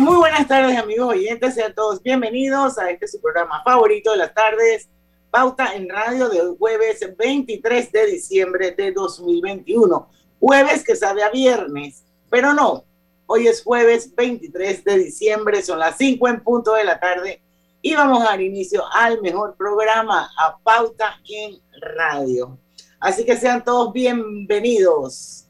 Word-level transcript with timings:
Muy 0.00 0.16
buenas 0.16 0.48
tardes, 0.48 0.76
amigos 0.76 1.10
oyentes. 1.10 1.54
Sean 1.54 1.72
todos 1.72 2.02
bienvenidos 2.02 2.78
a 2.78 2.90
este 2.90 3.06
su 3.06 3.20
programa 3.20 3.62
favorito 3.62 4.10
de 4.10 4.16
las 4.16 4.34
tardes, 4.34 4.88
Pauta 5.30 5.74
en 5.74 5.88
Radio, 5.88 6.28
del 6.28 6.56
jueves 6.58 7.06
23 7.16 7.92
de 7.92 8.06
diciembre 8.06 8.72
de 8.72 8.90
2021. 8.90 10.08
Jueves 10.40 10.82
que 10.82 10.96
sabe 10.96 11.22
a 11.22 11.30
viernes, 11.30 12.02
pero 12.28 12.52
no. 12.54 12.84
Hoy 13.26 13.46
es 13.46 13.62
jueves 13.62 14.12
23 14.16 14.82
de 14.82 14.98
diciembre, 14.98 15.62
son 15.62 15.78
las 15.78 15.96
5 15.96 16.26
en 16.28 16.42
punto 16.42 16.74
de 16.74 16.84
la 16.84 16.98
tarde 16.98 17.40
y 17.80 17.94
vamos 17.94 18.22
a 18.22 18.30
dar 18.30 18.40
inicio 18.40 18.82
al 18.92 19.20
mejor 19.20 19.54
programa, 19.54 20.28
a 20.40 20.58
Pauta 20.58 21.20
en 21.28 21.60
Radio. 21.80 22.58
Así 22.98 23.24
que 23.24 23.36
sean 23.36 23.62
todos 23.62 23.92
bienvenidos 23.92 25.43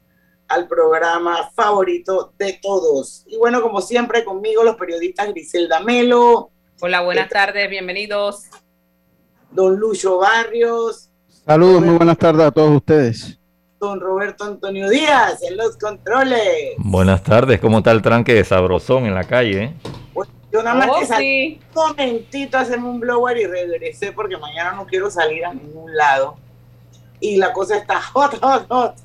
al 0.47 0.67
programa 0.67 1.49
favorito 1.55 2.33
de 2.37 2.59
todos. 2.61 3.23
Y 3.27 3.37
bueno, 3.37 3.61
como 3.61 3.81
siempre, 3.81 4.23
conmigo 4.23 4.63
los 4.63 4.75
periodistas 4.75 5.29
Griselda 5.29 5.79
Melo. 5.79 6.49
Hola, 6.81 7.01
buenas 7.01 7.29
tardes, 7.29 7.69
bienvenidos. 7.69 8.43
Don 9.51 9.77
Lucho 9.77 10.17
Barrios. 10.17 11.09
Saludos, 11.45 11.81
muy 11.81 11.95
buenas 11.95 12.17
tardes 12.17 12.45
a 12.45 12.51
todos 12.51 12.75
ustedes. 12.75 13.39
Don 13.79 13.99
Roberto 13.99 14.45
Antonio 14.45 14.89
Díaz 14.89 15.43
en 15.43 15.57
los 15.57 15.77
controles. 15.77 16.73
Buenas 16.77 17.23
tardes, 17.23 17.59
¿cómo 17.59 17.79
está 17.79 17.91
el 17.91 18.01
tranque 18.01 18.33
de 18.33 18.43
sabrosón 18.43 19.05
en 19.05 19.15
la 19.15 19.23
calle? 19.23 19.73
yo 20.51 20.63
nada 20.63 20.75
más 20.75 20.89
oh, 20.89 20.99
que 20.99 21.05
salí 21.05 21.59
un 21.75 21.89
momentito 21.89 22.57
a 22.57 22.61
hacerme 22.61 22.87
un 22.87 23.01
blower 23.01 23.37
y 23.37 23.45
regresé 23.45 24.13
porque 24.13 24.37
mañana 24.37 24.71
no 24.71 24.85
quiero 24.85 25.11
salir 25.11 25.45
a 25.45 25.53
ningún 25.53 25.93
lado. 25.95 26.37
Y 27.19 27.37
la 27.37 27.51
cosa 27.51 27.77
está 27.77 28.01
hot, 28.13 28.39
hot, 28.41 28.65
hot. 28.69 28.95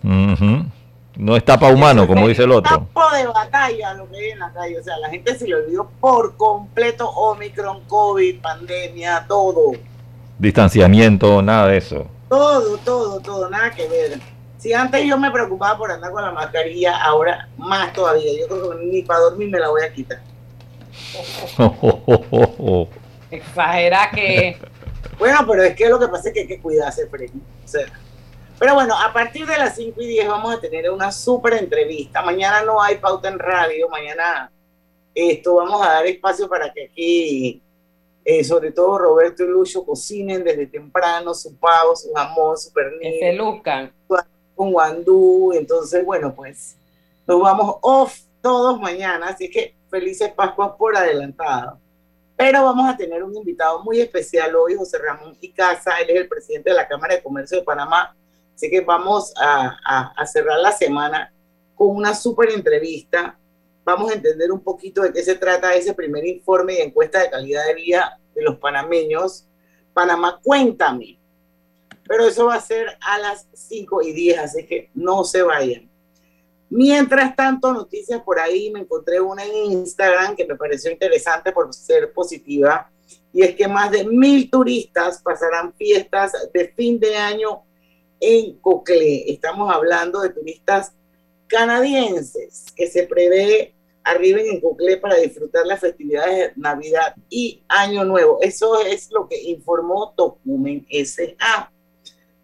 No 1.20 1.36
es 1.36 1.44
tapa 1.44 1.68
humano, 1.68 2.06
como 2.06 2.26
dice 2.28 2.44
el 2.44 2.50
otro. 2.50 2.76
Campo 2.76 3.02
de 3.10 3.26
batalla 3.26 3.92
lo 3.92 4.08
que 4.08 4.16
hay 4.16 4.30
en 4.30 4.38
la 4.38 4.50
calle. 4.54 4.80
O 4.80 4.82
sea, 4.82 4.96
la 4.96 5.10
gente 5.10 5.36
se 5.36 5.46
le 5.46 5.54
olvidó 5.54 5.90
por 6.00 6.34
completo 6.38 7.10
Omicron, 7.10 7.84
COVID, 7.88 8.40
pandemia, 8.40 9.26
todo. 9.28 9.72
Distanciamiento, 10.38 11.42
nada 11.42 11.66
de 11.66 11.76
eso. 11.76 12.06
Todo, 12.30 12.78
todo, 12.78 13.20
todo, 13.20 13.50
nada 13.50 13.70
que 13.70 13.86
ver. 13.86 14.18
Si 14.56 14.72
antes 14.72 15.04
yo 15.04 15.18
me 15.18 15.30
preocupaba 15.30 15.76
por 15.76 15.92
andar 15.92 16.10
con 16.10 16.22
la 16.22 16.32
mascarilla, 16.32 16.96
ahora 17.02 17.50
más 17.58 17.92
todavía. 17.92 18.40
Yo 18.40 18.48
creo 18.48 18.70
que 18.70 18.86
ni 18.86 19.02
para 19.02 19.20
dormir 19.20 19.50
me 19.50 19.58
la 19.58 19.68
voy 19.68 19.82
a 19.82 19.92
quitar. 19.92 20.20
Exagera 23.30 24.10
que. 24.10 24.58
Bueno, 25.18 25.40
pero 25.46 25.64
es 25.64 25.76
que 25.76 25.86
lo 25.86 26.00
que 26.00 26.08
pasa 26.08 26.28
es 26.28 26.34
que 26.34 26.40
hay 26.40 26.46
que 26.46 26.60
cuidarse, 26.62 27.06
Freddy. 27.08 27.42
O 27.62 27.68
sea, 27.68 27.84
pero 28.60 28.74
bueno, 28.74 28.94
a 28.94 29.10
partir 29.10 29.46
de 29.46 29.56
las 29.56 29.74
5 29.76 30.02
y 30.02 30.06
10 30.06 30.28
vamos 30.28 30.54
a 30.54 30.60
tener 30.60 30.90
una 30.90 31.10
súper 31.10 31.54
entrevista. 31.54 32.20
Mañana 32.20 32.60
no 32.60 32.82
hay 32.82 32.98
pauta 32.98 33.28
en 33.28 33.38
radio, 33.38 33.88
mañana 33.88 34.52
esto 35.14 35.54
vamos 35.54 35.80
a 35.80 35.94
dar 35.94 36.06
espacio 36.06 36.46
para 36.46 36.70
que 36.70 36.84
aquí, 36.84 37.62
eh, 38.22 38.44
sobre 38.44 38.70
todo 38.72 38.98
Roberto 38.98 39.44
y 39.44 39.46
Lucho, 39.46 39.82
cocinen 39.82 40.44
desde 40.44 40.66
temprano 40.66 41.32
su 41.32 41.56
pavo, 41.56 41.96
su 41.96 42.12
jamón, 42.12 42.58
su 42.58 42.70
pernil. 42.70 43.00
Que 43.00 43.18
se 43.18 43.32
luzcan. 43.32 43.94
Con 44.54 44.72
guandú. 44.72 45.54
Entonces, 45.54 46.04
bueno, 46.04 46.34
pues 46.34 46.76
nos 47.26 47.40
vamos 47.40 47.76
off 47.80 48.14
todos 48.42 48.78
mañana, 48.78 49.28
así 49.28 49.50
que 49.50 49.74
felices 49.88 50.34
Pascuas 50.34 50.72
por 50.76 50.94
adelantado. 50.94 51.78
Pero 52.36 52.62
vamos 52.64 52.86
a 52.90 52.94
tener 52.94 53.22
un 53.22 53.34
invitado 53.34 53.82
muy 53.82 54.02
especial 54.02 54.54
hoy, 54.54 54.74
José 54.74 54.98
Ramón 54.98 55.34
Icaza, 55.40 55.98
él 56.02 56.10
es 56.10 56.16
el 56.16 56.28
presidente 56.28 56.68
de 56.68 56.76
la 56.76 56.86
Cámara 56.86 57.14
de 57.14 57.22
Comercio 57.22 57.56
de 57.56 57.64
Panamá 57.64 58.14
Así 58.60 58.68
que 58.68 58.82
vamos 58.82 59.32
a, 59.40 60.12
cerrar 60.26 60.58
la 60.58 60.70
semana 60.70 61.32
con 61.74 61.96
una 61.96 62.14
súper 62.14 62.50
entrevista. 62.50 63.38
Vamos 63.86 64.10
a 64.10 64.14
entender 64.16 64.52
un 64.52 64.60
poquito 64.60 65.00
de 65.00 65.14
qué 65.14 65.22
se 65.22 65.34
trata 65.36 65.74
ese 65.74 65.94
primer 65.94 66.26
informe 66.26 66.74
y 66.74 66.82
encuesta 66.82 67.22
de 67.22 67.30
calidad 67.30 67.64
de 67.64 67.74
vida 67.74 68.20
de 68.34 68.42
los 68.42 68.58
panameños. 68.58 69.46
Panamá, 69.94 70.38
cuéntame. 70.44 71.18
Pero 72.06 72.26
eso 72.26 72.44
va 72.44 72.56
a 72.56 72.60
ser 72.60 72.98
a 73.00 73.18
las 73.18 73.46
5 73.54 74.02
y 74.02 74.12
10, 74.12 74.38
así 74.38 74.66
que 74.66 74.90
no 74.92 75.24
se 75.24 75.40
vayan. 75.40 75.90
Mientras 76.68 77.34
tanto, 77.34 77.72
noticias 77.72 78.20
por 78.20 78.38
ahí, 78.38 78.70
me 78.70 78.80
encontré 78.80 79.22
una 79.22 79.42
en 79.42 79.72
Instagram 79.72 80.36
que 80.36 80.44
me 80.44 80.56
pareció 80.56 80.90
interesante 80.90 81.50
por 81.50 81.72
ser 81.72 82.12
positiva, 82.12 82.92
y 83.32 83.40
es 83.40 83.54
que 83.54 83.66
más 83.66 83.90
de 83.90 84.04
mil 84.04 84.50
turistas 84.50 85.22
pasarán 85.22 85.72
fiestas 85.72 86.34
de 86.52 86.68
fin 86.76 87.00
de 87.00 87.16
año 87.16 87.62
en 88.20 88.58
Cocle. 88.58 89.30
Estamos 89.32 89.72
hablando 89.74 90.20
de 90.20 90.30
turistas 90.30 90.92
canadienses 91.48 92.66
que 92.76 92.86
se 92.86 93.04
prevé 93.04 93.74
arriben 94.04 94.46
en 94.46 94.60
Cocle 94.60 94.96
para 94.96 95.16
disfrutar 95.16 95.66
las 95.66 95.80
festividades 95.80 96.36
de 96.36 96.52
Navidad 96.56 97.14
y 97.28 97.62
Año 97.68 98.04
Nuevo. 98.04 98.38
Eso 98.40 98.80
es 98.80 99.10
lo 99.10 99.28
que 99.28 99.40
informó 99.42 100.14
Tocumen 100.16 100.86
SA, 100.90 101.72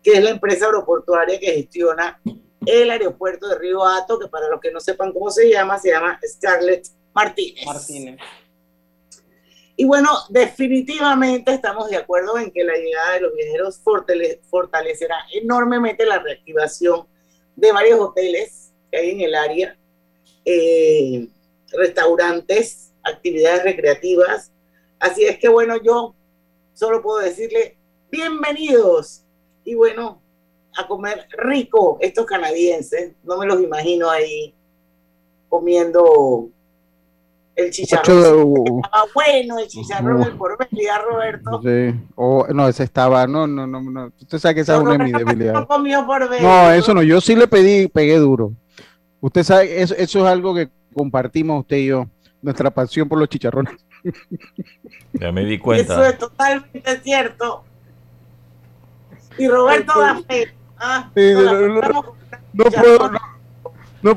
que 0.02 0.12
es 0.12 0.22
la 0.22 0.30
empresa 0.30 0.66
aeroportuaria 0.66 1.38
que 1.38 1.52
gestiona 1.52 2.20
el 2.64 2.90
aeropuerto 2.90 3.48
de 3.48 3.58
Río 3.58 3.84
Hato, 3.84 4.18
que 4.18 4.28
para 4.28 4.48
los 4.48 4.60
que 4.60 4.72
no 4.72 4.80
sepan 4.80 5.12
cómo 5.12 5.30
se 5.30 5.50
llama, 5.50 5.78
se 5.78 5.90
llama 5.90 6.18
Scarlett 6.26 6.88
Martínez. 7.14 7.64
Martínez. 7.64 8.20
Y 9.78 9.84
bueno, 9.84 10.08
definitivamente 10.30 11.52
estamos 11.52 11.90
de 11.90 11.96
acuerdo 11.96 12.38
en 12.38 12.50
que 12.50 12.64
la 12.64 12.76
llegada 12.76 13.12
de 13.12 13.20
los 13.20 13.34
viajeros 13.34 13.78
fortalecerá 14.48 15.16
enormemente 15.34 16.06
la 16.06 16.18
reactivación 16.18 17.06
de 17.54 17.72
varios 17.72 18.00
hoteles 18.00 18.72
que 18.90 18.96
hay 18.96 19.10
en 19.10 19.20
el 19.20 19.34
área, 19.34 19.76
eh, 20.46 21.28
restaurantes, 21.72 22.94
actividades 23.02 23.64
recreativas. 23.64 24.50
Así 24.98 25.24
es 25.24 25.38
que 25.38 25.48
bueno, 25.48 25.76
yo 25.82 26.14
solo 26.72 27.02
puedo 27.02 27.18
decirle 27.18 27.76
bienvenidos 28.10 29.24
y 29.64 29.74
bueno, 29.74 30.22
a 30.74 30.86
comer 30.86 31.26
rico 31.32 31.98
estos 32.00 32.24
canadienses. 32.24 33.12
No 33.24 33.36
me 33.36 33.46
los 33.46 33.60
imagino 33.60 34.08
ahí 34.08 34.54
comiendo 35.50 36.48
el 37.56 37.70
chicharrón. 37.70 38.80
estaba 38.84 39.04
bueno 39.14 39.58
el 39.58 39.66
chicharrón 39.66 40.20
del 40.20 40.36
porvenir, 40.36 40.90
Roberto. 41.10 41.60
Sí. 41.62 41.94
Oh, 42.14 42.46
no, 42.52 42.68
ese 42.68 42.84
estaba, 42.84 43.26
no, 43.26 43.46
no, 43.46 43.66
no, 43.66 43.80
no. 43.80 44.12
Usted 44.20 44.38
sabe 44.38 44.56
que 44.56 44.60
esa 44.60 44.76
es 44.76 44.82
una 44.82 44.92
de 44.92 44.98
mis 44.98 45.12
debilidades. 45.12 45.66
No 45.68 46.40
No, 46.42 46.70
eso 46.70 46.94
no, 46.94 47.02
yo 47.02 47.20
sí 47.20 47.34
le 47.34 47.48
pedí, 47.48 47.88
pegué 47.88 48.18
duro. 48.18 48.52
Usted 49.20 49.42
sabe, 49.42 49.80
eso, 49.80 49.94
eso 49.96 50.18
es 50.20 50.26
algo 50.26 50.54
que 50.54 50.68
compartimos 50.94 51.60
usted 51.60 51.78
y 51.78 51.86
yo, 51.86 52.06
nuestra 52.42 52.70
pasión 52.70 53.08
por 53.08 53.18
los 53.18 53.28
chicharrones. 53.28 53.74
Ya 55.14 55.32
me 55.32 55.46
di 55.46 55.58
cuenta. 55.58 55.94
Eso 55.94 56.04
es 56.04 56.18
totalmente 56.18 57.00
cierto. 57.00 57.64
Y 59.38 59.48
Roberto 59.48 59.98
da 59.98 60.20
fe. 60.28 60.54
Ah, 60.76 61.10
sí, 61.14 61.32
no, 61.32 61.68
no, 61.68 61.80
no, 62.52 62.64
puedo, 62.64 63.10
no 63.10 63.35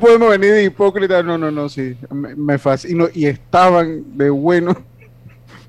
podemos 0.00 0.30
venir 0.30 0.52
de 0.52 0.64
hipócritas, 0.64 1.24
no, 1.24 1.38
no, 1.38 1.50
no, 1.50 1.68
sí, 1.68 1.96
me, 2.10 2.34
me 2.34 2.58
fascino. 2.58 3.08
Y 3.12 3.26
estaban 3.26 4.16
de 4.16 4.30
bueno. 4.30 4.76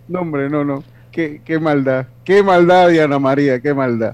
No, 0.08 0.22
hombre, 0.22 0.50
no, 0.50 0.66
no. 0.66 0.84
Qué, 1.10 1.42
qué 1.46 1.58
maldad, 1.58 2.06
qué 2.26 2.44
maldad, 2.44 2.90
Diana 2.90 3.18
María, 3.18 3.62
qué 3.62 3.74
maldad. 3.74 4.14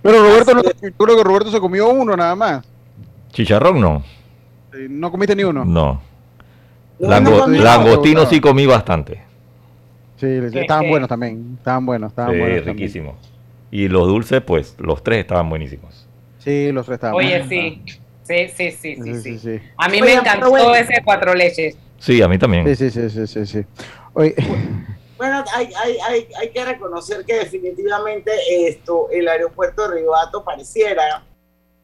Pero 0.00 0.18
Roberto, 0.18 0.54
no, 0.54 0.62
yo 0.62 0.70
creo 0.96 1.16
que 1.16 1.24
Roberto 1.24 1.50
se 1.50 1.60
comió 1.60 1.90
uno 1.90 2.16
nada 2.16 2.34
más. 2.34 2.64
Chicharrón 3.30 3.80
no. 3.80 4.02
¿No 4.88 5.10
comiste 5.10 5.36
ni 5.36 5.44
uno? 5.44 5.64
No. 5.64 6.00
langostino 6.98 8.24
sí 8.26 8.40
comí 8.40 8.64
bastante. 8.64 9.20
Sí, 10.16 10.26
estaban 10.26 10.88
buenos 10.88 11.08
también. 11.08 11.56
Estaban 11.58 11.86
buenos, 11.86 12.12
estaban 12.12 12.32
sí, 12.32 12.38
buenos. 12.38 12.64
riquísimos. 12.64 13.14
Y 13.70 13.88
los 13.88 14.06
dulces, 14.06 14.42
pues, 14.42 14.76
los 14.78 15.02
tres 15.02 15.20
estaban 15.20 15.48
buenísimos. 15.48 16.06
Sí, 16.38 16.72
los 16.72 16.86
tres 16.86 16.96
estaban 16.96 17.16
Oye, 17.16 17.44
sí. 17.48 17.82
Sí, 18.30 18.70
sí, 18.70 18.96
sí, 18.96 19.38
sí, 19.40 19.60
A 19.76 19.88
mí 19.88 20.00
me 20.00 20.12
encantó 20.12 20.74
ese 20.76 21.02
cuatro 21.04 21.34
leches. 21.34 21.76
Sí, 21.98 22.22
a 22.22 22.28
mí 22.28 22.38
también. 22.38 22.64
Sí, 22.76 22.90
sí, 22.90 23.10
sí, 23.10 23.26
sí, 23.26 23.46
sí. 23.46 23.64
Bueno, 25.16 25.44
hay, 25.52 25.68
hay, 25.74 25.96
hay, 25.98 26.28
hay, 26.38 26.50
que 26.50 26.64
reconocer 26.64 27.24
que 27.24 27.34
definitivamente 27.34 28.30
esto, 28.68 29.08
el 29.10 29.28
aeropuerto 29.28 29.88
de 29.88 29.96
Ribato 29.96 30.44
pareciera 30.44 31.24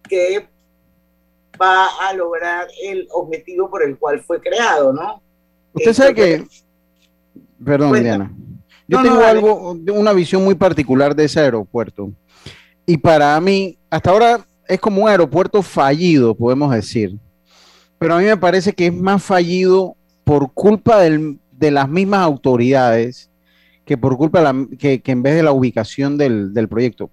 que 0.08 0.48
va 1.60 1.88
a 2.08 2.12
lograr 2.12 2.68
el 2.82 3.08
objetivo 3.10 3.68
por 3.68 3.82
el 3.82 3.98
cual 3.98 4.22
fue 4.22 4.40
creado, 4.40 4.92
¿no? 4.92 5.20
Usted 5.74 5.92
sabe 5.92 6.14
que, 6.14 6.46
perdón, 7.62 7.92
Diana, 8.02 8.32
yo 8.86 9.02
tengo 9.02 9.22
algo, 9.24 9.72
una 9.72 10.12
visión 10.12 10.44
muy 10.44 10.54
particular 10.54 11.14
de 11.14 11.24
ese 11.24 11.40
aeropuerto. 11.40 12.10
Y 12.86 12.96
para 12.98 13.38
mí, 13.40 13.76
hasta 13.90 14.10
ahora 14.10 14.46
es 14.68 14.80
como 14.80 15.02
un 15.02 15.08
aeropuerto 15.08 15.62
fallido, 15.62 16.34
podemos 16.34 16.72
decir. 16.72 17.16
Pero 17.98 18.14
a 18.14 18.18
mí 18.18 18.24
me 18.24 18.36
parece 18.36 18.72
que 18.72 18.86
es 18.86 18.94
más 18.94 19.22
fallido 19.22 19.96
por 20.24 20.52
culpa 20.52 21.00
de 21.00 21.70
las 21.70 21.88
mismas 21.88 22.20
autoridades 22.20 23.30
que 23.84 23.96
por 23.96 24.16
culpa 24.16 24.52
de 24.52 25.00
que, 25.00 25.12
en 25.12 25.22
vez 25.22 25.36
de 25.36 25.44
la 25.44 25.52
ubicación 25.52 26.18
del, 26.18 26.52
del 26.52 26.68
proyecto. 26.68 27.08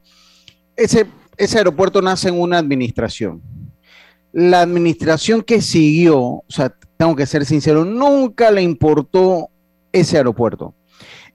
Ese, 0.75 1.05
ese 1.37 1.59
aeropuerto 1.59 2.01
nace 2.01 2.29
en 2.29 2.41
una 2.41 2.57
administración. 2.57 3.41
La 4.31 4.61
administración 4.61 5.43
que 5.43 5.61
siguió, 5.61 6.19
o 6.19 6.45
sea, 6.49 6.75
tengo 6.97 7.15
que 7.15 7.27
ser 7.27 7.45
sincero, 7.45 7.85
nunca 7.85 8.49
le 8.49 8.63
importó 8.63 9.49
ese 9.91 10.17
aeropuerto. 10.17 10.73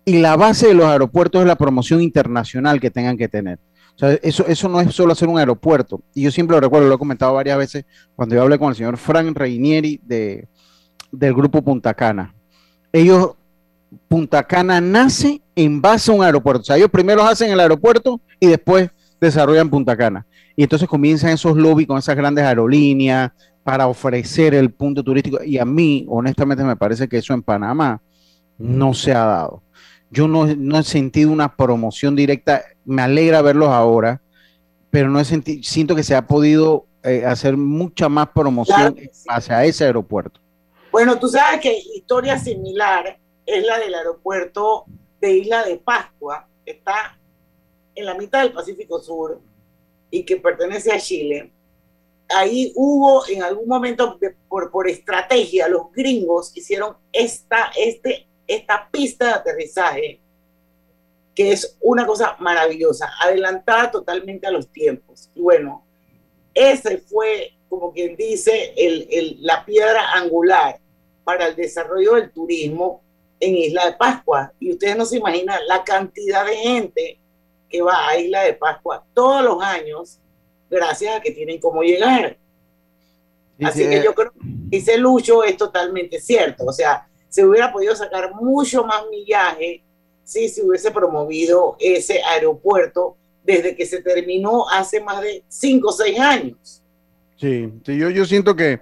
Y 0.05 0.19
la 0.19 0.37
base 0.37 0.67
de 0.69 0.75
los 0.75 0.87
aeropuertos 0.87 1.41
es 1.41 1.47
la 1.47 1.57
promoción 1.57 2.03
internacional 2.03 2.81
que 2.81 2.91
tengan 2.91 3.17
que 3.17 3.29
tener. 3.29 3.61
O 3.99 4.01
sea, 4.01 4.13
eso, 4.23 4.47
eso 4.47 4.69
no 4.69 4.81
es 4.81 4.95
solo 4.95 5.13
hacer 5.13 5.29
un 5.29 5.41
aeropuerto. 5.41 6.01
Y 6.15 6.23
yo 6.23 6.31
siempre 6.31 6.55
lo 6.55 6.61
recuerdo, 6.61 6.87
lo 6.87 6.95
he 6.95 6.99
comentado 6.99 7.35
varias 7.35 7.59
veces 7.59 7.85
cuando 8.15 8.37
yo 8.37 8.43
hablé 8.43 8.57
con 8.57 8.69
el 8.69 8.77
señor 8.77 8.97
Frank 8.97 9.37
Reinieri 9.37 10.01
de, 10.05 10.47
del 11.11 11.35
grupo 11.35 11.63
Punta 11.63 11.93
Cana. 11.95 12.33
Ellos, 12.93 13.33
Punta 14.07 14.45
Cana 14.45 14.81
nace 14.81 15.43
en 15.57 15.83
base 15.83 16.13
a 16.13 16.15
un 16.15 16.23
aeropuerto. 16.23 16.61
O 16.61 16.65
sea, 16.65 16.77
ellos 16.77 16.91
primero 16.91 17.25
hacen 17.25 17.51
el 17.51 17.59
aeropuerto 17.59 18.21
y 18.39 18.47
después 18.47 18.89
desarrollan 19.21 19.69
Punta 19.69 19.97
Cana. 19.97 20.25
Y 20.55 20.63
entonces 20.63 20.89
comienzan 20.89 21.31
esos 21.31 21.57
lobbies 21.57 21.89
con 21.89 21.99
esas 21.99 22.15
grandes 22.15 22.45
aerolíneas 22.45 23.33
para 23.65 23.89
ofrecer 23.89 24.55
el 24.55 24.71
punto 24.71 25.03
turístico. 25.03 25.43
Y 25.43 25.59
a 25.59 25.65
mí, 25.65 26.07
honestamente, 26.09 26.63
me 26.63 26.77
parece 26.77 27.09
que 27.09 27.19
eso 27.19 27.35
en 27.35 27.43
Panamá 27.43 28.01
no 28.59 28.95
se 28.95 29.13
ha 29.13 29.25
dado. 29.25 29.63
Yo 30.11 30.27
no, 30.27 30.47
he 30.47 30.83
sentido 30.83 31.31
una 31.31 31.55
promoción 31.55 32.17
directa. 32.17 32.65
Me 32.85 33.03
alegra 33.03 33.43
verlos 33.43 33.69
ahora, 33.69 34.21
pero 34.91 35.11
no 35.11 35.21
he 35.21 35.25
sentido, 35.25 35.63
siento 35.63 35.95
que 35.95 36.03
se 36.03 36.15
ha 36.15 36.27
podido 36.27 36.87
eh, 37.03 37.25
hacer 37.27 37.57
mucha 37.57 38.09
más 38.09 38.29
promoción 38.31 38.97
hacia 39.29 39.65
ese 39.65 39.85
aeropuerto. 39.85 40.41
Bueno, 40.91 41.19
tú 41.19 41.29
sabes 41.29 41.61
que 41.61 41.79
historia 41.95 42.39
similar 42.39 43.19
es 43.45 43.67
la 43.67 43.79
del 43.79 43.95
aeropuerto 43.95 44.85
de 45.21 45.39
Isla 45.39 45.65
de 45.65 45.77
Pascua, 45.77 46.49
está 46.65 47.19
en 47.95 48.07
la 48.07 48.15
mitad 48.15 48.43
del 48.43 48.53
Pacífico 48.53 49.01
Sur 49.01 49.41
y 50.11 50.25
que 50.25 50.37
pertenece 50.37 50.93
a 50.93 50.99
Chile, 50.99 51.53
ahí 52.29 52.73
hubo 52.77 53.27
en 53.27 53.43
algún 53.43 53.67
momento, 53.67 54.19
por, 54.49 54.71
por 54.71 54.89
estrategia, 54.89 55.69
los 55.69 55.93
gringos 55.93 56.57
hicieron 56.57 56.97
esta, 57.13 57.73
este, 57.77 58.28
esta 58.49 58.89
pista 58.91 59.27
de 59.27 59.33
aterrizaje, 59.33 60.21
que 61.35 61.53
es 61.53 61.77
una 61.81 62.07
cosa 62.07 62.37
maravillosa, 62.41 63.13
adelantada 63.21 63.91
totalmente 63.91 64.47
a 64.47 64.51
los 64.51 64.69
tiempos. 64.69 65.31
Y 65.35 65.41
bueno, 65.41 65.85
ese 66.55 66.99
fue, 66.99 67.53
como 67.69 67.93
quien 67.93 68.17
dice, 68.17 68.73
el, 68.77 69.07
el, 69.11 69.37
la 69.41 69.65
piedra 69.65 70.13
angular 70.15 70.81
para 71.23 71.47
el 71.47 71.55
desarrollo 71.55 72.15
del 72.15 72.33
turismo 72.33 73.03
en 73.39 73.55
Isla 73.55 73.87
de 73.87 73.93
Pascua. 73.93 74.53
Y 74.59 74.73
ustedes 74.73 74.97
no 74.97 75.05
se 75.05 75.19
imaginan 75.19 75.61
la 75.69 75.85
cantidad 75.85 76.45
de 76.45 76.57
gente 76.57 77.21
que 77.69 77.83
va 77.83 78.09
a 78.09 78.19
Isla 78.19 78.43
de 78.43 78.55
Pascua 78.55 79.05
todos 79.15 79.45
los 79.45 79.63
años, 79.63 80.19
gracias 80.71 81.17
a 81.17 81.21
que 81.21 81.31
tienen 81.31 81.61
cómo 81.61 81.83
llegar. 81.83 82.37
Así 83.63 83.89
que 83.89 84.03
yo 84.03 84.15
creo 84.15 84.33
que 84.33 84.39
dice 84.43 84.97
Lucho 84.99 85.43
es 85.45 85.57
totalmente 85.57 86.21
cierto. 86.21 86.65
O 86.65 86.73
sea, 86.73 87.08
se 87.29 87.45
hubiera 87.45 87.73
podido 87.73 87.95
sacar 87.95 88.35
mucho 88.35 88.85
más 88.85 89.03
millaje 89.11 89.83
si 90.25 90.49
se 90.49 90.63
hubiese 90.63 90.91
promovido 90.91 91.77
ese 91.79 92.23
aeropuerto 92.23 93.17
desde 93.45 93.75
que 93.75 93.87
se 93.87 94.03
terminó 94.03 94.69
hace 94.69 95.01
más 95.01 95.23
de 95.23 95.43
cinco 95.49 95.89
o 95.89 95.93
seis 95.93 96.19
años. 96.19 96.83
Sí, 97.37 97.73
yo, 97.85 98.11
yo 98.11 98.25
siento 98.25 98.55
que 98.55 98.81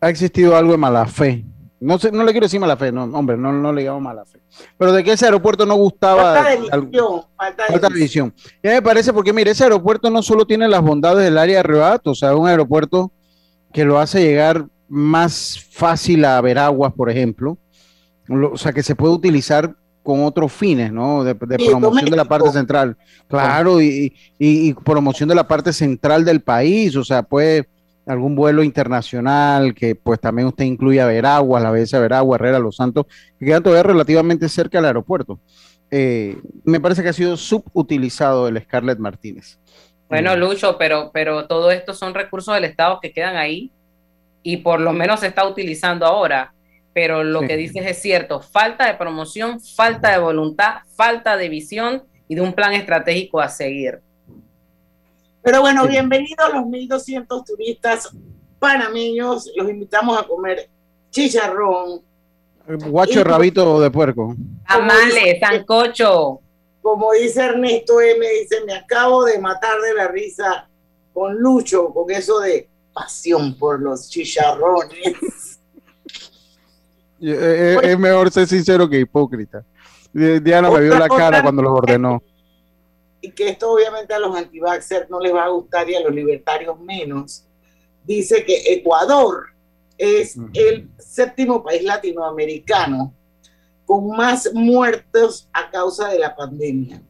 ha 0.00 0.10
existido 0.10 0.56
algo 0.56 0.72
de 0.72 0.78
mala 0.78 1.06
fe 1.06 1.44
no, 1.84 1.98
sé, 1.98 2.10
no 2.10 2.24
le 2.24 2.32
quiero 2.32 2.46
decir 2.46 2.58
mala 2.58 2.78
fe, 2.78 2.90
no, 2.90 3.04
hombre, 3.04 3.36
no, 3.36 3.52
no 3.52 3.70
le 3.70 3.82
llamo 3.82 4.00
mala 4.00 4.24
fe. 4.24 4.40
Pero 4.78 4.92
de 4.92 5.04
que 5.04 5.12
ese 5.12 5.26
aeropuerto 5.26 5.66
no 5.66 5.74
gustaba. 5.74 6.34
Falta 6.34 6.50
de 6.50 6.56
visión. 6.80 7.22
Falta 7.36 7.88
de, 7.88 7.94
visión. 7.94 8.34
Ya 8.62 8.70
me 8.70 8.80
parece, 8.80 9.12
porque 9.12 9.34
mire, 9.34 9.50
ese 9.50 9.64
aeropuerto 9.64 10.08
no 10.08 10.22
solo 10.22 10.46
tiene 10.46 10.66
las 10.66 10.80
bondades 10.80 11.24
del 11.24 11.36
área 11.36 11.58
de 11.58 11.62
Rebato, 11.62 12.12
o 12.12 12.14
sea, 12.14 12.30
es 12.30 12.36
un 12.36 12.48
aeropuerto 12.48 13.12
que 13.70 13.84
lo 13.84 13.98
hace 13.98 14.22
llegar 14.22 14.66
más 14.88 15.62
fácil 15.72 16.24
a 16.24 16.40
Veraguas, 16.40 16.92
por 16.94 17.10
ejemplo. 17.10 17.58
O 18.28 18.56
sea, 18.56 18.72
que 18.72 18.82
se 18.82 18.94
puede 18.94 19.14
utilizar 19.14 19.74
con 20.02 20.22
otros 20.24 20.52
fines, 20.52 20.92
¿no? 20.92 21.24
De, 21.24 21.34
promoción 21.34 22.10
de 22.10 22.16
la 22.16 22.24
parte 22.26 22.50
central. 22.50 22.96
Claro, 23.28 23.80
y, 23.80 24.14
y, 24.38 24.68
y, 24.68 24.74
promoción 24.74 25.28
de 25.28 25.34
la 25.34 25.48
parte 25.48 25.72
central 25.72 26.24
del 26.24 26.42
país, 26.42 26.94
o 26.96 27.04
sea, 27.04 27.22
puede 27.22 27.66
algún 28.06 28.34
vuelo 28.34 28.62
internacional, 28.62 29.74
que 29.74 29.94
pues 29.94 30.20
también 30.20 30.48
usted 30.48 30.64
incluye 30.64 31.00
a 31.00 31.06
Veragua, 31.06 31.60
la 31.60 31.70
BS 31.70 31.98
Veragua, 31.98 32.36
Herrera, 32.36 32.58
Los 32.58 32.76
Santos, 32.76 33.06
que 33.38 33.46
quedan 33.46 33.62
todavía 33.62 33.82
relativamente 33.82 34.48
cerca 34.48 34.78
del 34.78 34.86
aeropuerto. 34.86 35.40
Eh, 35.90 36.38
me 36.64 36.80
parece 36.80 37.02
que 37.02 37.08
ha 37.10 37.14
sido 37.14 37.36
subutilizado 37.36 38.48
el 38.48 38.60
Scarlett 38.62 38.98
Martínez. 38.98 39.58
Bueno, 40.08 40.36
Lucho, 40.36 40.76
pero, 40.78 41.10
pero 41.12 41.46
todo 41.46 41.70
esto 41.70 41.94
son 41.94 42.14
recursos 42.14 42.54
del 42.54 42.64
Estado 42.64 42.98
que 43.00 43.12
quedan 43.12 43.36
ahí 43.36 43.70
y 44.42 44.58
por 44.58 44.80
lo 44.80 44.92
menos 44.92 45.20
se 45.20 45.28
está 45.28 45.46
utilizando 45.46 46.06
ahora. 46.06 46.53
Pero 46.94 47.24
lo 47.24 47.40
que 47.40 47.56
dices 47.56 47.84
es 47.84 48.00
cierto, 48.00 48.40
falta 48.40 48.86
de 48.86 48.94
promoción, 48.94 49.60
falta 49.60 50.12
de 50.12 50.18
voluntad, 50.18 50.76
falta 50.96 51.36
de 51.36 51.48
visión 51.48 52.04
y 52.28 52.36
de 52.36 52.40
un 52.40 52.52
plan 52.52 52.72
estratégico 52.72 53.40
a 53.40 53.48
seguir. 53.48 54.00
Pero 55.42 55.60
bueno, 55.60 55.86
bienvenidos 55.88 56.54
los 56.54 56.62
1.200 56.62 57.44
turistas 57.44 58.08
panameños. 58.60 59.50
Los 59.56 59.68
invitamos 59.68 60.18
a 60.18 60.22
comer 60.22 60.70
chicharrón. 61.10 62.00
Guacho 62.66 63.18
de 63.18 63.24
rabito 63.24 63.80
de 63.80 63.90
puerco. 63.90 64.34
Amale, 64.64 65.38
sancocho. 65.40 66.40
Como 66.80 67.12
dice 67.12 67.44
Ernesto 67.44 68.00
M, 68.00 68.26
dice, 68.40 68.64
me 68.64 68.74
acabo 68.74 69.24
de 69.24 69.38
matar 69.38 69.80
de 69.80 69.94
la 69.94 70.08
risa 70.08 70.68
con 71.12 71.36
Lucho, 71.36 71.92
con 71.92 72.10
eso 72.10 72.38
de 72.40 72.68
pasión 72.92 73.58
por 73.58 73.80
los 73.80 74.08
chicharrones. 74.08 75.14
Eh, 77.20 77.78
eh, 77.80 77.80
es, 77.82 77.98
mejor 77.98 78.30
ser 78.30 78.46
sincero 78.46 78.88
que 78.88 79.00
hipócrita. 79.00 79.64
Diana 80.12 80.70
me 80.70 80.80
vio 80.80 80.98
la 80.98 81.08
cara 81.08 81.42
cuando 81.42 81.62
los 81.62 81.72
ordenó 81.72 82.22
y 83.24 83.30
que 83.30 83.48
esto 83.48 83.72
obviamente 83.72 84.12
a 84.12 84.18
los 84.18 84.36
anti 84.36 84.60
no 85.08 85.18
les 85.18 85.34
va 85.34 85.44
a 85.44 85.48
gustar 85.48 85.88
y 85.88 85.94
a 85.94 86.00
los 86.00 86.14
libertarios 86.14 86.78
menos, 86.78 87.46
dice 88.04 88.44
que 88.44 88.62
Ecuador 88.66 89.46
es 89.96 90.36
el 90.52 90.90
séptimo 90.98 91.64
país 91.64 91.82
latinoamericano 91.84 93.14
con 93.86 94.08
más 94.08 94.52
muertos 94.52 95.48
a 95.54 95.70
causa 95.70 96.08
de 96.08 96.18
la 96.18 96.36
pandemia. 96.36 97.00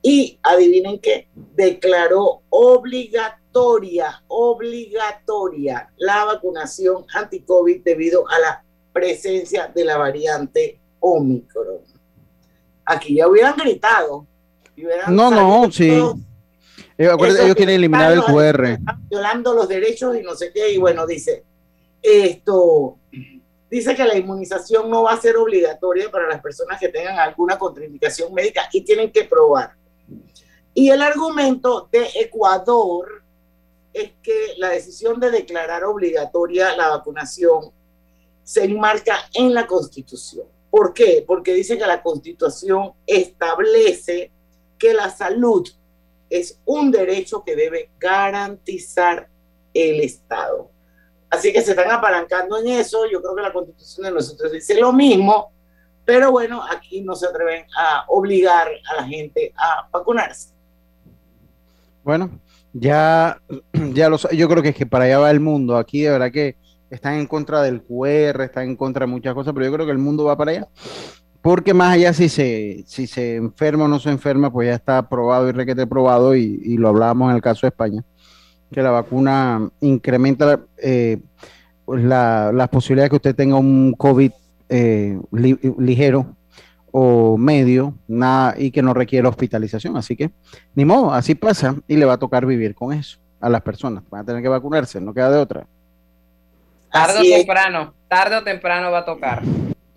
Y 0.00 0.38
adivinen 0.42 0.98
qué, 0.98 1.28
declaró 1.34 2.40
obligatoria, 2.48 4.22
obligatoria 4.28 5.92
la 5.98 6.24
vacunación 6.24 7.04
anti-COVID 7.12 7.82
debido 7.84 8.26
a 8.30 8.38
la 8.38 8.64
presencia 8.94 9.70
de 9.74 9.84
la 9.84 9.98
variante 9.98 10.80
Omicron. 11.00 11.80
Aquí 12.86 13.16
ya 13.16 13.28
hubieran 13.28 13.56
gritado, 13.56 14.26
no, 15.08 15.30
no, 15.30 15.70
sí. 15.70 15.90
ellos 16.98 17.54
quieren 17.54 17.76
eliminar 17.76 18.12
el 18.12 18.22
QR. 18.22 18.78
Violando 19.08 19.54
los 19.54 19.68
derechos 19.68 20.16
y 20.16 20.22
no 20.22 20.34
sé 20.34 20.52
qué. 20.52 20.72
Y 20.72 20.78
bueno, 20.78 21.06
dice, 21.06 21.44
esto, 22.02 22.98
dice 23.70 23.94
que 23.94 24.04
la 24.04 24.16
inmunización 24.16 24.90
no 24.90 25.04
va 25.04 25.12
a 25.12 25.20
ser 25.20 25.36
obligatoria 25.36 26.10
para 26.10 26.28
las 26.28 26.40
personas 26.40 26.78
que 26.78 26.88
tengan 26.88 27.18
alguna 27.18 27.58
contraindicación 27.58 28.32
médica 28.32 28.68
y 28.72 28.82
tienen 28.82 29.12
que 29.12 29.24
probar. 29.24 29.74
Y 30.74 30.90
el 30.90 31.02
argumento 31.02 31.88
de 31.92 32.08
Ecuador 32.16 33.22
es 33.92 34.10
que 34.22 34.54
la 34.58 34.70
decisión 34.70 35.20
de 35.20 35.30
declarar 35.30 35.84
obligatoria 35.84 36.76
la 36.76 36.88
vacunación 36.88 37.70
se 38.44 38.64
enmarca 38.64 39.16
en 39.32 39.52
la 39.52 39.66
Constitución. 39.66 40.46
¿Por 40.70 40.92
qué? 40.92 41.24
Porque 41.26 41.54
dice 41.54 41.78
que 41.78 41.86
la 41.86 42.02
Constitución 42.02 42.92
establece 43.06 44.30
que 44.78 44.92
la 44.92 45.10
salud 45.10 45.68
es 46.28 46.60
un 46.64 46.90
derecho 46.90 47.42
que 47.44 47.56
debe 47.56 47.90
garantizar 47.98 49.28
el 49.72 50.00
Estado. 50.00 50.70
Así 51.30 51.52
que 51.52 51.62
se 51.62 51.70
están 51.70 51.90
apalancando 51.90 52.58
en 52.58 52.68
eso. 52.68 53.10
Yo 53.10 53.20
creo 53.20 53.34
que 53.34 53.42
la 53.42 53.52
constitución 53.52 54.06
de 54.06 54.12
nosotros 54.12 54.52
dice 54.52 54.78
lo 54.78 54.92
mismo, 54.92 55.52
pero 56.04 56.30
bueno, 56.30 56.62
aquí 56.70 57.00
no 57.00 57.16
se 57.16 57.26
atreven 57.26 57.66
a 57.76 58.04
obligar 58.08 58.68
a 58.68 59.00
la 59.00 59.08
gente 59.08 59.52
a 59.56 59.88
vacunarse. 59.92 60.50
Bueno, 62.04 62.38
ya, 62.72 63.40
ya 63.72 64.08
lo, 64.08 64.18
yo 64.30 64.48
creo 64.48 64.62
que 64.62 64.68
es 64.68 64.76
que 64.76 64.86
para 64.86 65.04
allá 65.06 65.18
va 65.18 65.30
el 65.30 65.40
mundo. 65.40 65.76
Aquí 65.76 66.02
de 66.02 66.10
verdad 66.10 66.30
que 66.30 66.56
están 66.94 67.14
en 67.14 67.26
contra 67.26 67.62
del 67.62 67.82
QR, 67.82 68.44
están 68.44 68.64
en 68.68 68.76
contra 68.76 69.06
de 69.06 69.12
muchas 69.12 69.34
cosas, 69.34 69.52
pero 69.52 69.66
yo 69.66 69.72
creo 69.72 69.86
que 69.86 69.92
el 69.92 69.98
mundo 69.98 70.24
va 70.24 70.36
para 70.36 70.50
allá. 70.52 70.68
Porque 71.42 71.74
más 71.74 71.92
allá 71.94 72.12
si 72.14 72.28
se, 72.30 72.84
si 72.86 73.06
se 73.06 73.36
enferma 73.36 73.84
o 73.84 73.88
no 73.88 73.98
se 73.98 74.10
enferma, 74.10 74.50
pues 74.50 74.68
ya 74.68 74.74
está 74.74 75.06
probado 75.08 75.48
y 75.48 75.52
requete 75.52 75.86
probado, 75.86 76.34
y, 76.34 76.76
lo 76.78 76.88
hablábamos 76.88 77.30
en 77.30 77.36
el 77.36 77.42
caso 77.42 77.66
de 77.66 77.68
España, 77.68 78.02
que 78.72 78.82
la 78.82 78.90
vacuna 78.90 79.68
incrementa 79.80 80.60
eh, 80.78 81.18
pues 81.84 82.02
la, 82.02 82.50
las 82.52 82.68
posibilidades 82.70 83.06
de 83.06 83.10
que 83.10 83.16
usted 83.16 83.34
tenga 83.36 83.56
un 83.56 83.92
COVID 83.92 84.32
eh, 84.70 85.20
li- 85.32 85.58
ligero 85.78 86.34
o 86.90 87.36
medio, 87.36 87.94
nada, 88.08 88.54
y 88.56 88.70
que 88.70 88.80
no 88.80 88.94
requiere 88.94 89.28
hospitalización. 89.28 89.96
Así 89.98 90.16
que, 90.16 90.30
ni 90.74 90.84
modo, 90.86 91.12
así 91.12 91.34
pasa 91.34 91.76
y 91.86 91.96
le 91.96 92.06
va 92.06 92.14
a 92.14 92.18
tocar 92.18 92.46
vivir 92.46 92.74
con 92.74 92.92
eso 92.94 93.18
a 93.40 93.50
las 93.50 93.60
personas. 93.60 94.02
Van 94.08 94.22
a 94.22 94.24
tener 94.24 94.42
que 94.42 94.48
vacunarse, 94.48 94.98
no 95.00 95.12
queda 95.12 95.30
de 95.30 95.38
otra. 95.38 95.66
Tarde 96.94 97.18
Así 97.18 97.32
o 97.32 97.34
es. 97.34 97.38
temprano, 97.38 97.92
tarde 98.06 98.36
o 98.36 98.44
temprano 98.44 98.92
va 98.92 98.98
a 98.98 99.04
tocar. 99.04 99.42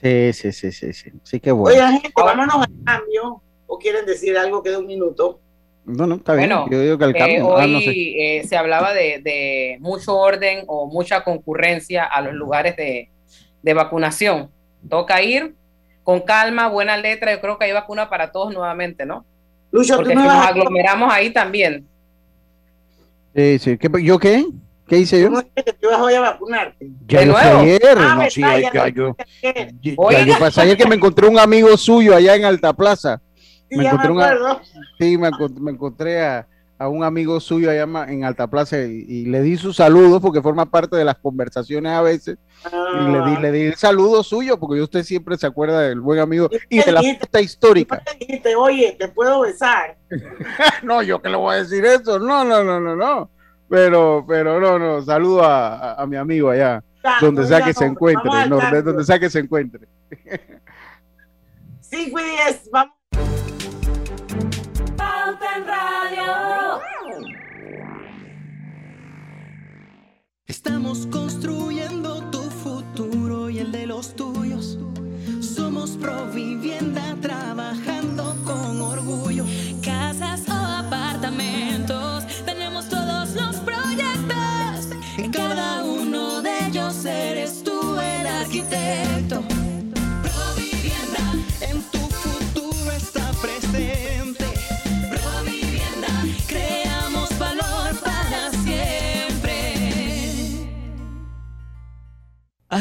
Sí, 0.02 0.34
sí, 0.34 0.52
sí, 0.52 0.72
sí, 0.72 0.94
sí. 0.94 1.12
Así 1.22 1.40
que 1.40 1.52
bueno. 1.52 1.76
Oigan, 1.76 1.94
gente, 2.02 2.12
vámonos 2.16 2.56
al 2.56 2.70
cambio. 2.84 3.42
¿O 3.68 3.78
quieren 3.78 4.04
decir 4.08 4.36
algo 4.36 4.64
que 4.64 4.72
de 4.72 4.78
un 4.78 4.88
minuto? 4.88 5.40
No, 5.86 6.08
no, 6.08 6.16
está 6.16 6.34
bien. 6.34 6.50
Bueno, 6.50 6.68
Yo 6.72 6.82
digo 6.82 6.98
que 6.98 7.04
el 7.06 7.16
Eh, 7.16 7.20
cambio. 7.20 7.48
hoy 7.50 7.62
ah, 7.64 7.68
no 7.68 7.80
sé. 7.82 7.92
eh, 7.92 8.44
se 8.48 8.58
hablaba 8.58 8.94
de, 8.96 9.20
de 9.24 9.78
mucho 9.80 10.18
orden 10.18 10.64
o 10.66 10.88
mucha 10.88 11.24
concurrencia 11.24 12.04
a 12.04 12.20
los 12.22 12.34
lugares 12.34 12.76
de, 12.76 13.12
de 13.62 13.74
vacunación. 13.76 14.50
Toca 14.90 15.22
ir 15.22 15.54
con 16.02 16.22
calma, 16.22 16.68
buena 16.68 16.98
letra. 16.98 17.32
Yo 17.32 17.42
creo 17.42 17.60
que 17.60 17.66
hay 17.66 17.74
vacuna 17.74 18.10
para 18.10 18.32
todos 18.32 18.52
nuevamente, 18.54 19.06
¿no? 19.06 19.24
Lucho, 19.72 19.98
Porque 19.98 20.14
tú 20.16 20.20
si 20.22 20.26
nos 20.26 20.34
a, 20.36 20.48
aglomeramos 20.48 21.14
ahí 21.14 21.30
también. 21.30 21.88
Sí, 23.36 23.60
sí. 23.60 23.78
¿Qué- 23.78 24.04
¿Yo 24.04 24.18
qué? 24.18 24.44
¿Qué 24.88 24.98
hice 25.00 25.22
yo? 25.22 25.30
no 25.30 25.42
dices 25.42 25.64
que 25.66 25.74
tú 25.74 25.90
vas 25.90 26.00
hoy 26.00 26.14
a 26.14 26.22
vacunarte. 26.22 26.88
Ya 27.08 27.20
¿De 27.20 27.26
lo 27.26 27.34
nuevo? 27.34 27.60
ayer. 27.60 27.82
Ah, 27.98 28.16
no, 28.24 28.30
sí, 28.30 28.42
Ya 28.42 28.60
ya 28.72 28.88
yo. 28.90 29.16
ya- 29.44 30.40
pasé 30.40 30.62
ayer 30.62 30.78
que 30.78 30.88
me 30.88 30.96
encontré 30.96 31.28
un 31.28 31.38
amigo 31.40 31.76
suyo 31.78 32.16
allá 32.16 32.36
en 32.36 32.46
Alta 32.46 32.74
Plaza. 32.74 33.22
Sí, 33.70 33.76
Me 33.78 33.84
ya 33.84 33.94
me 33.96 34.04
encontré. 34.06 34.38
Sí, 35.00 35.18
me, 35.18 35.28
encont- 35.30 35.60
me 35.60 35.72
encontré 35.72 36.22
a, 36.26 36.48
a 36.80 36.88
un 36.88 37.04
amigo 37.04 37.40
suyo 37.42 37.70
allá 37.70 37.84
en 38.08 38.24
Alta 38.24 38.48
Plaza 38.48 38.80
y, 38.82 39.06
y 39.10 39.26
le 39.26 39.42
di 39.42 39.58
sus 39.58 39.76
saludos 39.76 40.22
porque 40.22 40.42
forma 40.42 40.66
parte 40.66 40.96
de 40.96 41.04
las 41.04 41.18
conversaciones 41.18 41.92
a 41.92 42.02
veces. 42.02 42.38
Y 42.66 43.12
le 43.12 43.20
di, 43.26 43.36
Ah. 43.36 43.40
le 43.42 43.52
di 43.52 43.62
el 43.64 43.76
saludo 43.76 44.24
suyo 44.24 44.58
porque 44.58 44.82
usted 44.82 45.04
siempre 45.04 45.38
se 45.38 45.46
acuerda 45.48 45.82
del 45.82 46.00
buen 46.00 46.20
amigo 46.20 46.50
y 46.70 46.80
¿Y 46.80 46.84
de 46.84 46.92
la 46.94 47.02
fiesta 47.02 47.42
Y 47.42 47.44
histórica. 47.44 48.02
le 48.14 48.26
dijiste, 48.26 48.56
oye, 48.56 48.96
te 48.98 49.10
puedo 49.10 49.42
besar. 49.42 49.98
No, 50.84 51.02
yo 51.04 51.22
que 51.22 51.28
le 51.30 51.36
voy 51.36 51.56
a 51.56 51.58
decir 51.60 51.84
eso. 51.86 52.20
No, 52.20 52.44
no, 52.46 52.64
no, 52.64 52.80
no, 52.80 52.96
no. 52.96 53.30
Pero, 53.70 54.24
pero 54.28 54.60
no, 54.60 54.80
no. 54.80 55.02
Saludo 55.02 55.44
a, 55.44 55.76
a- 55.94 56.02
a 56.02 56.06
mi 56.08 56.16
amigo 56.16 56.50
allá, 56.50 56.84
donde 57.22 57.46
sea 57.48 57.58
que 57.66 57.74
se 57.74 57.86
encuentre, 57.86 58.30
no, 58.50 58.60
donde 58.84 59.04
sea 59.04 59.20
que 59.20 59.30
se 59.30 59.40
encuentre. 59.40 59.88
5 61.82 62.20
y 62.20 62.24
10, 62.24 62.70
vamos. 62.72 62.97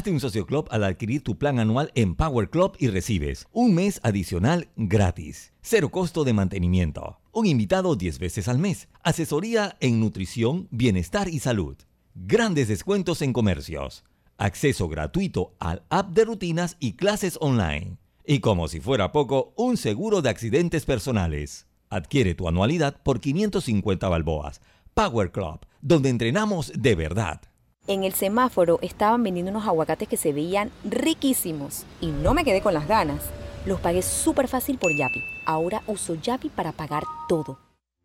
Un 0.06 0.20
socio 0.20 0.46
club 0.46 0.68
al 0.70 0.84
adquirir 0.84 1.24
tu 1.24 1.36
plan 1.36 1.58
anual 1.58 1.90
en 1.96 2.14
Power 2.14 2.48
Club 2.48 2.76
y 2.78 2.86
recibes 2.86 3.48
un 3.52 3.74
mes 3.74 3.98
adicional 4.04 4.68
gratis, 4.76 5.52
cero 5.62 5.90
costo 5.90 6.22
de 6.22 6.32
mantenimiento, 6.32 7.18
un 7.32 7.46
invitado 7.46 7.96
10 7.96 8.20
veces 8.20 8.46
al 8.46 8.58
mes, 8.58 8.88
asesoría 9.02 9.76
en 9.80 9.98
nutrición, 9.98 10.68
bienestar 10.70 11.28
y 11.28 11.40
salud, 11.40 11.76
grandes 12.14 12.68
descuentos 12.68 13.20
en 13.20 13.32
comercios, 13.32 14.04
acceso 14.38 14.88
gratuito 14.88 15.56
al 15.58 15.82
app 15.88 16.12
de 16.12 16.24
rutinas 16.24 16.76
y 16.78 16.92
clases 16.92 17.36
online, 17.40 17.98
y 18.24 18.38
como 18.38 18.68
si 18.68 18.78
fuera 18.78 19.10
poco, 19.10 19.54
un 19.56 19.76
seguro 19.76 20.22
de 20.22 20.30
accidentes 20.30 20.84
personales. 20.84 21.66
Adquiere 21.90 22.36
tu 22.36 22.46
anualidad 22.46 23.02
por 23.02 23.20
550 23.20 24.08
balboas. 24.08 24.60
Power 24.94 25.32
Club, 25.32 25.66
donde 25.80 26.10
entrenamos 26.10 26.72
de 26.76 26.94
verdad. 26.94 27.40
En 27.88 28.02
el 28.02 28.14
semáforo 28.14 28.80
estaban 28.82 29.22
vendiendo 29.22 29.52
unos 29.52 29.66
aguacates 29.66 30.08
que 30.08 30.16
se 30.16 30.32
veían 30.32 30.72
riquísimos 30.84 31.84
y 32.00 32.08
no 32.08 32.34
me 32.34 32.44
quedé 32.44 32.60
con 32.60 32.74
las 32.74 32.88
ganas. 32.88 33.22
Los 33.64 33.80
pagué 33.80 34.02
súper 34.02 34.48
fácil 34.48 34.76
por 34.78 34.90
Yapi. 34.90 35.20
Ahora 35.46 35.82
uso 35.86 36.14
Yapi 36.14 36.48
para 36.48 36.72
pagar 36.72 37.04
todo. 37.28 37.58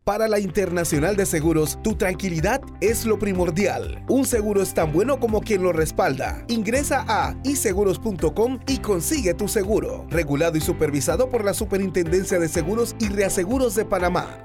Para 0.04 0.26
la 0.26 0.40
Internacional 0.40 1.16
de 1.16 1.26
Seguros, 1.26 1.78
tu 1.82 1.94
tranquilidad 1.94 2.60
es 2.80 3.06
lo 3.06 3.20
primordial. 3.20 4.04
Un 4.08 4.24
seguro 4.24 4.60
es 4.60 4.74
tan 4.74 4.92
bueno 4.92 5.20
como 5.20 5.40
quien 5.40 5.62
lo 5.62 5.72
respalda. 5.72 6.44
Ingresa 6.48 7.04
a 7.06 7.36
iseguros.com 7.44 8.58
y 8.66 8.78
consigue 8.78 9.34
tu 9.34 9.46
seguro. 9.46 10.04
Regulado 10.10 10.58
y 10.58 10.60
supervisado 10.60 11.28
por 11.28 11.44
la 11.44 11.54
Superintendencia 11.54 12.40
de 12.40 12.48
Seguros 12.48 12.96
y 12.98 13.08
Reaseguros 13.08 13.76
de 13.76 13.84
Panamá. 13.84 14.44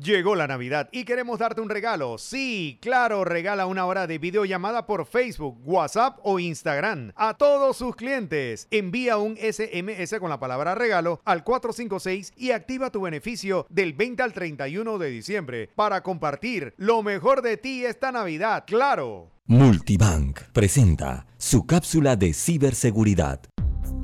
Llegó 0.00 0.34
la 0.34 0.46
Navidad 0.46 0.88
y 0.90 1.04
queremos 1.04 1.38
darte 1.38 1.60
un 1.60 1.68
regalo. 1.68 2.16
Sí, 2.16 2.78
claro, 2.80 3.24
regala 3.24 3.66
una 3.66 3.84
hora 3.84 4.06
de 4.06 4.18
videollamada 4.18 4.86
por 4.86 5.04
Facebook, 5.04 5.58
WhatsApp 5.64 6.18
o 6.22 6.38
Instagram 6.38 7.12
a 7.14 7.34
todos 7.34 7.76
sus 7.76 7.94
clientes. 7.94 8.68
Envía 8.70 9.18
un 9.18 9.36
SMS 9.36 10.18
con 10.18 10.30
la 10.30 10.40
palabra 10.40 10.74
regalo 10.74 11.20
al 11.24 11.44
456 11.44 12.32
y 12.36 12.52
activa 12.52 12.90
tu 12.90 13.02
beneficio 13.02 13.66
del 13.68 13.92
20 13.92 14.22
al 14.22 14.32
31 14.32 14.98
de 14.98 15.10
diciembre 15.10 15.70
para 15.74 16.02
compartir 16.02 16.72
lo 16.78 17.02
mejor 17.02 17.42
de 17.42 17.58
ti 17.58 17.84
esta 17.84 18.12
Navidad. 18.12 18.64
Claro. 18.66 19.30
Multibank 19.46 20.40
presenta 20.52 21.26
su 21.36 21.66
cápsula 21.66 22.16
de 22.16 22.32
ciberseguridad. 22.32 23.40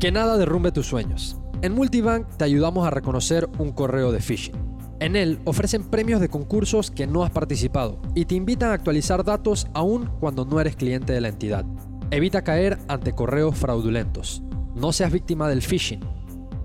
Que 0.00 0.12
nada 0.12 0.36
derrumbe 0.36 0.70
tus 0.70 0.86
sueños. 0.86 1.38
En 1.62 1.74
Multibank 1.74 2.36
te 2.36 2.44
ayudamos 2.44 2.86
a 2.86 2.90
reconocer 2.90 3.48
un 3.58 3.72
correo 3.72 4.12
de 4.12 4.20
phishing. 4.20 4.77
En 5.00 5.14
él 5.14 5.38
ofrecen 5.44 5.84
premios 5.84 6.20
de 6.20 6.28
concursos 6.28 6.90
que 6.90 7.06
no 7.06 7.22
has 7.22 7.30
participado 7.30 8.00
y 8.14 8.24
te 8.24 8.34
invitan 8.34 8.70
a 8.70 8.74
actualizar 8.74 9.24
datos 9.24 9.68
aún 9.72 10.10
cuando 10.18 10.44
no 10.44 10.60
eres 10.60 10.74
cliente 10.74 11.12
de 11.12 11.20
la 11.20 11.28
entidad. 11.28 11.64
Evita 12.10 12.42
caer 12.42 12.78
ante 12.88 13.12
correos 13.12 13.56
fraudulentos. 13.56 14.42
No 14.74 14.92
seas 14.92 15.12
víctima 15.12 15.48
del 15.48 15.62
phishing. 15.62 16.00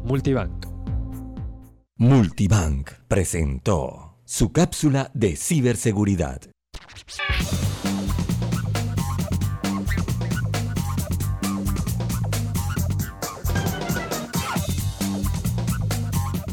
Multibank. 0.03 0.65
Multibank 1.97 2.89
presentó 3.07 4.17
su 4.25 4.51
cápsula 4.51 5.11
de 5.13 5.35
ciberseguridad. 5.35 6.41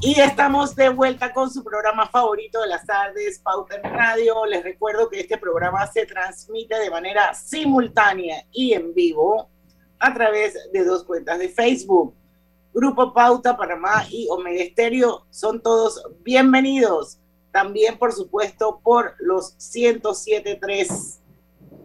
Y 0.03 0.19
estamos 0.19 0.75
de 0.77 0.89
vuelta 0.89 1.31
con 1.31 1.51
su 1.51 1.63
programa 1.63 2.09
favorito 2.09 2.63
de 2.63 2.69
las 2.69 2.87
tardes, 2.87 3.39
Pauta 3.41 3.77
en 3.77 3.83
Radio. 3.83 4.47
Les 4.47 4.65
recuerdo 4.65 5.11
que 5.11 5.21
este 5.21 5.37
programa 5.37 5.87
se 5.89 6.07
transmite 6.07 6.79
de 6.79 6.89
manera 6.89 7.35
simultánea 7.35 8.47
y 8.51 8.73
en 8.73 8.95
vivo 8.95 9.51
a 9.99 10.15
través 10.15 10.55
de 10.73 10.85
dos 10.85 11.05
cuentas 11.05 11.39
de 11.39 11.51
Facebook. 11.51 12.15
Grupo 12.73 13.13
Pauta 13.13 13.59
Panamá 13.59 14.07
y 14.09 14.27
Omega 14.31 14.63
Estéreo 14.63 15.27
son 15.29 15.61
todos 15.61 16.03
bienvenidos. 16.21 17.19
También, 17.53 17.99
por 17.99 18.15
supuesto, 18.15 18.81
por 18.83 19.17
los 19.19 19.55
107.3, 19.59 21.19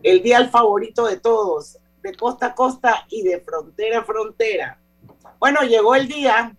el 0.04 0.24
día 0.24 0.48
favorito 0.48 1.06
de 1.06 1.20
todos, 1.20 1.80
de 2.02 2.16
costa 2.16 2.46
a 2.46 2.56
costa 2.56 3.06
y 3.10 3.24
de 3.24 3.42
frontera 3.42 4.00
a 4.00 4.04
frontera. 4.06 4.80
Bueno, 5.38 5.64
llegó 5.64 5.96
el 5.96 6.08
día 6.08 6.56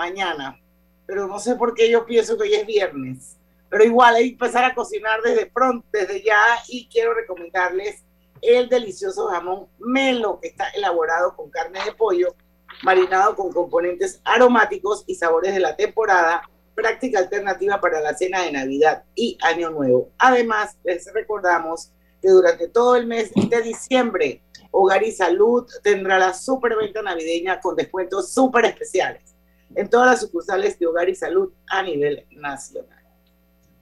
mañana, 0.00 0.58
pero 1.06 1.26
no 1.26 1.38
sé 1.38 1.56
por 1.56 1.74
qué 1.74 1.90
yo 1.90 2.06
pienso 2.06 2.36
que 2.36 2.44
hoy 2.44 2.54
es 2.54 2.66
viernes. 2.66 3.36
Pero 3.68 3.84
igual 3.84 4.14
hay 4.14 4.28
que 4.28 4.32
empezar 4.32 4.64
a 4.64 4.74
cocinar 4.74 5.20
desde 5.22 5.46
pronto, 5.46 5.86
desde 5.92 6.22
ya, 6.22 6.40
y 6.68 6.88
quiero 6.88 7.12
recomendarles 7.12 8.02
el 8.40 8.68
delicioso 8.70 9.26
jamón 9.28 9.68
melo, 9.78 10.40
que 10.40 10.48
está 10.48 10.70
elaborado 10.70 11.36
con 11.36 11.50
carne 11.50 11.84
de 11.84 11.92
pollo, 11.92 12.34
marinado 12.82 13.36
con 13.36 13.52
componentes 13.52 14.20
aromáticos 14.24 15.04
y 15.06 15.14
sabores 15.14 15.52
de 15.52 15.60
la 15.60 15.76
temporada, 15.76 16.48
práctica 16.74 17.18
alternativa 17.18 17.78
para 17.78 18.00
la 18.00 18.14
cena 18.14 18.42
de 18.42 18.52
Navidad 18.52 19.04
y 19.14 19.36
Año 19.42 19.68
Nuevo. 19.70 20.08
Además, 20.16 20.78
les 20.82 21.12
recordamos 21.12 21.92
que 22.22 22.30
durante 22.30 22.68
todo 22.68 22.96
el 22.96 23.06
mes 23.06 23.30
de 23.34 23.60
diciembre, 23.60 24.42
Hogar 24.70 25.02
y 25.02 25.12
Salud 25.12 25.68
tendrá 25.82 26.18
la 26.18 26.32
superventa 26.32 27.02
navideña 27.02 27.60
con 27.60 27.76
descuentos 27.76 28.32
súper 28.32 28.64
especiales 28.64 29.29
en 29.74 29.88
todas 29.88 30.06
las 30.06 30.20
sucursales 30.20 30.78
de 30.78 30.86
Hogar 30.86 31.08
y 31.08 31.14
Salud 31.14 31.52
a 31.68 31.82
nivel 31.82 32.26
nacional. 32.30 32.98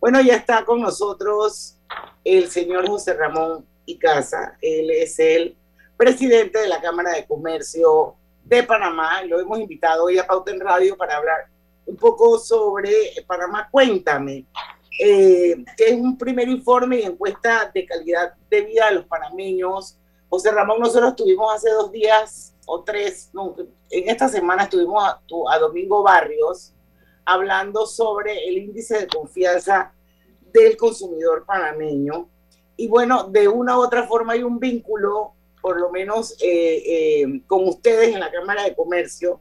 Bueno, 0.00 0.20
ya 0.20 0.36
está 0.36 0.64
con 0.64 0.80
nosotros 0.80 1.76
el 2.24 2.48
señor 2.48 2.86
José 2.86 3.14
Ramón 3.14 3.66
Icaza. 3.86 4.56
Él 4.60 4.90
es 4.90 5.18
el 5.18 5.56
presidente 5.96 6.60
de 6.60 6.68
la 6.68 6.80
Cámara 6.80 7.12
de 7.12 7.26
Comercio 7.26 8.14
de 8.44 8.62
Panamá. 8.62 9.22
Lo 9.22 9.40
hemos 9.40 9.58
invitado 9.58 10.04
hoy 10.04 10.18
a 10.18 10.26
Pauta 10.26 10.52
en 10.52 10.60
Radio 10.60 10.96
para 10.96 11.16
hablar 11.16 11.48
un 11.86 11.96
poco 11.96 12.38
sobre 12.38 12.92
Panamá 13.26 13.68
Cuéntame, 13.70 14.44
eh, 15.00 15.64
que 15.76 15.88
es 15.88 15.94
un 15.94 16.16
primer 16.16 16.48
informe 16.48 17.00
y 17.00 17.02
encuesta 17.02 17.70
de 17.74 17.86
calidad 17.86 18.34
de 18.50 18.60
vida 18.60 18.88
de 18.88 18.96
los 18.96 19.06
panameños. 19.06 19.98
José 20.28 20.50
Ramón, 20.50 20.80
nosotros 20.80 21.16
tuvimos 21.16 21.52
hace 21.54 21.70
dos 21.70 21.90
días 21.90 22.54
o 22.70 22.84
tres, 22.84 23.30
en 23.90 24.08
esta 24.10 24.28
semana 24.28 24.64
estuvimos 24.64 25.02
a, 25.02 25.58
Domingo 25.58 26.02
Barrios 26.02 26.74
hablando 27.24 27.86
sobre 27.86 28.46
el 28.46 28.58
índice 28.58 28.98
de 28.98 29.06
confianza 29.06 29.94
del 30.52 30.76
consumidor 30.76 31.46
panameño. 31.46 32.28
Y 32.76 32.86
bueno, 32.86 33.24
de 33.24 33.48
una 33.48 33.78
u 33.78 33.80
otra 33.80 34.06
forma 34.06 34.34
hay 34.34 34.42
un 34.42 34.60
vínculo, 34.60 35.32
por 35.62 35.80
lo 35.80 35.90
menos 35.90 36.36
eh, 36.42 36.82
eh, 37.22 37.42
con 37.46 37.66
ustedes 37.66 38.14
en 38.14 38.20
la 38.20 38.30
Cámara 38.30 38.64
de 38.64 38.74
Comercio. 38.74 39.40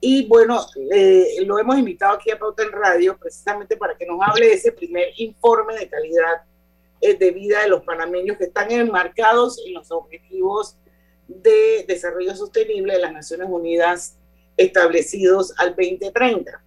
Y 0.00 0.28
bueno, 0.28 0.64
eh, 0.92 1.38
lo 1.44 1.58
hemos 1.58 1.76
invitado 1.76 2.14
aquí 2.14 2.30
a 2.30 2.38
Pauta 2.38 2.62
en 2.62 2.70
Radio 2.70 3.18
precisamente 3.18 3.76
para 3.76 3.96
que 3.96 4.06
nos 4.06 4.20
hable 4.22 4.46
de 4.46 4.52
ese 4.54 4.70
primer 4.70 5.08
informe 5.16 5.76
de 5.76 5.88
calidad 5.88 6.42
de 7.00 7.30
vida 7.30 7.62
de 7.62 7.68
los 7.68 7.82
panameños 7.82 8.36
que 8.36 8.44
están 8.44 8.70
enmarcados 8.70 9.58
en 9.66 9.72
los 9.72 9.90
objetivos 9.90 10.76
de 11.30 11.84
Desarrollo 11.86 12.34
Sostenible 12.34 12.94
de 12.94 12.98
las 12.98 13.12
Naciones 13.12 13.48
Unidas 13.48 14.16
establecidos 14.56 15.54
al 15.58 15.70
2030. 15.70 16.60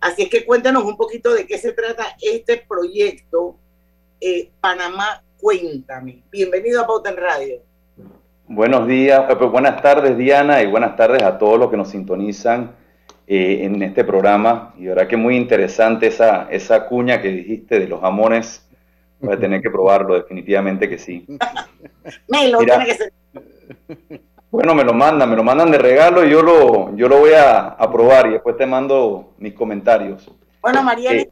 Así 0.00 0.22
es 0.22 0.30
que 0.30 0.46
cuéntanos 0.46 0.84
un 0.84 0.96
poquito 0.96 1.34
de 1.34 1.46
qué 1.46 1.58
se 1.58 1.72
trata 1.72 2.16
este 2.20 2.64
proyecto 2.68 3.56
eh, 4.20 4.50
Panamá 4.60 5.22
Cuéntame. 5.40 6.22
Bienvenido 6.32 6.80
a 6.80 6.86
Pauta 6.86 7.10
en 7.10 7.16
Radio. 7.16 7.56
Buenos 8.48 8.88
días, 8.88 9.30
eh, 9.30 9.36
pues 9.36 9.50
buenas 9.50 9.80
tardes 9.82 10.16
Diana 10.16 10.62
y 10.62 10.66
buenas 10.66 10.96
tardes 10.96 11.22
a 11.22 11.38
todos 11.38 11.58
los 11.58 11.70
que 11.70 11.76
nos 11.76 11.90
sintonizan 11.90 12.74
eh, 13.26 13.60
en 13.62 13.82
este 13.82 14.04
programa. 14.04 14.74
Y 14.78 14.86
verdad 14.86 15.06
que 15.06 15.16
muy 15.16 15.36
interesante 15.36 16.06
esa, 16.06 16.48
esa 16.50 16.86
cuña 16.86 17.20
que 17.20 17.28
dijiste 17.28 17.78
de 17.78 17.86
los 17.88 18.00
jamones 18.00 18.67
Voy 19.20 19.34
a 19.34 19.38
tener 19.38 19.60
que 19.60 19.70
probarlo, 19.70 20.14
definitivamente 20.14 20.88
que 20.88 20.98
sí. 20.98 21.26
Melo, 22.28 22.58
tiene 22.58 22.86
que 22.86 22.94
ser. 22.94 23.12
Bueno, 24.50 24.74
me 24.74 24.82
lo 24.82 24.94
mandan, 24.94 25.28
me 25.28 25.36
lo 25.36 25.44
mandan 25.44 25.70
de 25.70 25.78
regalo 25.78 26.24
y 26.24 26.30
yo 26.30 26.42
lo, 26.42 26.96
yo 26.96 27.06
lo 27.06 27.18
voy 27.18 27.32
a, 27.36 27.76
probar 27.92 28.28
y 28.28 28.32
después 28.32 28.56
te 28.56 28.64
mando 28.64 29.34
mis 29.38 29.52
comentarios. 29.52 30.30
Bueno, 30.62 30.82
María 30.82 31.12
eh, 31.12 31.30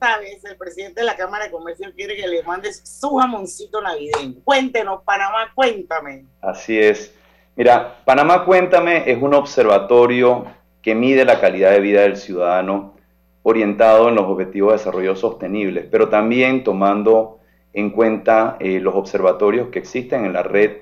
sabes, 0.00 0.44
el 0.44 0.56
presidente 0.56 1.00
de 1.00 1.06
la 1.06 1.16
Cámara 1.16 1.44
de 1.44 1.50
Comercio 1.50 1.92
quiere 1.94 2.16
que 2.16 2.26
le 2.26 2.42
mandes 2.42 2.82
su 2.84 3.16
jamoncito 3.16 3.80
navideño. 3.80 4.40
Cuéntenos, 4.44 5.02
Panamá, 5.04 5.52
cuéntame. 5.54 6.26
Así 6.40 6.78
es. 6.78 7.14
Mira, 7.54 7.96
Panamá 8.04 8.44
Cuéntame 8.44 9.10
es 9.10 9.22
un 9.22 9.32
observatorio 9.32 10.44
que 10.82 10.94
mide 10.94 11.24
la 11.24 11.40
calidad 11.40 11.70
de 11.70 11.80
vida 11.80 12.02
del 12.02 12.16
ciudadano 12.16 12.95
orientado 13.48 14.08
en 14.08 14.16
los 14.16 14.24
objetivos 14.24 14.72
de 14.72 14.78
desarrollo 14.78 15.14
sostenible, 15.14 15.82
pero 15.82 16.08
también 16.08 16.64
tomando 16.64 17.38
en 17.72 17.90
cuenta 17.90 18.56
eh, 18.58 18.80
los 18.80 18.96
observatorios 18.96 19.68
que 19.68 19.78
existen 19.78 20.24
en 20.24 20.32
la 20.32 20.42
red, 20.42 20.78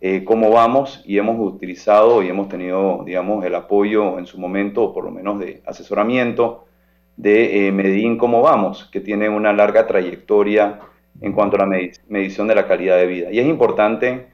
eh, 0.00 0.22
cómo 0.22 0.50
vamos 0.50 1.02
y 1.04 1.18
hemos 1.18 1.36
utilizado 1.40 2.22
y 2.22 2.28
hemos 2.28 2.48
tenido, 2.48 3.02
digamos, 3.04 3.44
el 3.44 3.56
apoyo 3.56 4.16
en 4.20 4.26
su 4.26 4.38
momento, 4.38 4.84
o 4.84 4.94
por 4.94 5.02
lo 5.02 5.10
menos 5.10 5.40
de 5.40 5.60
asesoramiento, 5.66 6.66
de 7.16 7.66
eh, 7.66 8.16
Cómo 8.16 8.42
Vamos, 8.42 8.88
que 8.92 9.00
tiene 9.00 9.28
una 9.28 9.52
larga 9.52 9.88
trayectoria 9.88 10.78
en 11.20 11.32
cuanto 11.32 11.56
a 11.56 11.66
la 11.66 11.78
medición 12.06 12.46
de 12.46 12.54
la 12.54 12.68
calidad 12.68 12.96
de 12.96 13.06
vida. 13.06 13.32
Y 13.32 13.40
es 13.40 13.46
importante 13.48 14.28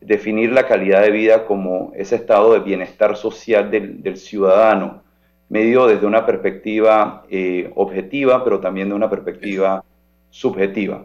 definir 0.00 0.52
la 0.52 0.66
calidad 0.66 1.02
de 1.02 1.10
vida 1.10 1.44
como 1.44 1.92
ese 1.96 2.16
estado 2.16 2.54
de 2.54 2.60
bienestar 2.60 3.14
social 3.14 3.70
del, 3.70 4.02
del 4.02 4.16
ciudadano, 4.16 5.04
medido 5.48 5.86
desde 5.86 6.06
una 6.06 6.26
perspectiva 6.26 7.24
eh, 7.30 7.70
objetiva, 7.74 8.42
pero 8.44 8.60
también 8.60 8.88
de 8.88 8.94
una 8.94 9.10
perspectiva 9.10 9.84
subjetiva. 10.30 11.04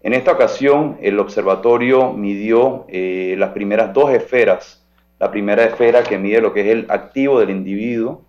En 0.00 0.12
esta 0.12 0.32
ocasión, 0.32 0.96
el 1.00 1.18
observatorio 1.18 2.12
midió 2.12 2.86
eh, 2.88 3.34
las 3.38 3.50
primeras 3.50 3.92
dos 3.92 4.12
esferas. 4.12 4.86
La 5.18 5.30
primera 5.30 5.64
esfera 5.64 6.04
que 6.04 6.18
mide 6.18 6.40
lo 6.40 6.52
que 6.52 6.60
es 6.60 6.66
el 6.68 6.86
activo 6.88 7.40
del 7.40 7.50
individuo 7.50 8.22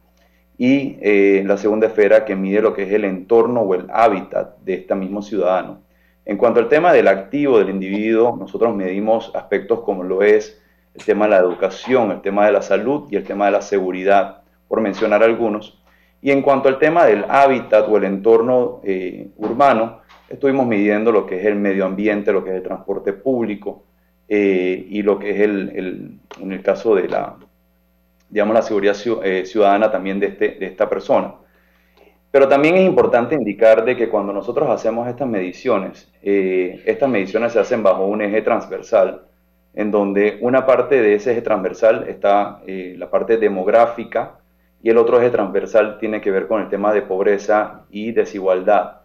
y 0.58 0.98
eh, 1.02 1.43
la 1.45 1.58
segunda 1.58 1.88
esfera 1.88 2.26
que 2.26 2.36
mide 2.36 2.62
lo 2.62 2.74
que 2.74 2.84
es 2.84 2.91
el 2.91 3.06
entorno 3.06 3.62
o 3.62 3.76
el 3.76 3.86
hábitat 3.93 4.58
de 4.60 4.74
este 4.74 4.95
mismo 4.95 5.22
ciudadano. 5.22 5.82
En 6.26 6.38
cuanto 6.38 6.60
al 6.60 6.67
tema 6.67 6.91
del 6.91 7.08
activo 7.08 7.60
del 7.60 7.69
individuo, 7.69 8.36
nosotros 8.36 8.76
medimos 8.76 9.32
aspectos 9.36 9.82
como 9.82 10.04
lo 10.04 10.24
es 10.24 10.62
el 10.95 11.06
tema 11.06 11.26
de 11.26 11.32
la 11.32 11.38
educación, 11.38 12.12
el 12.12 12.22
tema 12.22 12.45
de 12.45 12.52
la 12.52 12.62
salud 12.62 13.08
y 13.12 13.15
el 13.15 13.24
tema 13.24 13.45
de 13.45 13.52
la 13.52 13.62
seguridad, 13.62 14.41
por 14.70 14.80
mencionar 14.80 15.22
algunos. 15.24 15.78
Y 16.22 16.32
en 16.32 16.42
cuanto 16.42 16.70
al 16.70 16.80
tema 16.80 17.06
del 17.06 17.26
hábitat 17.28 17.90
o 17.90 17.98
el 17.98 18.06
entorno 18.06 18.80
eh, 18.84 19.32
urbano, 19.36 20.00
estuvimos 20.30 20.68
midiendo 20.68 21.12
lo 21.12 21.26
que 21.26 21.40
es 21.40 21.46
el 21.46 21.56
medio 21.56 21.86
ambiente, 21.86 22.32
lo 22.32 22.44
que 22.44 22.52
es 22.52 22.56
el 22.58 22.64
transporte 22.64 23.14
público 23.14 23.84
eh, 24.28 24.86
y 24.90 25.02
lo 25.02 25.18
que 25.18 25.32
es 25.32 25.40
el, 25.42 26.20
en 26.40 26.52
el 26.52 26.62
caso 26.62 26.94
de 26.94 27.08
la, 27.08 27.36
digamos, 28.30 28.54
la 28.54 28.62
seguridad 28.62 28.96
eh, 29.24 29.46
ciudadana 29.46 29.92
también 29.92 30.20
de, 30.20 30.28
este, 30.28 30.52
de 30.52 30.68
esta 30.68 30.88
persona. 30.88 31.34
Pero 32.32 32.48
también 32.48 32.76
es 32.76 32.86
importante 32.86 33.34
indicar 33.34 33.84
de 33.84 33.98
que 33.98 34.08
cuando 34.08 34.32
nosotros 34.32 34.70
hacemos 34.70 35.08
estas 35.08 35.28
mediciones, 35.28 36.12
eh, 36.22 36.84
estas 36.86 37.10
mediciones 37.10 37.54
se 37.54 37.60
hacen 37.60 37.82
bajo 37.82 38.06
un 38.06 38.22
eje 38.22 38.44
transversal, 38.44 39.24
en 39.74 39.90
donde 39.90 40.38
una 40.42 40.64
parte 40.68 41.02
de 41.02 41.16
ese 41.16 41.32
eje 41.32 41.42
transversal 41.42 42.06
está 42.08 42.62
la 42.66 43.10
parte 43.10 43.38
demográfica 43.38 44.38
y 44.82 44.89
el 44.89 44.98
otro 44.98 45.20
eje 45.20 45.30
transversal 45.30 45.98
tiene 46.00 46.22
que 46.22 46.32
ver 46.32 46.48
con 46.48 46.62
el 46.62 46.70
tema 46.70 46.94
de 46.94 47.02
pobreza 47.02 47.82
y 47.89 48.12
desigualdad. 48.12 49.02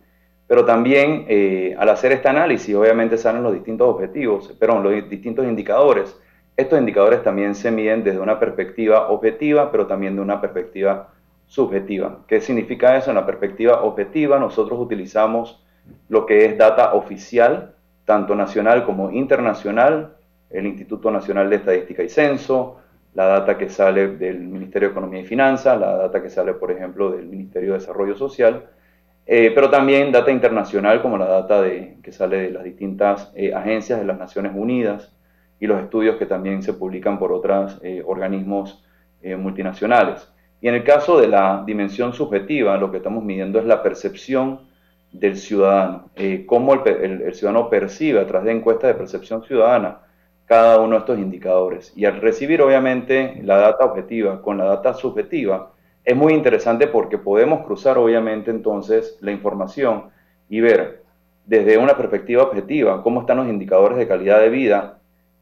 Pero 0.47 0.65
también 0.65 1.25
eh, 1.29 1.75
al 1.79 1.89
hacer 1.89 2.13
este 2.13 2.29
análisis, 2.29 2.75
obviamente 2.75 3.17
salen 3.17 3.43
los 3.43 3.55
distintos 3.55 3.89
objetivos, 3.89 4.53
perdón, 4.59 4.83
los 4.83 5.09
distintos 5.09 5.45
indicadores. 5.47 6.17
Estos 6.57 6.79
indicadores 6.79 7.23
también 7.23 7.55
se 7.55 7.71
miden 7.71 8.05
desde 8.05 8.21
una 8.21 8.39
perspectiva 8.39 9.09
objetiva, 9.09 9.73
pero 9.73 9.87
también 9.87 10.15
de 10.15 10.23
una 10.23 10.41
perspectiva 10.41 11.09
subjetiva. 11.47 12.21
¿Qué 12.29 12.41
significa 12.41 12.97
eso? 12.97 13.11
En 13.11 13.17
la 13.17 13.27
perspectiva 13.27 13.83
objetiva, 13.83 14.39
nosotros 14.39 14.79
utilizamos 14.79 15.65
lo 16.09 16.27
que 16.27 16.45
es 16.45 16.57
data 16.57 16.95
oficial, 16.95 17.75
tanto 18.05 18.35
nacional 18.35 18.85
como 18.85 19.11
internacional, 19.11 20.17
el 20.51 20.67
Instituto 20.67 21.11
Nacional 21.11 21.51
de 21.51 21.57
Estadística 21.57 22.03
y 22.03 22.09
Censo, 22.09 22.81
la 23.15 23.27
data 23.27 23.57
que 23.57 23.69
sale 23.69 24.09
del 24.09 24.41
Ministerio 24.41 24.89
de 24.89 24.93
Economía 24.93 25.21
y 25.21 25.25
Finanzas, 25.25 25.79
la 25.79 25.97
data 25.97 26.21
que 26.21 26.31
sale, 26.31 26.55
por 26.55 26.71
ejemplo, 26.71 27.13
del 27.13 27.27
Ministerio 27.27 27.73
de 27.73 27.79
Desarrollo 27.79 28.17
Social, 28.17 28.65
eh, 29.27 29.53
pero 29.55 29.71
también 29.71 30.13
data 30.13 30.31
internacional 30.31 31.01
como 31.01 31.17
la 31.17 31.27
data 31.27 31.65
que 32.03 32.13
sale 32.13 32.39
de 32.43 32.51
las 32.51 32.65
distintas 32.65 33.33
eh, 33.35 33.55
agencias 33.55 33.99
de 33.99 34.05
las 34.05 34.19
Naciones 34.19 34.53
Unidas 34.55 35.13
y 35.61 35.67
los 35.67 35.81
estudios 35.81 36.17
que 36.17 36.27
también 36.27 36.63
se 36.63 36.75
publican 36.75 37.19
por 37.19 37.33
otros 37.33 37.81
eh, 37.83 38.03
organismos 38.05 38.83
multinacionales. 39.39 40.29
Y 40.61 40.69
en 40.69 40.75
el 40.75 40.85
caso 40.85 41.19
de 41.19 41.29
la 41.29 41.63
dimensión 41.65 42.13
subjetiva, 42.13 42.77
lo 42.77 42.91
que 42.91 42.99
estamos 42.99 43.25
midiendo 43.25 43.59
es 43.59 43.65
la 43.65 43.83
percepción 43.83 44.61
del 45.13 45.39
ciudadano, 45.39 46.11
cómo 46.45 46.75
el, 46.75 47.23
el, 47.23 47.35
ciudadano 47.35 47.71
percibe 47.71 48.21
a 48.21 48.27
través 48.27 48.45
de 48.45 48.53
encuestas 48.53 48.89
de 48.89 48.95
percepción 48.97 49.43
ciudadana 49.43 50.01
cada 50.47 50.81
uno 50.81 50.93
de 50.93 50.99
estos 51.01 51.19
indicadores. 51.19 51.93
Y 51.97 52.05
al 52.05 52.21
recibir 52.21 52.63
obviamente 52.63 53.41
la 53.43 53.57
data 53.59 53.85
objetiva 53.85 54.43
con 54.43 54.59
la 54.59 54.65
data 54.65 54.95
subjetiva, 54.95 55.73
es 56.05 56.15
muy 56.15 56.35
interesante 56.35 56.87
porque 56.87 57.17
podemos 57.17 57.65
cruzar 57.65 57.97
obviamente 57.97 58.51
entonces 58.51 59.17
la 59.21 59.33
información 59.33 60.11
y 60.49 60.61
ver 60.61 61.03
desde 61.47 61.79
una 61.79 61.97
perspectiva 61.97 62.43
objetiva 62.43 63.03
cómo 63.03 63.21
están 63.21 63.39
los 63.39 63.49
indicadores 63.49 63.99
de 63.99 64.07
calidad 64.07 64.41
de 64.41 64.49
vida 64.51 64.99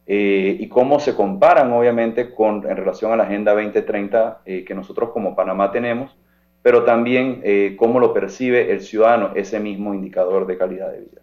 eh, 0.06 0.56
y 0.58 0.68
cómo 0.68 1.00
se 1.00 1.14
comparan 1.14 1.72
obviamente 1.72 2.32
con, 2.34 2.68
en 2.68 2.76
relación 2.76 3.12
a 3.12 3.16
la 3.16 3.24
Agenda 3.24 3.52
2030 3.52 4.42
eh, 4.44 4.64
que 4.64 4.74
nosotros 4.74 5.10
como 5.10 5.34
Panamá 5.34 5.70
tenemos, 5.70 6.16
pero 6.60 6.84
también 6.84 7.40
eh, 7.44 7.76
cómo 7.78 8.00
lo 8.00 8.12
percibe 8.12 8.72
el 8.72 8.80
ciudadano 8.80 9.30
ese 9.34 9.60
mismo 9.60 9.94
indicador 9.94 10.46
de 10.46 10.58
calidad 10.58 10.90
de 10.90 11.00
vida. 11.00 11.22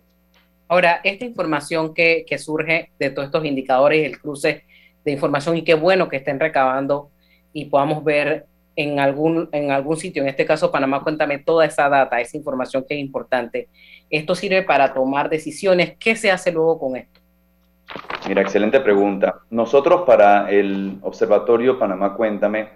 Ahora, 0.69 1.01
esta 1.03 1.25
información 1.25 1.93
que, 1.93 2.25
que 2.27 2.38
surge 2.38 2.91
de 2.99 3.10
todos 3.10 3.25
estos 3.25 3.43
indicadores, 3.43 4.05
el 4.05 4.19
cruce 4.19 4.63
de 5.03 5.12
información 5.12 5.58
y 5.58 5.63
qué 5.63 5.73
bueno 5.73 6.08
que 6.08 6.17
estén 6.17 6.39
recabando 6.39 7.10
y 7.51 7.65
podamos 7.65 8.03
ver 8.03 8.45
en 8.75 8.99
algún, 8.99 9.49
en 9.51 9.71
algún 9.71 9.97
sitio, 9.97 10.21
en 10.21 10.29
este 10.29 10.45
caso 10.45 10.71
Panamá, 10.71 11.03
cuéntame 11.03 11.39
toda 11.39 11.65
esa 11.65 11.89
data, 11.89 12.21
esa 12.21 12.38
información 12.38 12.86
que 12.88 12.93
es 12.93 13.01
importante. 13.01 13.67
Esto 14.10 14.36
sirve 14.36 14.63
para 14.63 14.93
tomar 14.93 15.27
decisiones. 15.27 15.97
¿Qué 15.99 16.15
se 16.15 16.32
hace 16.32 16.51
luego 16.51 16.79
con 16.79 16.95
esto? 16.95 17.19
Mira, 18.27 18.41
excelente 18.41 18.79
pregunta. 18.79 19.39
Nosotros 19.49 20.03
para 20.05 20.49
el 20.51 20.99
Observatorio 21.01 21.79
Panamá 21.79 22.13
Cuéntame 22.13 22.69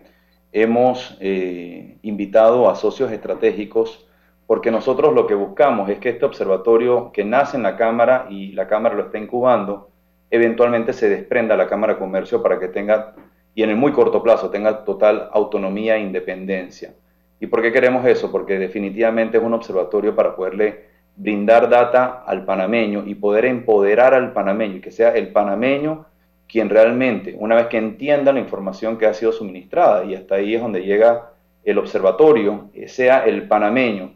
hemos 0.52 1.16
eh, 1.20 1.98
invitado 2.02 2.70
a 2.70 2.76
socios 2.76 3.12
estratégicos 3.12 4.08
porque 4.48 4.72
nosotros 4.72 5.14
lo 5.14 5.28
que 5.28 5.36
buscamos 5.36 5.90
es 5.90 6.00
que 6.00 6.10
este 6.10 6.26
observatorio 6.26 7.12
que 7.12 7.24
nace 7.24 7.58
en 7.58 7.64
la 7.64 7.78
Cámara 7.78 8.28
y 8.30 8.52
la 8.52 8.68
Cámara 8.68 8.96
lo 8.96 9.04
está 9.04 9.18
incubando, 9.18 9.90
eventualmente 10.30 10.94
se 10.94 11.10
desprenda 11.10 11.56
a 11.56 11.58
la 11.58 11.68
Cámara 11.68 11.94
de 11.94 12.00
Comercio 12.00 12.42
para 12.42 12.60
que 12.60 12.68
tenga 12.68 13.14
y 13.56 13.64
en 13.64 13.70
el 13.70 13.76
muy 13.76 13.92
corto 13.92 14.24
plazo 14.24 14.50
tenga 14.50 14.84
total 14.84 15.30
autonomía 15.32 15.96
e 15.96 16.02
independencia. 16.02 16.94
¿Y 17.40 17.48
por 17.48 17.62
qué 17.62 17.72
queremos 17.72 18.06
eso? 18.06 18.32
Porque 18.32 18.58
definitivamente 18.58 19.38
es 19.38 19.44
un 19.44 19.54
observatorio 19.54 20.16
para 20.16 20.36
poderle 20.36 20.86
brindar 21.16 21.70
data 21.70 22.24
al 22.26 22.46
panameño 22.46 23.04
y 23.06 23.16
poder 23.16 23.46
empoderar 23.46 24.14
al 24.14 24.34
panameño 24.34 24.78
y 24.78 24.82
que 24.82 24.92
sea 24.92 25.10
el 25.10 25.28
panameño 25.32 26.06
quien 26.48 26.70
realmente, 26.70 27.36
una 27.38 27.56
vez 27.56 27.68
que 27.68 27.78
entienda 27.78 28.32
la 28.32 28.40
información 28.40 28.98
que 28.98 29.08
ha 29.08 29.14
sido 29.14 29.32
suministrada, 29.32 30.04
y 30.04 30.14
hasta 30.14 30.36
ahí 30.36 30.54
es 30.54 30.62
donde 30.62 30.84
llega 30.84 31.32
el 31.64 31.80
observatorio, 31.80 32.70
sea 32.86 33.26
el 33.26 33.48
panameño, 33.48 34.14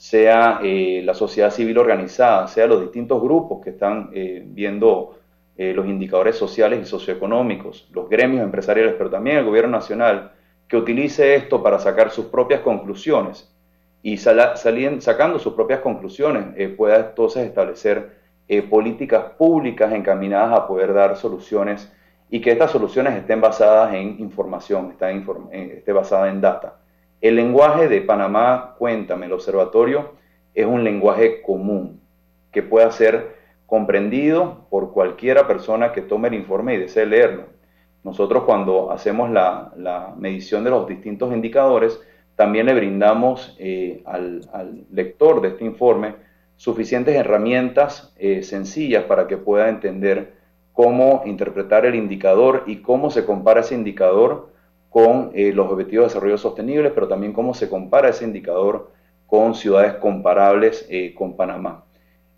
sea 0.00 0.60
eh, 0.62 1.02
la 1.04 1.12
sociedad 1.12 1.50
civil 1.50 1.76
organizada, 1.76 2.48
sea 2.48 2.66
los 2.66 2.80
distintos 2.80 3.20
grupos 3.20 3.62
que 3.62 3.68
están 3.68 4.08
eh, 4.14 4.42
viendo 4.46 5.18
eh, 5.58 5.74
los 5.74 5.84
indicadores 5.84 6.36
sociales 6.36 6.80
y 6.80 6.86
socioeconómicos, 6.86 7.86
los 7.92 8.08
gremios 8.08 8.42
empresariales, 8.42 8.94
pero 8.96 9.10
también 9.10 9.36
el 9.36 9.44
gobierno 9.44 9.72
nacional, 9.72 10.32
que 10.66 10.78
utilice 10.78 11.34
esto 11.34 11.62
para 11.62 11.78
sacar 11.78 12.10
sus 12.10 12.24
propias 12.24 12.60
conclusiones 12.60 13.54
y 14.02 14.16
sacando 14.16 15.38
sus 15.38 15.52
propias 15.52 15.80
conclusiones 15.80 16.46
pueda 16.78 16.96
entonces 16.96 17.46
establecer 17.46 18.16
políticas 18.70 19.32
públicas 19.36 19.92
encaminadas 19.92 20.60
a 20.60 20.66
poder 20.66 20.94
dar 20.94 21.14
soluciones 21.18 21.92
y 22.30 22.40
que 22.40 22.52
estas 22.52 22.70
soluciones 22.70 23.16
estén 23.16 23.42
basadas 23.42 23.92
en 23.92 24.18
información, 24.18 24.92
estén, 24.92 25.26
esté 25.52 25.92
basada 25.92 26.30
en 26.30 26.40
data. 26.40 26.80
El 27.20 27.36
lenguaje 27.36 27.88
de 27.88 28.00
Panamá, 28.00 28.76
cuéntame, 28.78 29.26
el 29.26 29.32
observatorio, 29.32 30.14
es 30.54 30.64
un 30.64 30.84
lenguaje 30.84 31.42
común 31.42 32.00
que 32.50 32.62
pueda 32.62 32.90
ser 32.90 33.36
comprendido 33.66 34.66
por 34.70 34.92
cualquiera 34.92 35.46
persona 35.46 35.92
que 35.92 36.00
tome 36.00 36.28
el 36.28 36.34
informe 36.34 36.74
y 36.74 36.78
desee 36.78 37.06
leerlo. 37.06 37.44
Nosotros 38.02 38.44
cuando 38.44 38.90
hacemos 38.90 39.30
la, 39.30 40.14
medición 40.16 40.64
de 40.64 40.70
los 40.70 40.88
distintos 40.88 41.32
indicadores, 41.32 42.00
también 42.36 42.66
le 42.66 42.74
brindamos 42.74 43.54
eh, 43.58 44.02
al, 44.06 44.86
lector 44.90 45.42
de 45.42 45.48
este 45.48 45.64
informe 45.64 46.14
suficientes 46.56 47.14
herramientas 47.14 48.14
eh, 48.18 48.42
sencillas 48.42 49.04
para 49.04 49.26
que 49.26 49.36
pueda 49.36 49.68
entender 49.68 50.32
cómo 50.72 51.22
interpretar 51.26 51.84
el 51.84 51.94
indicador 51.94 52.64
y 52.66 52.76
cómo 52.76 53.10
se 53.10 53.26
compara 53.26 53.60
ese 53.60 53.74
indicador 53.74 54.49
con 54.90 55.30
eh, 55.34 55.52
los 55.54 55.70
objetivos 55.70 56.04
de 56.04 56.08
desarrollo 56.08 56.36
sostenible, 56.36 56.90
pero 56.90 57.08
también 57.08 57.32
cómo 57.32 57.54
se 57.54 57.70
compara 57.70 58.10
ese 58.10 58.24
indicador 58.24 58.90
con 59.26 59.54
ciudades 59.54 59.94
comparables 59.94 60.88
con 61.16 61.36
Panamá. 61.36 61.84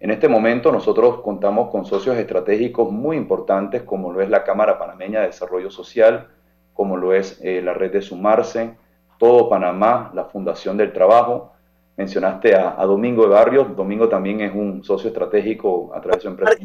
En 0.03 0.11
este 0.11 0.29
momento 0.29 0.73
nosotros 0.73 1.21
contamos 1.21 1.71
con 1.71 1.87
socios 1.87 2.17
estratégicos 2.17 2.91
muy 2.91 3.17
importantes 3.17 3.83
como 3.85 4.13
lo 4.13 4.21
es 4.21 4.29
la 4.29 4.43
Cámara 4.43 4.77
Panameña 4.77 5.21
de 5.21 5.27
Desarrollo 5.29 5.71
Social, 5.71 6.27
como 6.75 6.97
lo 6.97 7.15
es 7.15 7.39
eh, 7.41 7.63
la 7.63 7.73
red 7.73 7.93
de 7.93 8.03
Sumarse, 8.03 8.75
Todo 9.17 9.49
Panamá, 9.49 10.11
la 10.13 10.25
Fundación 10.25 10.77
del 10.77 10.93
Trabajo. 10.93 11.53
Mencionaste 11.97 12.57
a, 12.57 12.85
Domingo 12.85 13.23
de 13.23 13.29
Barrios, 13.29 13.77
Domingo 13.77 14.09
también 14.09 14.41
es 14.41 14.53
un 14.53 14.83
socio 14.83 15.07
estratégico 15.07 15.93
a 15.95 16.01
través 16.01 16.17
de 16.17 16.23
su 16.23 16.29
empresa 16.29 16.59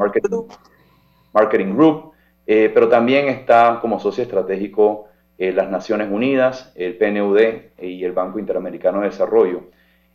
Marketing, 1.31 1.75
Group, 1.75 2.13
eh, 2.47 2.71
pero 2.73 2.89
también 2.89 3.27
está 3.27 3.77
como 3.79 3.99
socio 3.99 4.23
estratégico 4.23 5.09
eh, 5.37 5.51
las 5.53 5.69
Naciones 5.69 6.09
Unidas, 6.11 6.73
el 6.75 6.97
PNUD 6.97 7.39
y 7.81 8.03
el 8.03 8.11
Banco 8.11 8.39
Interamericano 8.39 9.01
de 9.01 9.07
Desarrollo. 9.07 9.63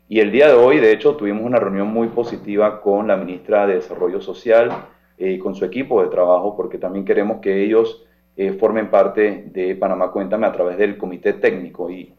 Y 0.08 0.20
el 0.20 0.30
día 0.30 0.48
de 0.48 0.54
hoy, 0.54 0.78
de 0.78 0.92
hecho, 0.92 1.16
tuvimos 1.16 1.42
una 1.42 1.58
reunión 1.58 1.88
muy 1.88 2.08
positiva 2.08 2.80
con 2.82 3.08
la 3.08 3.16
ministra 3.16 3.66
de 3.66 3.76
Desarrollo 3.76 4.20
Social 4.20 4.70
eh, 5.16 5.30
y 5.32 5.38
con 5.38 5.54
su 5.54 5.64
equipo 5.64 6.02
de 6.02 6.08
trabajo, 6.08 6.56
porque 6.56 6.76
también 6.78 7.04
queremos 7.04 7.40
que 7.40 7.64
ellos 7.64 8.04
eh, 8.36 8.52
formen 8.52 8.90
parte 8.90 9.44
de 9.52 9.74
Panamá 9.76 10.10
Cuéntame 10.10 10.46
a 10.46 10.52
través 10.52 10.76
del 10.76 10.98
comité 10.98 11.34
técnico. 11.34 11.90
Y 11.90 12.12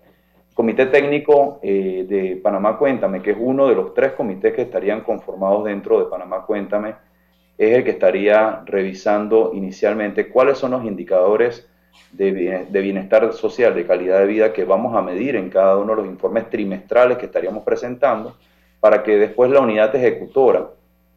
Comité 0.54 0.86
Técnico 0.86 1.60
eh, 1.64 2.06
de 2.08 2.36
Panamá 2.38 2.78
Cuéntame, 2.78 3.22
que 3.22 3.32
es 3.32 3.38
uno 3.40 3.68
de 3.68 3.76
los 3.76 3.94
tres 3.94 4.12
comités 4.14 4.54
que 4.54 4.62
estarían 4.62 5.02
conformados 5.02 5.64
dentro 5.66 6.00
de 6.00 6.10
Panamá 6.10 6.46
Cuéntame, 6.46 6.96
es 7.58 7.76
el 7.76 7.84
que 7.84 7.92
estaría 7.92 8.62
revisando 8.66 9.52
inicialmente 9.54 10.30
cuáles 10.30 10.58
son 10.58 10.72
los 10.72 10.86
indicadores 10.86 11.70
de, 12.12 12.68
bienestar 12.72 13.34
social, 13.34 13.76
de 13.76 13.86
calidad 13.86 14.20
de 14.20 14.28
vida 14.28 14.54
que 14.54 14.66
vamos 14.66 14.96
a 14.96 15.02
medir 15.02 15.36
en 15.36 15.50
cada 15.50 15.78
uno 15.78 15.96
de 15.96 16.04
los 16.04 16.12
informes 16.12 16.50
trimestrales 16.50 17.18
que 17.18 17.26
estaríamos 17.26 17.64
presentando, 17.64 18.38
para 18.80 19.04
que 19.04 19.18
después 19.18 19.50
la 19.50 19.62
unidad 19.62 19.96
ejecutora 19.96 20.70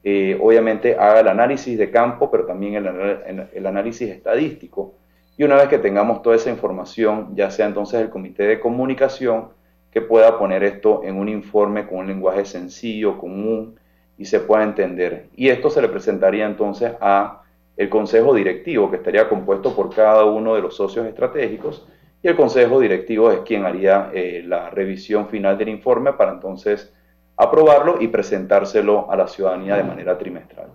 eh, 0.04 0.38
obviamente 0.40 0.94
haga 0.94 1.20
el 1.20 1.28
análisis 1.28 1.76
de 1.76 1.90
campo, 1.90 2.30
pero 2.30 2.46
también 2.46 2.76
el, 2.76 3.48
el 3.52 3.66
análisis 3.66 4.08
estadístico 4.08 4.94
y 5.38 5.44
una 5.44 5.56
vez 5.56 5.68
que 5.68 5.78
tengamos 5.78 6.22
toda 6.22 6.36
esa 6.36 6.50
información, 6.50 7.34
ya 7.34 7.50
sea 7.50 7.66
entonces 7.66 8.00
el 8.00 8.08
comité 8.08 8.44
de 8.44 8.58
comunicación 8.58 9.48
que 9.90 10.00
pueda 10.00 10.38
poner 10.38 10.62
esto 10.64 11.02
en 11.04 11.16
un 11.16 11.28
informe 11.28 11.86
con 11.86 11.98
un 11.98 12.06
lenguaje 12.06 12.44
sencillo, 12.44 13.18
común 13.18 13.78
y 14.16 14.24
se 14.24 14.40
pueda 14.40 14.64
entender. 14.64 15.28
Y 15.36 15.48
esto 15.48 15.68
se 15.68 15.82
le 15.82 15.88
presentaría 15.88 16.46
entonces 16.46 16.92
a 17.00 17.42
el 17.76 17.88
consejo 17.88 18.34
directivo 18.34 18.90
que 18.90 18.96
estaría 18.96 19.28
compuesto 19.28 19.74
por 19.74 19.94
cada 19.94 20.24
uno 20.24 20.54
de 20.54 20.62
los 20.62 20.76
socios 20.76 21.06
estratégicos 21.06 21.86
y 22.22 22.28
el 22.28 22.36
consejo 22.36 22.80
directivo 22.80 23.30
es 23.30 23.40
quien 23.40 23.64
haría 23.64 24.10
eh, 24.14 24.42
la 24.46 24.70
revisión 24.70 25.28
final 25.28 25.58
del 25.58 25.68
informe 25.68 26.12
para 26.14 26.32
entonces 26.32 26.92
aprobarlo 27.36 28.00
y 28.00 28.08
presentárselo 28.08 29.10
a 29.10 29.16
la 29.16 29.28
ciudadanía 29.28 29.76
de 29.76 29.84
manera 29.84 30.16
trimestral. 30.16 30.68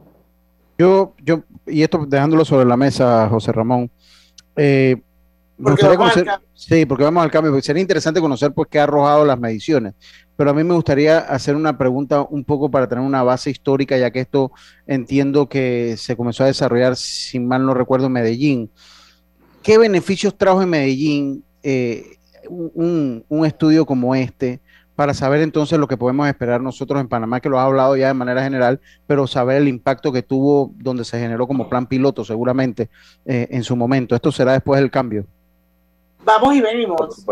Yo, 0.78 1.14
yo, 1.24 1.42
y 1.66 1.84
esto 1.84 2.06
dejándolo 2.08 2.46
sobre 2.46 2.66
la 2.66 2.78
mesa, 2.78 3.28
José 3.30 3.52
Ramón, 3.52 3.90
eh, 4.56 5.02
sí, 6.54 6.86
porque 6.86 7.04
vamos 7.04 7.24
al 7.24 7.32
cambio, 7.32 7.62
sería 7.62 7.82
interesante 7.82 8.20
conocer 8.20 8.52
pues 8.52 8.68
qué 8.70 8.80
ha 8.80 8.84
arrojado 8.84 9.26
las 9.26 9.40
mediciones, 9.40 9.94
pero 10.42 10.50
a 10.50 10.54
mí 10.56 10.64
me 10.64 10.74
gustaría 10.74 11.20
hacer 11.20 11.56
una 11.56 11.78
pregunta 11.78 12.24
un 12.28 12.44
poco 12.44 12.72
para 12.72 12.88
tener 12.88 13.04
una 13.04 13.22
base 13.22 13.52
histórica, 13.52 13.96
ya 13.96 14.10
que 14.10 14.22
esto 14.22 14.52
entiendo 14.88 15.48
que 15.48 15.98
se 15.98 16.18
comenzó 16.18 16.44
a 16.44 16.48
desarrollar, 16.48 16.96
si 16.96 17.40
mal 17.40 17.64
no 17.64 17.76
recuerdo, 17.76 18.08
en 18.08 18.14
Medellín. 18.14 18.72
¿Qué 19.62 19.78
beneficios 19.78 20.36
trajo 20.36 20.64
en 20.64 20.70
Medellín 20.72 21.44
eh, 21.62 22.18
un, 22.50 23.24
un, 23.30 23.46
estudio 23.46 23.86
como 23.86 24.16
este? 24.16 24.60
para 24.96 25.14
saber 25.14 25.42
entonces 25.42 25.78
lo 25.78 25.88
que 25.88 25.96
podemos 25.96 26.28
esperar 26.28 26.60
nosotros 26.60 27.00
en 27.00 27.08
Panamá, 27.08 27.40
que 27.40 27.48
lo 27.48 27.60
ha 27.60 27.66
hablado 27.66 27.96
ya 27.96 28.08
de 28.08 28.16
manera 28.16 28.42
general, 28.42 28.82
pero 29.06 29.28
saber 29.28 29.58
el 29.58 29.68
impacto 29.68 30.12
que 30.12 30.24
tuvo 30.24 30.72
donde 30.76 31.06
se 31.06 31.20
generó 31.20 31.46
como 31.46 31.70
plan 31.70 31.86
piloto 31.86 32.26
seguramente 32.26 32.90
eh, 33.26 33.48
en 33.52 33.64
su 33.64 33.76
momento. 33.76 34.16
Esto 34.16 34.32
será 34.32 34.54
después 34.54 34.82
del 34.82 34.90
cambio. 34.90 35.24
Vamos 36.26 36.56
y 36.56 36.62
venimos. 36.62 37.24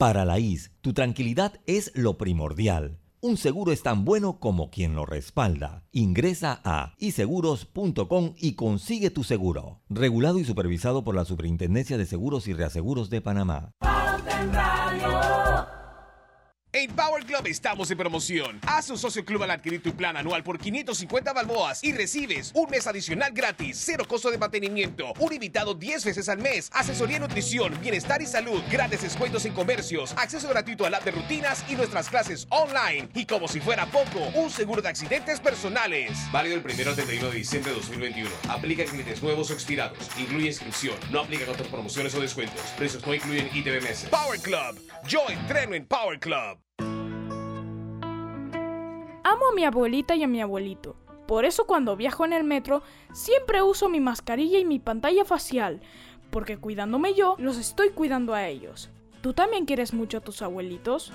Para 0.00 0.24
la 0.24 0.38
IS, 0.38 0.72
tu 0.80 0.94
tranquilidad 0.94 1.60
es 1.66 1.92
lo 1.94 2.16
primordial. 2.16 2.98
Un 3.20 3.36
seguro 3.36 3.70
es 3.70 3.82
tan 3.82 4.06
bueno 4.06 4.40
como 4.40 4.70
quien 4.70 4.94
lo 4.94 5.04
respalda. 5.04 5.84
Ingresa 5.92 6.62
a 6.64 6.94
iseguros.com 6.96 8.32
y 8.38 8.54
consigue 8.54 9.10
tu 9.10 9.24
seguro. 9.24 9.82
Regulado 9.90 10.38
y 10.38 10.44
supervisado 10.46 11.04
por 11.04 11.14
la 11.14 11.26
Superintendencia 11.26 11.98
de 11.98 12.06
Seguros 12.06 12.48
y 12.48 12.54
Reaseguros 12.54 13.10
de 13.10 13.20
Panamá. 13.20 13.72
En 16.72 16.94
Power 16.94 17.24
Club 17.24 17.48
estamos 17.48 17.90
en 17.90 17.98
promoción. 17.98 18.60
Haz 18.64 18.90
un 18.90 18.98
socio 18.98 19.24
club 19.24 19.42
al 19.42 19.50
adquirir 19.50 19.82
tu 19.82 19.92
plan 19.92 20.16
anual 20.16 20.44
por 20.44 20.56
550 20.56 21.32
balboas 21.32 21.82
y 21.82 21.92
recibes 21.92 22.52
un 22.54 22.70
mes 22.70 22.86
adicional 22.86 23.32
gratis, 23.32 23.76
cero 23.84 24.04
costo 24.06 24.30
de 24.30 24.38
mantenimiento, 24.38 25.12
un 25.18 25.32
invitado 25.32 25.74
10 25.74 26.04
veces 26.04 26.28
al 26.28 26.38
mes, 26.38 26.70
asesoría 26.72 27.16
en 27.16 27.22
nutrición, 27.22 27.76
bienestar 27.80 28.22
y 28.22 28.26
salud, 28.26 28.62
grandes 28.70 29.02
descuentos 29.02 29.44
en 29.46 29.52
comercios, 29.52 30.14
acceso 30.16 30.48
gratuito 30.48 30.86
al 30.86 30.94
app 30.94 31.02
de 31.02 31.10
rutinas 31.10 31.64
y 31.68 31.74
nuestras 31.74 32.08
clases 32.08 32.46
online. 32.50 33.08
Y 33.14 33.26
como 33.26 33.48
si 33.48 33.58
fuera 33.58 33.86
poco, 33.86 34.20
un 34.36 34.48
seguro 34.48 34.80
de 34.80 34.90
accidentes 34.90 35.40
personales. 35.40 36.16
Válido 36.30 36.54
el 36.54 36.62
1 36.64 36.88
al 36.88 36.94
31 36.94 37.30
de 37.30 37.36
diciembre 37.36 37.72
de 37.72 37.78
2021. 37.78 38.30
Aplica 38.48 38.84
en 38.84 38.90
clientes 38.90 39.20
nuevos 39.24 39.50
o 39.50 39.54
expirados. 39.54 39.98
Incluye 40.16 40.46
inscripción. 40.46 40.94
No 41.10 41.22
aplica 41.22 41.50
otras 41.50 41.66
promociones 41.66 42.14
o 42.14 42.20
descuentos. 42.20 42.60
Precios 42.76 43.04
no 43.04 43.12
incluyen 43.12 43.50
ITBMS. 43.52 44.04
Power 44.04 44.38
Club. 44.38 44.80
Yo 45.08 45.28
entreno 45.28 45.74
en 45.74 45.84
Power 45.84 46.20
Club. 46.20 46.59
Amo 49.30 49.46
a 49.46 49.54
mi 49.54 49.64
abuelita 49.64 50.16
y 50.16 50.24
a 50.24 50.26
mi 50.26 50.42
abuelito. 50.42 50.96
Por 51.28 51.44
eso 51.44 51.64
cuando 51.64 51.94
viajo 51.94 52.24
en 52.24 52.32
el 52.32 52.42
metro 52.42 52.82
siempre 53.12 53.62
uso 53.62 53.88
mi 53.88 54.00
mascarilla 54.00 54.58
y 54.58 54.64
mi 54.64 54.80
pantalla 54.80 55.24
facial, 55.24 55.80
porque 56.30 56.56
cuidándome 56.56 57.14
yo, 57.14 57.36
los 57.38 57.56
estoy 57.56 57.90
cuidando 57.90 58.34
a 58.34 58.48
ellos. 58.48 58.90
¿Tú 59.20 59.32
también 59.32 59.66
quieres 59.66 59.94
mucho 59.94 60.18
a 60.18 60.20
tus 60.20 60.42
abuelitos? 60.42 61.12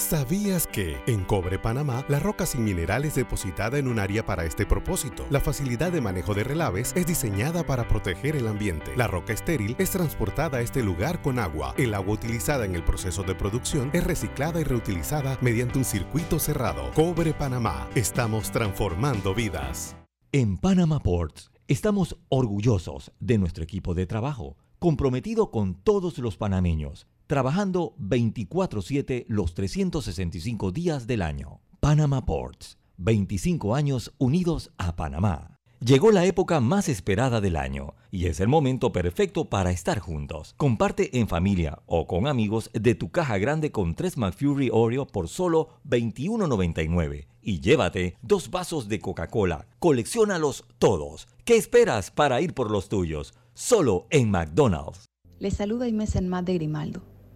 ¿Sabías 0.00 0.66
que 0.66 0.96
en 1.06 1.24
Cobre 1.24 1.58
Panamá 1.58 2.06
la 2.08 2.18
roca 2.18 2.46
sin 2.46 2.64
mineral 2.64 3.04
es 3.04 3.16
depositada 3.16 3.78
en 3.78 3.86
un 3.86 3.98
área 3.98 4.24
para 4.24 4.46
este 4.46 4.64
propósito? 4.64 5.26
La 5.28 5.40
facilidad 5.40 5.92
de 5.92 6.00
manejo 6.00 6.32
de 6.32 6.42
relaves 6.42 6.94
es 6.96 7.06
diseñada 7.06 7.64
para 7.64 7.86
proteger 7.86 8.34
el 8.34 8.48
ambiente. 8.48 8.96
La 8.96 9.06
roca 9.08 9.34
estéril 9.34 9.76
es 9.78 9.90
transportada 9.90 10.56
a 10.56 10.60
este 10.62 10.82
lugar 10.82 11.20
con 11.20 11.38
agua. 11.38 11.74
El 11.76 11.92
agua 11.92 12.14
utilizada 12.14 12.64
en 12.64 12.74
el 12.74 12.82
proceso 12.82 13.22
de 13.24 13.34
producción 13.34 13.90
es 13.92 14.02
reciclada 14.02 14.58
y 14.58 14.64
reutilizada 14.64 15.36
mediante 15.42 15.76
un 15.76 15.84
circuito 15.84 16.38
cerrado. 16.38 16.90
Cobre 16.94 17.34
Panamá. 17.34 17.86
Estamos 17.94 18.50
transformando 18.50 19.34
vidas. 19.34 19.96
En 20.32 20.56
Panama 20.56 20.98
Ports 21.00 21.50
estamos 21.68 22.16
orgullosos 22.30 23.12
de 23.20 23.36
nuestro 23.36 23.62
equipo 23.62 23.92
de 23.92 24.06
trabajo, 24.06 24.56
comprometido 24.78 25.50
con 25.50 25.74
todos 25.74 26.16
los 26.16 26.38
panameños 26.38 27.06
trabajando 27.30 27.94
24/7 27.98 29.24
los 29.28 29.54
365 29.54 30.72
días 30.72 31.06
del 31.06 31.22
año. 31.22 31.60
Panama 31.78 32.26
Ports, 32.26 32.76
25 32.96 33.76
años 33.76 34.12
unidos 34.18 34.72
a 34.78 34.96
Panamá. 34.96 35.56
Llegó 35.78 36.10
la 36.10 36.24
época 36.26 36.58
más 36.58 36.88
esperada 36.88 37.40
del 37.40 37.54
año 37.54 37.94
y 38.10 38.26
es 38.26 38.40
el 38.40 38.48
momento 38.48 38.90
perfecto 38.90 39.44
para 39.44 39.70
estar 39.70 40.00
juntos. 40.00 40.54
Comparte 40.56 41.20
en 41.20 41.28
familia 41.28 41.78
o 41.86 42.08
con 42.08 42.26
amigos 42.26 42.68
de 42.74 42.96
tu 42.96 43.12
caja 43.12 43.38
grande 43.38 43.70
con 43.70 43.94
3 43.94 44.16
McFury 44.16 44.68
Oreo 44.72 45.06
por 45.06 45.28
solo 45.28 45.68
$21.99 45.88 47.28
y 47.42 47.60
llévate 47.60 48.16
dos 48.22 48.50
vasos 48.50 48.88
de 48.88 48.98
Coca-Cola. 48.98 49.68
Colecciónalos 49.78 50.64
todos. 50.80 51.28
¿Qué 51.44 51.56
esperas 51.56 52.10
para 52.10 52.40
ir 52.40 52.54
por 52.54 52.72
los 52.72 52.88
tuyos? 52.88 53.34
Solo 53.54 54.08
en 54.10 54.32
McDonald's. 54.32 55.06
Les 55.38 55.54
saluda 55.54 55.86
Inés 55.86 56.16
Enmat 56.16 56.44
de 56.44 56.54
Grimaldo 56.54 57.19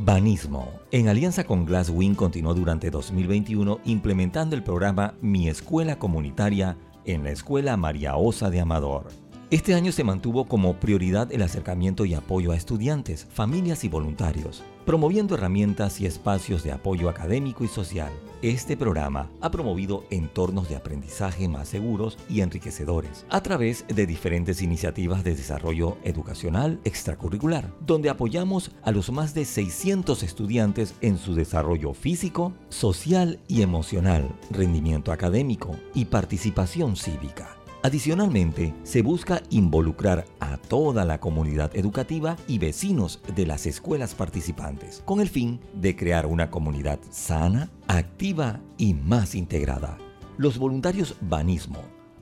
Banismo, 0.00 0.70
en 0.92 1.08
alianza 1.08 1.42
con 1.42 1.66
Glasswing, 1.66 2.14
continuó 2.14 2.54
durante 2.54 2.88
2021 2.88 3.80
implementando 3.84 4.54
el 4.54 4.62
programa 4.62 5.14
Mi 5.20 5.48
Escuela 5.48 5.98
Comunitaria 5.98 6.76
en 7.04 7.24
la 7.24 7.32
Escuela 7.32 7.76
María 7.76 8.16
Osa 8.16 8.48
de 8.48 8.60
Amador. 8.60 9.08
Este 9.50 9.74
año 9.74 9.92
se 9.92 10.04
mantuvo 10.04 10.44
como 10.44 10.74
prioridad 10.74 11.32
el 11.32 11.40
acercamiento 11.40 12.04
y 12.04 12.12
apoyo 12.12 12.52
a 12.52 12.56
estudiantes, 12.56 13.26
familias 13.30 13.82
y 13.82 13.88
voluntarios, 13.88 14.62
promoviendo 14.84 15.36
herramientas 15.36 16.02
y 16.02 16.06
espacios 16.06 16.62
de 16.64 16.72
apoyo 16.72 17.08
académico 17.08 17.64
y 17.64 17.68
social. 17.68 18.12
Este 18.42 18.76
programa 18.76 19.30
ha 19.40 19.50
promovido 19.50 20.04
entornos 20.10 20.68
de 20.68 20.76
aprendizaje 20.76 21.48
más 21.48 21.68
seguros 21.68 22.18
y 22.28 22.42
enriquecedores 22.42 23.24
a 23.30 23.42
través 23.42 23.86
de 23.88 24.06
diferentes 24.06 24.60
iniciativas 24.60 25.24
de 25.24 25.34
desarrollo 25.34 25.96
educacional 26.04 26.78
extracurricular, 26.84 27.72
donde 27.80 28.10
apoyamos 28.10 28.72
a 28.82 28.92
los 28.92 29.10
más 29.10 29.32
de 29.32 29.46
600 29.46 30.24
estudiantes 30.24 30.94
en 31.00 31.16
su 31.16 31.34
desarrollo 31.34 31.94
físico, 31.94 32.52
social 32.68 33.40
y 33.48 33.62
emocional, 33.62 34.28
rendimiento 34.50 35.10
académico 35.10 35.74
y 35.94 36.04
participación 36.04 36.96
cívica. 36.96 37.57
Adicionalmente, 37.88 38.74
se 38.82 39.00
busca 39.00 39.42
involucrar 39.48 40.26
a 40.40 40.58
toda 40.58 41.06
la 41.06 41.20
comunidad 41.20 41.74
educativa 41.74 42.36
y 42.46 42.58
vecinos 42.58 43.18
de 43.34 43.46
las 43.46 43.64
escuelas 43.64 44.14
participantes, 44.14 45.02
con 45.06 45.22
el 45.22 45.30
fin 45.30 45.58
de 45.72 45.96
crear 45.96 46.26
una 46.26 46.50
comunidad 46.50 46.98
sana, 47.08 47.70
activa 47.86 48.60
y 48.76 48.92
más 48.92 49.34
integrada. 49.34 49.96
Los 50.36 50.58
voluntarios 50.58 51.16
Banismo 51.22 51.80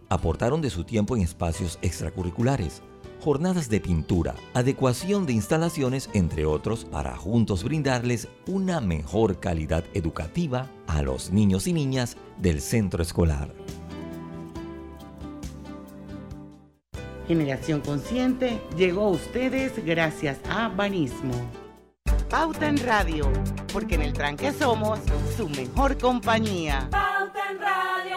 aportaron 0.09 0.63
de 0.63 0.71
su 0.71 0.85
tiempo 0.85 1.17
en 1.17 1.23
espacios 1.23 1.81
extracurriculares, 1.83 2.81
jornadas 3.21 3.69
de 3.69 3.81
pintura, 3.81 4.37
adecuación 4.55 5.27
de 5.27 5.33
instalaciones, 5.33 6.11
entre 6.13 6.47
otros, 6.47 6.85
para 6.85 7.17
juntos 7.17 7.65
brindarles 7.65 8.29
una 8.47 8.81
mejor 8.81 9.41
calidad 9.41 9.83
educativa 9.95 10.71
a 10.87 11.03
los 11.03 11.33
niños 11.33 11.67
y 11.67 11.73
niñas 11.73 12.17
del 12.39 12.61
centro 12.61 13.03
escolar. 13.03 13.53
Generación 17.27 17.81
Consciente 17.81 18.61
llegó 18.77 19.07
a 19.07 19.11
ustedes 19.11 19.85
gracias 19.85 20.39
a 20.49 20.69
Banismo. 20.69 21.35
Pauta 22.31 22.69
en 22.69 22.79
Radio, 22.85 23.31
porque 23.73 23.97
en 23.97 24.03
el 24.03 24.13
tranque 24.13 24.53
somos 24.53 24.99
su 25.37 25.49
mejor 25.49 25.99
compañía. 25.99 26.89
Pauta 26.91 27.51
en 27.51 27.59
Radio. 27.61 28.17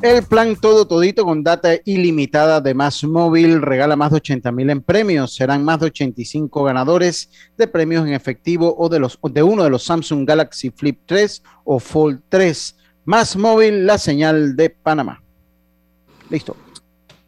El 0.00 0.22
plan 0.22 0.54
Todo 0.54 0.86
Todito 0.86 1.24
con 1.24 1.42
data 1.42 1.70
ilimitada 1.84 2.60
de 2.60 2.72
Más 2.72 3.02
Móvil 3.02 3.60
regala 3.60 3.96
más 3.96 4.12
de 4.12 4.18
80 4.18 4.52
mil 4.52 4.70
en 4.70 4.80
premios. 4.80 5.34
Serán 5.34 5.64
más 5.64 5.80
de 5.80 5.86
85 5.86 6.62
ganadores 6.62 7.28
de 7.56 7.66
premios 7.66 8.06
en 8.06 8.12
efectivo 8.12 8.76
o 8.78 8.88
de, 8.88 9.00
los, 9.00 9.18
de 9.20 9.42
uno 9.42 9.64
de 9.64 9.70
los 9.70 9.82
Samsung 9.82 10.24
Galaxy 10.24 10.70
Flip 10.70 11.00
3 11.04 11.42
o 11.64 11.80
Fold 11.80 12.20
3. 12.28 12.76
Más 13.06 13.36
Móvil, 13.36 13.86
la 13.86 13.98
señal 13.98 14.54
de 14.54 14.70
Panamá. 14.70 15.20
Listo. 16.30 16.54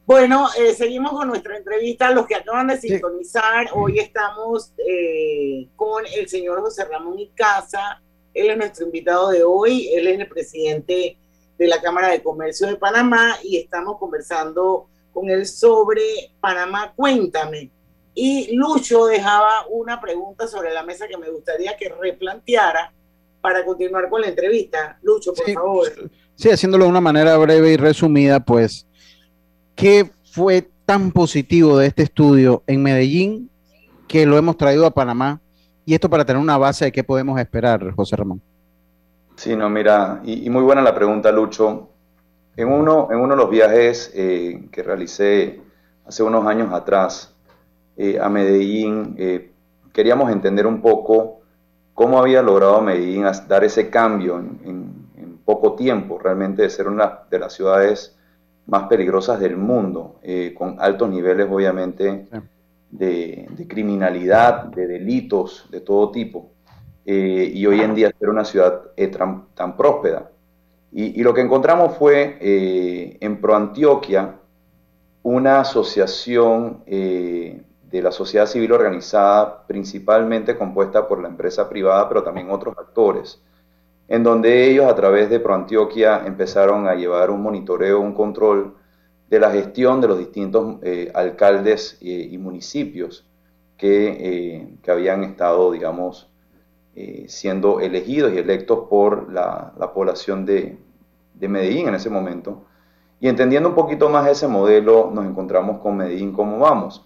Bueno, 0.06 0.46
eh, 0.56 0.72
seguimos 0.72 1.10
con 1.10 1.26
nuestra 1.26 1.56
entrevista. 1.56 2.12
Los 2.12 2.28
que 2.28 2.36
acaban 2.36 2.68
de 2.68 2.80
sintonizar, 2.80 3.66
hoy 3.74 3.98
estamos 3.98 4.72
eh, 4.78 5.66
con 5.74 6.04
el 6.06 6.28
señor 6.28 6.60
José 6.60 6.84
Ramón 6.84 7.18
Icaza. 7.18 8.00
Él 8.32 8.50
es 8.50 8.56
nuestro 8.56 8.86
invitado 8.86 9.30
de 9.30 9.42
hoy. 9.42 9.88
Él 9.92 10.06
es 10.06 10.20
el 10.20 10.28
presidente 10.28 11.16
de 11.60 11.68
la 11.68 11.78
Cámara 11.78 12.08
de 12.08 12.22
Comercio 12.22 12.66
de 12.66 12.76
Panamá 12.76 13.36
y 13.44 13.58
estamos 13.58 13.98
conversando 13.98 14.88
con 15.12 15.28
él 15.28 15.46
sobre 15.46 16.02
Panamá 16.40 16.94
Cuéntame. 16.96 17.70
Y 18.14 18.56
Lucho 18.56 19.04
dejaba 19.04 19.66
una 19.68 20.00
pregunta 20.00 20.48
sobre 20.48 20.72
la 20.72 20.82
mesa 20.82 21.06
que 21.06 21.18
me 21.18 21.28
gustaría 21.28 21.76
que 21.76 21.90
replanteara 21.90 22.94
para 23.42 23.62
continuar 23.62 24.08
con 24.08 24.22
la 24.22 24.28
entrevista. 24.28 24.98
Lucho, 25.02 25.34
por 25.34 25.52
favor. 25.52 26.10
Sí, 26.34 26.48
haciéndolo 26.48 26.84
de 26.84 26.90
una 26.90 27.02
manera 27.02 27.36
breve 27.36 27.72
y 27.72 27.76
resumida, 27.76 28.40
pues, 28.40 28.86
¿qué 29.74 30.10
fue 30.32 30.66
tan 30.86 31.12
positivo 31.12 31.76
de 31.76 31.88
este 31.88 32.04
estudio 32.04 32.62
en 32.66 32.82
Medellín 32.82 33.50
que 34.08 34.24
lo 34.24 34.38
hemos 34.38 34.56
traído 34.56 34.86
a 34.86 34.94
Panamá? 34.94 35.42
Y 35.84 35.92
esto 35.92 36.08
para 36.08 36.24
tener 36.24 36.40
una 36.40 36.56
base 36.56 36.86
de 36.86 36.92
qué 36.92 37.04
podemos 37.04 37.38
esperar, 37.38 37.90
José 37.92 38.16
Ramón. 38.16 38.40
Sí, 39.40 39.56
no, 39.56 39.70
mira, 39.70 40.20
y, 40.24 40.46
y 40.46 40.50
muy 40.50 40.62
buena 40.62 40.82
la 40.82 40.94
pregunta, 40.94 41.32
Lucho. 41.32 41.88
En 42.56 42.68
uno, 42.72 43.08
en 43.10 43.18
uno 43.20 43.34
de 43.34 43.42
los 43.42 43.50
viajes 43.50 44.12
eh, 44.14 44.68
que 44.72 44.82
realicé 44.82 45.60
hace 46.06 46.22
unos 46.22 46.46
años 46.46 46.72
atrás 46.72 47.34
eh, 47.96 48.18
a 48.20 48.28
Medellín, 48.28 49.14
eh, 49.18 49.52
queríamos 49.92 50.30
entender 50.30 50.66
un 50.66 50.82
poco 50.82 51.40
cómo 51.94 52.18
había 52.20 52.42
logrado 52.42 52.82
Medellín 52.82 53.24
dar 53.48 53.64
ese 53.64 53.90
cambio 53.90 54.38
en, 54.38 54.60
en- 54.64 55.00
en 55.16 55.38
poco 55.38 55.74
tiempo, 55.76 56.18
realmente 56.18 56.62
de 56.62 56.70
ser 56.70 56.88
una 56.88 57.20
de 57.30 57.38
las 57.38 57.54
ciudades 57.54 58.16
más 58.66 58.84
peligrosas 58.88 59.40
del 59.40 59.56
mundo, 59.56 60.20
eh, 60.22 60.54
con 60.56 60.76
altos 60.80 61.10
niveles 61.10 61.48
obviamente 61.50 62.28
de, 62.90 63.46
de 63.50 63.68
criminalidad, 63.68 64.64
de 64.66 64.86
delitos 64.86 65.66
de 65.70 65.80
todo 65.80 66.10
tipo, 66.10 66.50
eh, 67.12 67.50
y 67.52 67.66
hoy 67.66 67.80
en 67.80 67.96
día 67.96 68.12
ser 68.16 68.28
una 68.28 68.44
ciudad 68.44 68.82
eh, 68.96 69.08
tan 69.08 69.76
próspera. 69.76 70.30
Y, 70.92 71.20
lo 71.24 71.34
que 71.34 71.40
encontramos 71.40 71.96
fue 71.96 72.38
eh, 72.40 73.16
en 73.20 73.40
ProAntioquia 73.40 74.36
una 75.24 75.60
asociación 75.60 76.84
eh, 76.86 77.62
de 77.90 78.02
la 78.02 78.12
sociedad 78.12 78.46
civil 78.46 78.70
organizada, 78.70 79.66
principalmente 79.66 80.56
compuesta 80.56 81.08
por 81.08 81.20
la 81.20 81.26
empresa 81.26 81.68
privada, 81.68 82.08
pero 82.08 82.22
también 82.22 82.48
otros 82.48 82.78
actores, 82.78 83.42
en 84.06 84.22
donde 84.22 84.70
ellos 84.70 84.86
a 84.86 84.94
través 84.94 85.28
de 85.30 85.40
ProAntioquia 85.40 86.24
empezaron 86.24 86.86
a 86.86 86.94
llevar 86.94 87.32
un 87.32 87.42
monitoreo, 87.42 87.98
un 87.98 88.14
control 88.14 88.76
de 89.28 89.40
la 89.40 89.50
gestión 89.50 90.00
de 90.00 90.08
los 90.08 90.18
distintos 90.18 90.76
alcaldes 91.14 91.98
y 92.00 92.36
municipios 92.38 93.26
que, 93.76 94.76
que 94.82 94.90
habían 94.90 95.24
estado, 95.24 95.72
digamos, 95.72 96.29
eh, 96.96 97.26
siendo 97.28 97.80
elegidos 97.80 98.32
y 98.32 98.38
electos 98.38 98.86
por 98.88 99.32
la, 99.32 99.72
la 99.78 99.92
población 99.92 100.44
de, 100.46 100.78
de 101.34 101.48
Medellín 101.48 101.88
en 101.88 101.94
ese 101.94 102.10
momento. 102.10 102.64
Y 103.20 103.28
entendiendo 103.28 103.68
un 103.68 103.74
poquito 103.74 104.08
más 104.08 104.26
ese 104.28 104.48
modelo, 104.48 105.10
nos 105.12 105.26
encontramos 105.26 105.80
con 105.80 105.96
Medellín 105.96 106.32
cómo 106.32 106.58
vamos. 106.58 107.04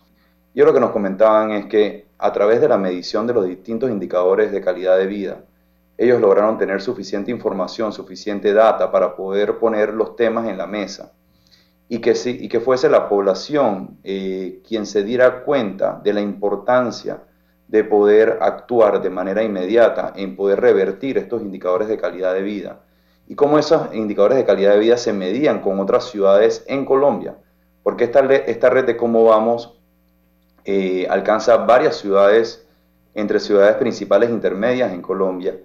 Y 0.55 0.61
lo 0.63 0.73
que 0.73 0.81
nos 0.81 0.91
comentaban 0.91 1.51
es 1.51 1.67
que 1.67 2.07
a 2.19 2.33
través 2.33 2.61
de 2.61 2.69
la 2.69 2.79
medición 2.79 3.27
de 3.27 3.35
los 3.35 3.47
distintos 3.47 3.91
indicadores 3.91 4.53
de 4.53 4.61
calidad 4.61 4.97
de 4.99 5.07
vida, 5.07 5.45
ellos 5.99 6.21
lograron 6.21 6.59
tener 6.59 6.81
suficiente 6.81 7.31
información, 7.31 7.93
suficiente 7.93 8.53
data 8.53 8.91
para 8.91 9.15
poder 9.17 9.59
poner 9.59 9.93
los 9.95 10.17
temas 10.17 10.47
en 10.49 10.59
la 10.59 10.67
mesa 10.67 11.13
y 11.89 12.01
que, 12.01 12.15
sí- 12.15 12.39
y 12.41 12.49
que 12.49 12.61
fuese 12.61 12.89
la 12.89 13.09
población 13.09 13.99
eh, 14.05 14.61
quien 14.67 14.87
se 14.87 15.03
diera 15.05 15.45
cuenta 15.45 16.01
de 16.03 16.13
la 16.13 16.21
importancia 16.21 17.23
de 17.69 17.85
poder 17.85 18.39
actuar 18.41 19.03
de 19.03 19.11
manera 19.11 19.43
inmediata 19.43 20.13
en 20.17 20.37
poder 20.37 20.61
revertir 20.61 21.19
estos 21.19 21.43
indicadores 21.43 21.89
de 21.89 21.97
calidad 21.97 22.35
de 22.35 22.43
vida. 22.43 22.81
Y 23.27 23.35
cómo 23.35 23.59
esos 23.59 23.95
indicadores 23.95 24.37
de 24.37 24.45
calidad 24.45 24.73
de 24.73 24.81
vida 24.81 24.97
se 24.97 25.13
medían 25.13 25.61
con 25.61 25.81
otras 25.81 26.05
ciudades 26.11 26.65
en 26.69 26.85
Colombia, 26.85 27.37
porque 27.83 28.05
esta, 28.05 28.21
esta 28.21 28.71
red 28.71 28.85
de 28.85 28.97
cómo 28.97 29.25
vamos 29.25 29.79
eh, 30.65 31.07
alcanza 31.09 31.57
varias 31.59 31.97
ciudades, 31.97 32.67
entre 33.15 33.39
ciudades 33.39 33.77
principales 33.77 34.31
intermedias 34.31 34.93
en 34.93 35.01
Colombia, 35.01 35.57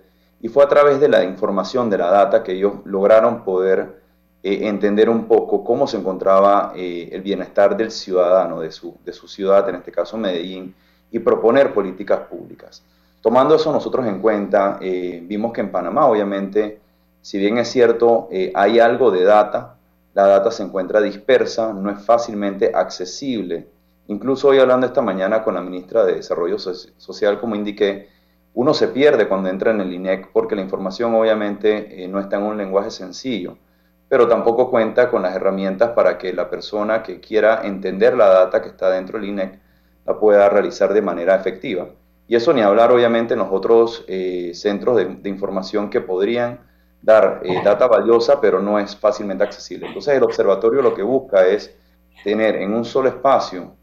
y 0.41 0.47
fue 0.47 0.63
a 0.63 0.67
través 0.67 0.99
de 0.99 1.09
la 1.09 1.23
información, 1.23 1.89
de 1.89 1.97
la 1.97 2.09
data, 2.12 2.43
que 2.43 2.53
ellos 2.53 2.73
lograron 2.85 3.43
poder 3.43 3.99
eh, 4.41 4.67
entender 4.67 5.09
un 5.09 5.25
poco 5.25 5.63
cómo 5.63 5.85
se 5.85 5.97
encontraba 5.97 6.71
eh, 6.75 7.09
el 7.12 7.21
bienestar 7.21 7.75
del 7.75 7.91
ciudadano, 7.91 8.62
de 8.62 8.71
su, 8.71 8.97
de 9.03 9.12
su 9.12 9.27
ciudad, 9.27 9.67
en 9.67 9.75
este 9.75 9.91
caso 9.91 10.17
Medellín, 10.17 10.73
y 11.11 11.19
proponer 11.19 11.73
políticas 11.73 12.19
públicas. 12.21 12.83
Tomando 13.21 13.55
eso 13.55 13.71
nosotros 13.71 14.05
en 14.07 14.19
cuenta, 14.21 14.77
eh, 14.81 15.21
vimos 15.23 15.51
que 15.51 15.61
en 15.61 15.71
Panamá, 15.71 16.07
obviamente, 16.07 16.79
si 17.21 17.37
bien 17.37 17.57
es 17.57 17.67
cierto, 17.69 18.27
eh, 18.31 18.51
hay 18.55 18.79
algo 18.79 19.11
de 19.11 19.23
data, 19.23 19.75
la 20.13 20.25
data 20.27 20.51
se 20.51 20.63
encuentra 20.63 21.01
dispersa, 21.01 21.73
no 21.73 21.89
es 21.91 22.01
fácilmente 22.03 22.71
accesible. 22.73 23.67
Incluso 24.07 24.47
hoy 24.47 24.59
hablando 24.59 24.87
esta 24.87 25.01
mañana 25.01 25.43
con 25.43 25.53
la 25.55 25.61
ministra 25.61 26.03
de 26.05 26.15
Desarrollo 26.15 26.57
So- 26.57 26.73
Social, 26.97 27.39
como 27.39 27.55
indiqué, 27.55 28.07
uno 28.53 28.73
se 28.73 28.87
pierde 28.87 29.27
cuando 29.27 29.49
entra 29.49 29.71
en 29.71 29.81
el 29.81 29.93
INEC 29.93 30.31
porque 30.31 30.55
la 30.55 30.61
información 30.61 31.13
obviamente 31.13 32.03
eh, 32.03 32.07
no 32.07 32.19
está 32.19 32.37
en 32.37 32.43
un 32.43 32.57
lenguaje 32.57 32.89
sencillo, 32.89 33.57
pero 34.07 34.27
tampoco 34.27 34.71
cuenta 34.71 35.09
con 35.09 35.21
las 35.21 35.35
herramientas 35.35 35.91
para 35.91 36.17
que 36.17 36.33
la 36.33 36.49
persona 36.49 37.03
que 37.03 37.19
quiera 37.19 37.61
entender 37.63 38.15
la 38.17 38.27
data 38.29 38.61
que 38.61 38.69
está 38.69 38.89
dentro 38.89 39.19
del 39.19 39.29
INEC 39.29 39.59
pueda 40.17 40.49
realizar 40.49 40.93
de 40.93 41.01
manera 41.01 41.35
efectiva. 41.35 41.89
Y 42.29 42.35
eso 42.35 42.53
ni 42.53 42.61
hablar 42.61 42.91
obviamente 42.91 43.33
en 43.33 43.39
los 43.39 43.49
otros 43.51 44.05
eh, 44.07 44.51
centros 44.53 44.95
de, 44.97 45.27
información 45.27 45.89
que 45.89 45.99
podrían 45.99 46.59
dar 47.01 47.41
eh, 47.43 47.59
data 47.63 47.87
valiosa, 47.87 48.39
pero 48.39 48.61
no 48.61 48.77
es 48.77 48.95
fácilmente 48.95 49.43
accesible. 49.43 49.87
Entonces 49.87 50.15
el 50.15 50.21
observatorio 50.21 50.83
lo 50.83 50.93
que 50.93 51.01
busca 51.01 51.47
es 51.47 51.75
tener 52.23 52.57
en 52.57 52.71
un 52.73 52.85
solo 52.85 53.09
espacio 53.09 53.73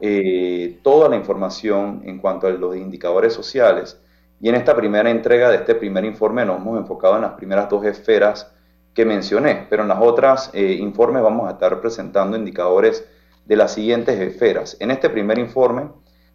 eh, 0.00 0.78
toda 0.82 1.10
la 1.10 1.16
información 1.16 2.00
en 2.06 2.18
cuanto 2.18 2.46
a 2.46 2.50
los 2.50 2.74
indicadores 2.74 3.34
sociales. 3.34 4.00
Y 4.40 4.48
en 4.48 4.54
esta 4.54 4.74
primera 4.74 5.10
entrega 5.10 5.50
de 5.50 5.56
este 5.56 5.74
primer 5.74 6.06
informe 6.06 6.46
nos 6.46 6.56
hemos 6.56 6.78
enfocado 6.78 7.16
en 7.16 7.22
las 7.22 7.32
primeras 7.32 7.68
dos 7.68 7.84
esferas 7.84 8.50
que 8.94 9.04
mencioné, 9.04 9.66
pero 9.68 9.82
en 9.82 9.88
las 9.88 10.00
otras 10.00 10.50
informes 10.54 11.22
vamos 11.22 11.48
a 11.48 11.52
estar 11.52 11.78
presentando 11.82 12.36
indicadores 12.36 13.06
de 13.44 13.56
las 13.56 13.72
siguientes 13.72 14.18
esferas. 14.20 14.76
En 14.80 14.90
este 14.90 15.10
primer 15.10 15.38
informe, 15.38 15.88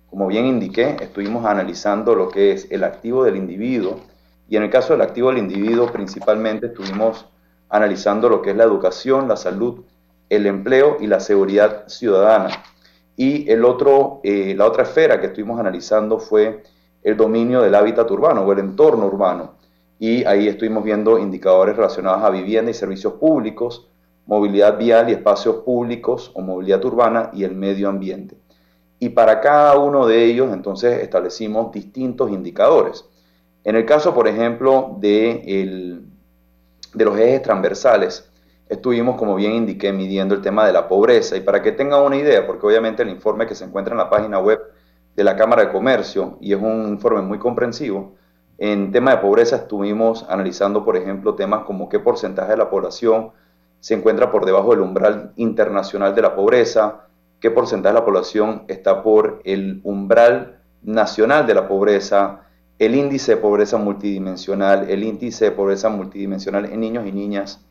como 0.09 0.27
bien 0.27 0.45
indiqué, 0.45 0.97
estuvimos 1.01 1.45
analizando 1.45 2.15
lo 2.15 2.29
que 2.29 2.51
es 2.51 2.67
el 2.71 2.83
activo 2.83 3.23
del 3.23 3.35
individuo 3.35 4.01
y 4.47 4.57
en 4.57 4.63
el 4.63 4.69
caso 4.69 4.93
del 4.93 5.01
activo 5.01 5.29
del 5.29 5.39
individuo 5.39 5.91
principalmente 5.91 6.67
estuvimos 6.67 7.25
analizando 7.69 8.29
lo 8.29 8.41
que 8.41 8.51
es 8.51 8.55
la 8.55 8.63
educación, 8.63 9.27
la 9.27 9.37
salud, 9.37 9.81
el 10.29 10.45
empleo 10.45 10.97
y 10.99 11.07
la 11.07 11.19
seguridad 11.19 11.87
ciudadana. 11.87 12.63
Y 13.17 13.49
el 13.49 13.65
otro, 13.65 14.19
eh, 14.23 14.53
la 14.55 14.65
otra 14.65 14.83
esfera 14.83 15.19
que 15.19 15.27
estuvimos 15.27 15.59
analizando 15.59 16.19
fue 16.19 16.63
el 17.03 17.15
dominio 17.17 17.61
del 17.61 17.75
hábitat 17.75 18.09
urbano 18.11 18.41
o 18.41 18.51
el 18.51 18.59
entorno 18.59 19.05
urbano. 19.05 19.55
Y 19.99 20.25
ahí 20.25 20.47
estuvimos 20.47 20.83
viendo 20.83 21.17
indicadores 21.17 21.75
relacionados 21.75 22.23
a 22.23 22.29
vivienda 22.29 22.71
y 22.71 22.73
servicios 22.73 23.13
públicos, 23.13 23.87
movilidad 24.25 24.77
vial 24.77 25.09
y 25.09 25.13
espacios 25.13 25.57
públicos 25.57 26.31
o 26.35 26.41
movilidad 26.41 26.83
urbana 26.85 27.29
y 27.33 27.43
el 27.43 27.55
medio 27.55 27.89
ambiente. 27.89 28.37
Y 28.99 29.09
para 29.09 29.41
cada 29.41 29.77
uno 29.77 30.07
de 30.07 30.23
ellos 30.25 30.51
entonces 30.53 31.01
establecimos 31.01 31.71
distintos 31.71 32.31
indicadores. 32.31 33.05
En 33.63 33.75
el 33.75 33.85
caso, 33.85 34.13
por 34.13 34.27
ejemplo, 34.27 34.95
de, 34.99 35.43
el- 35.61 36.05
de 36.93 37.05
los 37.05 37.17
ejes 37.19 37.41
transversales, 37.41 38.29
estuvimos, 38.69 39.17
como 39.17 39.35
bien 39.35 39.53
indiqué, 39.53 39.91
midiendo 39.91 40.35
el 40.35 40.41
tema 40.41 40.65
de 40.65 40.73
la 40.73 40.87
pobreza. 40.87 41.35
Y 41.35 41.41
para 41.41 41.61
que 41.61 41.71
tengan 41.71 42.01
una 42.03 42.15
idea, 42.17 42.45
porque 42.47 42.65
obviamente 42.65 43.03
el 43.03 43.09
informe 43.09 43.45
que 43.45 43.55
se 43.55 43.65
encuentra 43.65 43.93
en 43.93 43.99
la 43.99 44.09
página 44.09 44.39
web 44.39 44.59
de 45.15 45.23
la 45.23 45.35
Cámara 45.35 45.65
de 45.65 45.71
Comercio, 45.71 46.37
y 46.41 46.53
es 46.53 46.61
un 46.61 46.87
informe 46.89 47.21
muy 47.21 47.39
comprensivo, 47.39 48.15
en 48.57 48.91
tema 48.91 49.11
de 49.11 49.17
pobreza 49.17 49.57
estuvimos 49.57 50.25
analizando, 50.29 50.85
por 50.85 50.95
ejemplo, 50.95 51.35
temas 51.35 51.65
como 51.65 51.89
qué 51.89 51.99
porcentaje 51.99 52.51
de 52.51 52.57
la 52.57 52.69
población 52.69 53.31
se 53.79 53.93
encuentra 53.93 54.31
por 54.31 54.45
debajo 54.45 54.71
del 54.71 54.81
umbral 54.81 55.33
internacional 55.35 56.15
de 56.15 56.21
la 56.21 56.35
pobreza, 56.35 57.07
qué 57.39 57.51
porcentaje 57.51 57.93
de 57.93 57.99
la 57.99 58.05
población 58.05 58.63
está 58.67 59.03
por 59.03 59.41
el 59.43 59.81
umbral 59.83 60.59
nacional 60.81 61.45
de 61.45 61.53
la 61.53 61.67
pobreza, 61.67 62.41
el 62.79 62.95
índice 62.95 63.35
de 63.35 63.37
pobreza 63.37 63.77
multidimensional, 63.77 64.89
el 64.89 65.03
índice 65.03 65.45
de 65.45 65.51
pobreza 65.51 65.89
multidimensional 65.89 66.65
en 66.65 66.79
niños 66.79 67.05
y 67.07 67.11
niñas 67.11 67.61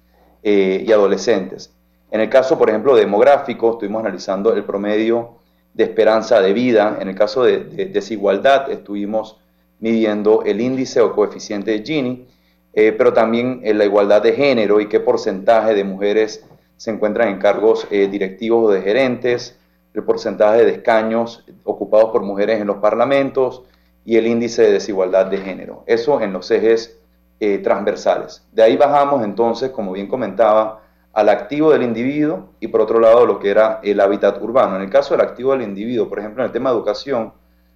eh, 0.43 0.85
y 0.87 0.93
adolescentes. 0.93 1.75
En 2.11 2.21
el 2.21 2.29
caso, 2.29 2.59
por 2.59 2.71
ejemplo, 2.71 2.95
demográfico, 2.95 3.73
estuvimos 3.73 4.01
analizando 4.01 4.55
el 4.55 4.65
promedio 4.65 5.37
de 5.75 5.85
esperanza 5.85 6.41
de 6.41 6.53
vida. 6.53 6.99
En 7.01 7.09
el 7.09 7.15
caso 7.15 7.43
de, 7.43 7.59
desigualdad, 7.93 8.71
estuvimos 8.71 9.39
midiendo 9.81 10.43
el 10.45 10.61
índice 10.61 11.01
o 11.01 11.13
coeficiente 11.13 11.73
de 11.73 11.83
Gini, 11.83 12.29
eh, 12.75 12.93
pero 12.93 13.12
también 13.12 13.61
en 13.62 13.79
la 13.79 13.85
igualdad 13.85 14.22
de 14.22 14.33
género 14.33 14.81
y 14.81 14.89
qué 14.89 15.01
porcentaje 15.01 15.75
de 15.75 15.85
mujeres 15.85 16.45
se 16.77 16.91
encuentran 16.91 17.29
en 17.29 17.39
cargos 17.39 17.87
eh, 17.91 18.09
directivos 18.09 18.68
o 18.68 18.72
de 18.72 18.83
gerentes, 18.83 19.59
el 19.95 20.03
porcentaje 20.03 20.64
de 20.64 20.72
escaños 20.72 21.45
ocupados 21.62 22.11
por 22.11 22.22
mujeres 22.22 22.61
en 22.61 22.66
los 22.66 22.79
parlamentos 22.79 23.62
y 24.05 24.16
el 24.16 24.27
índice 24.27 24.62
de 24.62 24.72
desigualdad 24.72 25.27
de 25.27 25.39
género. 25.39 25.85
Eso 25.87 26.20
en 26.20 26.33
los 26.33 26.51
ejes 26.51 26.99
eh, 27.39 27.59
transversales. 27.59 28.47
De 28.53 28.62
ahí 28.62 28.77
bajamos 28.77 29.25
entonces, 29.25 29.70
como 29.70 29.93
bien 29.93 30.09
comentaba, 30.09 30.81
al 31.12 31.29
activo 31.29 31.70
del 31.70 31.85
individuo 31.85 32.49
y 32.59 32.66
por 32.66 32.81
otro 32.81 32.99
lado 32.99 33.25
lo 33.25 33.39
que 33.39 33.51
era 33.51 33.79
el 33.85 34.01
hábitat 34.01 34.43
urbano. 34.43 34.75
En 34.77 34.83
el 34.83 34.91
caso 34.91 35.14
del 35.14 35.25
activo 35.25 35.53
del 35.53 35.62
individuo, 35.62 36.09
por 36.09 36.18
ejemplo, 36.18 36.43
en 36.43 36.47
el 36.47 36.53
tema 36.53 36.70
de 36.70 36.77
educación, 36.77 37.33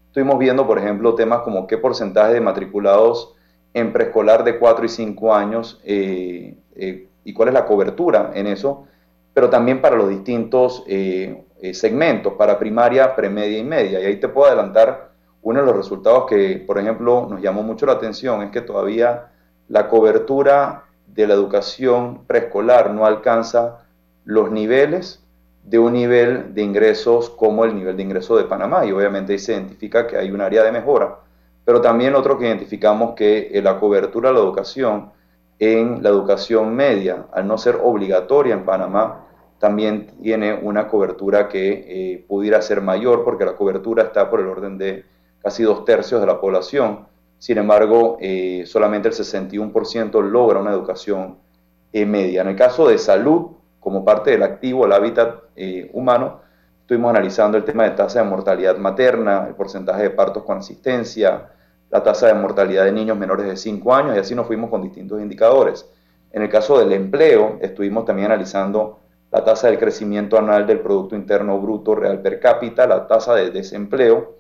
estuvimos 0.08 0.38
viendo, 0.38 0.66
por 0.66 0.78
ejemplo, 0.78 1.14
temas 1.14 1.42
como 1.42 1.68
qué 1.68 1.78
porcentaje 1.78 2.34
de 2.34 2.40
matriculados 2.40 3.36
en 3.74 3.92
preescolar 3.92 4.44
de 4.44 4.58
4 4.58 4.84
y 4.84 4.88
5 4.88 5.34
años 5.34 5.80
eh, 5.84 6.56
eh, 6.74 7.08
y 7.24 7.32
cuál 7.32 7.48
es 7.48 7.54
la 7.54 7.66
cobertura 7.66 8.32
en 8.34 8.46
eso, 8.46 8.86
pero 9.34 9.50
también 9.50 9.80
para 9.80 9.96
los 9.96 10.08
distintos 10.08 10.84
segmentos, 11.72 12.32
para 12.34 12.58
primaria, 12.58 13.14
premedia 13.14 13.58
y 13.58 13.64
media. 13.64 14.00
Y 14.00 14.06
ahí 14.06 14.16
te 14.16 14.28
puedo 14.28 14.48
adelantar 14.48 15.10
uno 15.42 15.60
de 15.60 15.66
los 15.66 15.76
resultados 15.76 16.24
que, 16.26 16.62
por 16.66 16.78
ejemplo, 16.78 17.26
nos 17.28 17.40
llamó 17.40 17.62
mucho 17.62 17.86
la 17.86 17.92
atención, 17.92 18.42
es 18.42 18.50
que 18.50 18.62
todavía 18.62 19.28
la 19.68 19.88
cobertura 19.88 20.84
de 21.06 21.26
la 21.26 21.34
educación 21.34 22.24
preescolar 22.26 22.90
no 22.90 23.06
alcanza 23.06 23.84
los 24.24 24.50
niveles 24.50 25.22
de 25.64 25.78
un 25.78 25.92
nivel 25.92 26.54
de 26.54 26.62
ingresos 26.62 27.30
como 27.30 27.64
el 27.64 27.74
nivel 27.74 27.96
de 27.96 28.02
ingreso 28.02 28.36
de 28.36 28.44
Panamá 28.44 28.86
y 28.86 28.92
obviamente 28.92 29.32
ahí 29.32 29.38
se 29.38 29.52
identifica 29.52 30.06
que 30.06 30.16
hay 30.16 30.30
un 30.30 30.40
área 30.40 30.62
de 30.62 30.72
mejora, 30.72 31.18
pero 31.68 31.82
también 31.82 32.14
otro 32.14 32.38
que 32.38 32.46
identificamos 32.46 33.14
que 33.14 33.50
eh, 33.52 33.60
la 33.60 33.78
cobertura 33.78 34.30
de 34.30 34.36
la 34.36 34.40
educación 34.40 35.12
en 35.58 36.02
la 36.02 36.08
educación 36.08 36.74
media, 36.74 37.26
al 37.32 37.46
no 37.46 37.58
ser 37.58 37.78
obligatoria 37.82 38.54
en 38.54 38.64
Panamá, 38.64 39.26
también 39.58 40.06
tiene 40.22 40.54
una 40.54 40.88
cobertura 40.88 41.48
que 41.48 41.84
eh, 42.14 42.24
pudiera 42.26 42.62
ser 42.62 42.80
mayor 42.80 43.22
porque 43.24 43.44
la 43.44 43.56
cobertura 43.56 44.04
está 44.04 44.30
por 44.30 44.40
el 44.40 44.46
orden 44.46 44.78
de 44.78 45.04
casi 45.42 45.64
dos 45.64 45.84
tercios 45.84 46.22
de 46.22 46.26
la 46.26 46.40
población 46.40 47.06
sin 47.38 47.58
embargo, 47.58 48.18
eh, 48.20 48.64
solamente 48.66 49.08
el 49.08 49.14
61% 49.14 50.20
logra 50.22 50.60
una 50.60 50.72
educación 50.72 51.38
eh, 51.92 52.04
media. 52.04 52.42
En 52.42 52.48
el 52.48 52.56
caso 52.56 52.88
de 52.88 52.98
salud, 52.98 53.52
como 53.78 54.04
parte 54.04 54.32
del 54.32 54.42
activo, 54.42 54.86
el 54.86 54.92
hábitat 54.92 55.42
eh, 55.54 55.88
humano, 55.92 56.40
estuvimos 56.80 57.10
analizando 57.10 57.56
el 57.56 57.64
tema 57.64 57.84
de 57.84 57.90
tasa 57.90 58.22
de 58.22 58.28
mortalidad 58.28 58.76
materna, 58.78 59.46
el 59.46 59.54
porcentaje 59.54 60.02
de 60.02 60.10
partos 60.10 60.42
con 60.42 60.58
asistencia, 60.58 61.52
la 61.90 62.02
tasa 62.02 62.26
de 62.26 62.34
mortalidad 62.34 62.84
de 62.84 62.92
niños 62.92 63.16
menores 63.16 63.46
de 63.46 63.56
5 63.56 63.94
años, 63.94 64.16
y 64.16 64.18
así 64.18 64.34
nos 64.34 64.46
fuimos 64.46 64.70
con 64.70 64.82
distintos 64.82 65.20
indicadores. 65.20 65.88
En 66.32 66.42
el 66.42 66.48
caso 66.48 66.78
del 66.78 66.92
empleo, 66.92 67.58
estuvimos 67.60 68.04
también 68.04 68.26
analizando 68.26 69.00
la 69.30 69.44
tasa 69.44 69.68
del 69.68 69.78
crecimiento 69.78 70.38
anual 70.38 70.66
del 70.66 70.80
Producto 70.80 71.14
Interno 71.14 71.58
Bruto 71.58 71.94
Real 71.94 72.20
Per 72.20 72.40
cápita, 72.40 72.86
la 72.86 73.06
tasa 73.06 73.34
de 73.34 73.50
desempleo, 73.50 74.36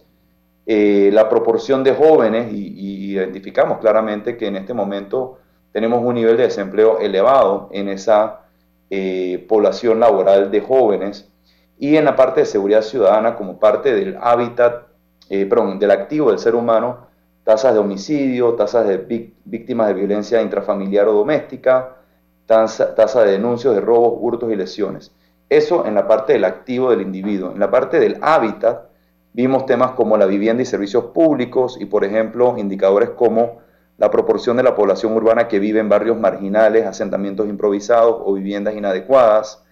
eh, 0.66 1.10
la 1.12 1.28
proporción 1.28 1.82
de 1.82 1.94
jóvenes 1.94 2.52
y, 2.52 2.98
identificamos 3.08 3.78
claramente 3.78 4.36
que 4.36 4.46
en 4.46 4.56
este 4.56 4.74
momento 4.74 5.38
tenemos 5.72 6.04
un 6.04 6.14
nivel 6.14 6.36
de 6.36 6.44
desempleo 6.44 6.98
elevado 7.00 7.68
en 7.72 7.88
esa 7.88 8.42
eh, 8.90 9.44
población 9.48 9.98
laboral 9.98 10.50
de 10.50 10.60
jóvenes 10.60 11.28
y 11.78 11.96
en 11.96 12.04
la 12.04 12.14
parte 12.14 12.40
de 12.40 12.46
seguridad 12.46 12.82
ciudadana 12.82 13.34
como 13.34 13.58
parte 13.58 13.92
del 13.94 14.18
hábitat, 14.20 14.86
eh, 15.30 15.46
perdón, 15.46 15.78
del 15.78 15.90
activo 15.90 16.30
del 16.30 16.38
ser 16.38 16.54
humano, 16.54 17.07
tasas 17.48 17.72
de 17.72 17.78
homicidio, 17.78 18.56
tasas 18.56 18.86
de 18.86 18.98
víctimas 19.46 19.88
de 19.88 19.94
violencia 19.94 20.42
intrafamiliar 20.42 21.08
o 21.08 21.14
doméstica, 21.14 21.96
tasa, 22.44 23.24
de 23.24 23.32
denuncios 23.32 23.74
de 23.74 23.80
robos, 23.80 24.18
hurtos 24.20 24.52
y 24.52 24.54
lesiones. 24.54 25.12
Eso 25.48 25.86
en 25.86 25.94
la 25.94 26.06
parte 26.06 26.34
del 26.34 26.44
activo 26.44 26.90
del 26.90 27.00
individuo. 27.00 27.52
En 27.52 27.58
la 27.58 27.70
parte 27.70 27.98
del 28.00 28.18
hábitat, 28.20 28.88
Vimos 29.38 29.66
temas 29.66 29.92
como 29.92 30.16
la 30.16 30.26
vivienda 30.26 30.64
y 30.64 30.66
servicios 30.66 31.04
públicos 31.14 31.76
y, 31.78 31.84
por 31.84 32.04
ejemplo, 32.04 32.56
indicadores 32.58 33.10
como 33.10 33.58
la 33.96 34.10
proporción 34.10 34.56
de 34.56 34.64
la 34.64 34.74
población 34.74 35.12
urbana 35.12 35.46
que 35.46 35.60
vive 35.60 35.78
en 35.78 35.88
barrios 35.88 36.18
marginales, 36.18 36.86
asentamientos 36.86 37.48
improvisados 37.48 38.16
o 38.24 38.32
viviendas 38.32 38.74
inadecuadas, 38.74 39.62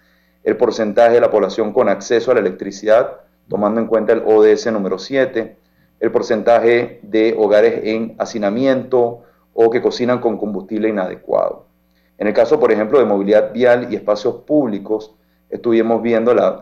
el 0.45 0.55
porcentaje 0.55 1.15
de 1.15 1.21
la 1.21 1.31
población 1.31 1.73
con 1.73 1.89
acceso 1.89 2.31
a 2.31 2.35
la 2.35 2.39
electricidad, 2.39 3.17
tomando 3.49 3.81
en 3.81 3.87
cuenta 3.87 4.13
el 4.13 4.23
ODS 4.25 4.71
número 4.71 4.99
7, 4.99 5.57
el 5.99 6.11
porcentaje 6.11 6.99
de 7.03 7.35
hogares 7.37 7.81
en 7.83 8.15
hacinamiento 8.19 9.23
o 9.53 9.69
que 9.69 9.81
cocinan 9.81 10.19
con 10.19 10.37
combustible 10.37 10.89
inadecuado. 10.89 11.65
En 12.17 12.27
el 12.27 12.33
caso, 12.33 12.59
por 12.59 12.71
ejemplo, 12.71 12.99
de 12.99 13.05
movilidad 13.05 13.51
vial 13.51 13.87
y 13.91 13.95
espacios 13.95 14.35
públicos, 14.45 15.15
estuvimos 15.49 16.01
viendo 16.01 16.33
la, 16.33 16.59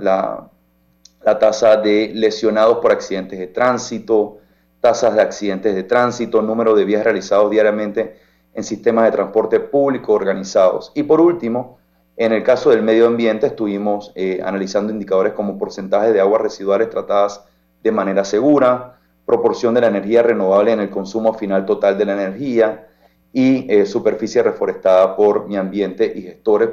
la 1.25 1.39
tasa 1.39 1.77
de 1.77 2.11
lesionados 2.13 2.77
por 2.77 2.91
accidentes 2.91 3.39
de 3.39 3.47
tránsito, 3.47 4.37
tasas 4.79 5.15
de 5.15 5.21
accidentes 5.21 5.73
de 5.73 5.83
tránsito, 5.83 6.41
número 6.41 6.75
de 6.75 6.85
vías 6.85 7.03
realizados 7.03 7.49
diariamente 7.49 8.17
en 8.53 8.63
sistemas 8.63 9.05
de 9.05 9.11
transporte 9.11 9.59
público 9.59 10.13
organizados. 10.13 10.91
Y 10.93 11.03
por 11.03 11.19
último, 11.19 11.79
en 12.15 12.31
el 12.31 12.43
caso 12.43 12.69
del 12.69 12.83
medio 12.83 13.07
ambiente 13.07 13.47
estuvimos 13.47 14.11
eh, 14.15 14.41
analizando 14.45 14.93
indicadores 14.93 15.33
como 15.33 15.57
porcentaje 15.57 16.13
de 16.13 16.21
aguas 16.21 16.41
residuales 16.41 16.89
tratadas 16.89 17.43
de 17.83 17.91
manera 17.91 18.23
segura, 18.23 18.99
proporción 19.25 19.73
de 19.73 19.81
la 19.81 19.87
energía 19.87 20.21
renovable 20.21 20.71
en 20.71 20.79
el 20.79 20.89
consumo 20.89 21.33
final 21.33 21.65
total 21.65 21.97
de 21.97 22.05
la 22.05 22.13
energía 22.13 22.87
y 23.33 23.71
eh, 23.71 23.85
superficie 23.85 24.43
reforestada 24.43 25.15
por 25.15 25.47
mi 25.47 25.57
ambiente 25.57 26.11
y 26.15 26.21
gestores. 26.21 26.69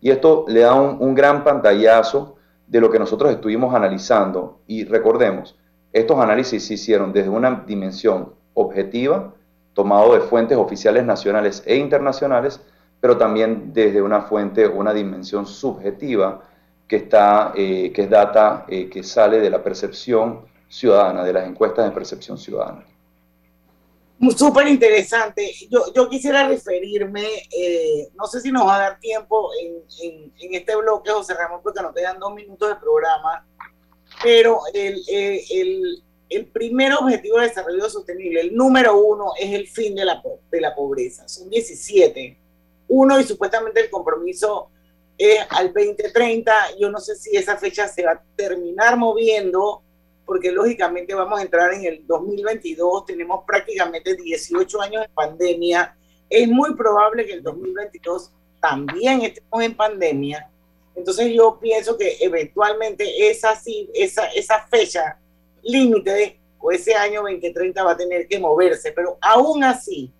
Y 0.00 0.10
esto 0.10 0.44
le 0.48 0.60
da 0.60 0.74
un 0.74 1.14
gran 1.14 1.42
pantallazo 1.42 2.36
de 2.66 2.80
lo 2.80 2.90
que 2.90 2.98
nosotros 2.98 3.32
estuvimos 3.32 3.74
analizando. 3.74 4.60
Y 4.66 4.84
recordemos, 4.84 5.58
estos 5.92 6.18
análisis 6.18 6.66
se 6.66 6.74
hicieron 6.74 7.12
desde 7.12 7.30
una 7.30 7.64
dimensión 7.66 8.34
objetiva, 8.54 9.32
tomado 9.72 10.14
de 10.14 10.20
fuentes 10.20 10.56
oficiales 10.58 11.04
nacionales 11.04 11.62
e 11.66 11.76
internacionales, 11.76 12.60
pero 13.00 13.16
también 13.16 13.72
desde 13.72 14.02
una 14.02 14.22
fuente, 14.22 14.66
una 14.66 14.92
dimensión 14.92 15.46
subjetiva, 15.46 16.42
que, 16.88 16.96
está, 16.96 17.52
eh, 17.56 17.92
que 17.92 18.02
es 18.02 18.10
data 18.10 18.64
eh, 18.68 18.88
que 18.88 19.02
sale 19.02 19.40
de 19.40 19.50
la 19.50 19.62
percepción 19.62 20.42
ciudadana, 20.68 21.24
de 21.24 21.32
las 21.32 21.46
encuestas 21.46 21.84
de 21.84 21.90
percepción 21.92 22.38
ciudadana. 22.38 22.84
Súper 24.34 24.68
interesante. 24.68 25.52
Yo, 25.70 25.92
yo 25.94 26.08
quisiera 26.08 26.48
referirme, 26.48 27.26
eh, 27.56 28.08
no 28.14 28.26
sé 28.26 28.40
si 28.40 28.50
nos 28.50 28.66
va 28.66 28.76
a 28.76 28.80
dar 28.80 28.98
tiempo 28.98 29.50
en, 29.60 30.32
en, 30.40 30.54
este 30.54 30.74
bloque, 30.74 31.10
José 31.10 31.34
Ramón, 31.34 31.60
porque 31.62 31.82
nos 31.82 31.94
quedan 31.94 32.18
dos 32.18 32.32
minutos 32.34 32.68
de 32.68 32.76
programa, 32.76 33.46
pero 34.22 34.60
el, 34.72 35.02
eh, 35.08 35.44
el, 35.50 36.02
el, 36.30 36.46
primer 36.46 36.94
objetivo 36.94 37.38
de 37.38 37.48
desarrollo 37.48 37.90
sostenible, 37.90 38.40
el 38.40 38.54
número 38.54 38.98
uno, 38.98 39.32
es 39.38 39.52
el 39.52 39.68
fin 39.68 39.94
de 39.94 40.06
la, 40.06 40.22
de 40.50 40.60
la 40.62 40.74
pobreza. 40.74 41.28
Son 41.28 41.50
17. 41.50 42.38
Uno, 42.88 43.20
y 43.20 43.24
supuestamente 43.24 43.80
el 43.80 43.90
compromiso 43.90 44.70
es 45.18 45.40
al 45.50 45.74
2030. 45.74 46.76
Yo 46.78 46.90
no 46.90 47.00
sé 47.00 47.16
si 47.16 47.36
esa 47.36 47.58
fecha 47.58 47.86
se 47.86 48.04
va 48.04 48.12
a 48.12 48.22
terminar 48.34 48.96
moviendo 48.96 49.82
porque 50.26 50.50
lógicamente 50.50 51.14
vamos 51.14 51.38
a 51.38 51.42
entrar 51.42 51.72
en 51.72 51.84
el 51.84 52.06
2022, 52.06 53.06
tenemos 53.06 53.44
prácticamente 53.46 54.16
18 54.16 54.82
años 54.82 55.02
de 55.02 55.08
pandemia, 55.08 55.96
es 56.28 56.48
muy 56.48 56.74
probable 56.74 57.24
que 57.24 57.34
el 57.34 57.42
2022 57.42 58.32
también 58.60 59.22
estemos 59.22 59.62
en 59.62 59.74
pandemia, 59.74 60.50
entonces 60.96 61.32
yo 61.32 61.58
pienso 61.60 61.96
que 61.96 62.16
eventualmente 62.20 63.30
esa, 63.30 63.54
esa, 63.94 64.26
esa 64.28 64.66
fecha 64.66 65.18
límite 65.62 66.40
o 66.58 66.72
ese 66.72 66.94
año 66.94 67.22
2030 67.22 67.84
va 67.84 67.92
a 67.92 67.96
tener 67.96 68.26
que 68.26 68.40
moverse, 68.40 68.92
pero 68.92 69.18
aún 69.20 69.62
así, 69.62 70.12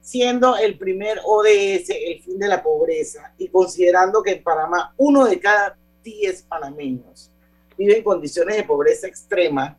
siendo 0.00 0.56
el 0.56 0.78
primer 0.78 1.18
ODS 1.24 1.88
el 1.88 2.22
fin 2.22 2.38
de 2.38 2.46
la 2.46 2.62
pobreza 2.62 3.32
y 3.38 3.48
considerando 3.48 4.22
que 4.22 4.32
en 4.32 4.42
Panamá 4.42 4.94
uno 4.98 5.24
de 5.24 5.40
cada 5.40 5.76
diez 6.02 6.42
panameños 6.42 7.33
vive 7.76 7.98
en 7.98 8.04
condiciones 8.04 8.56
de 8.56 8.64
pobreza 8.64 9.06
extrema, 9.06 9.76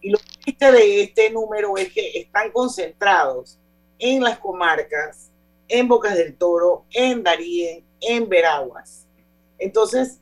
y 0.00 0.10
lo 0.10 0.18
triste 0.42 0.72
de 0.72 1.02
este 1.02 1.30
número 1.30 1.76
es 1.76 1.92
que 1.92 2.18
están 2.18 2.50
concentrados 2.50 3.58
en 3.98 4.22
las 4.22 4.38
comarcas, 4.38 5.30
en 5.68 5.88
Bocas 5.88 6.16
del 6.16 6.36
Toro, 6.36 6.84
en 6.92 7.22
Darien, 7.22 7.84
en 8.00 8.28
Veraguas. 8.28 9.06
Entonces, 9.58 10.20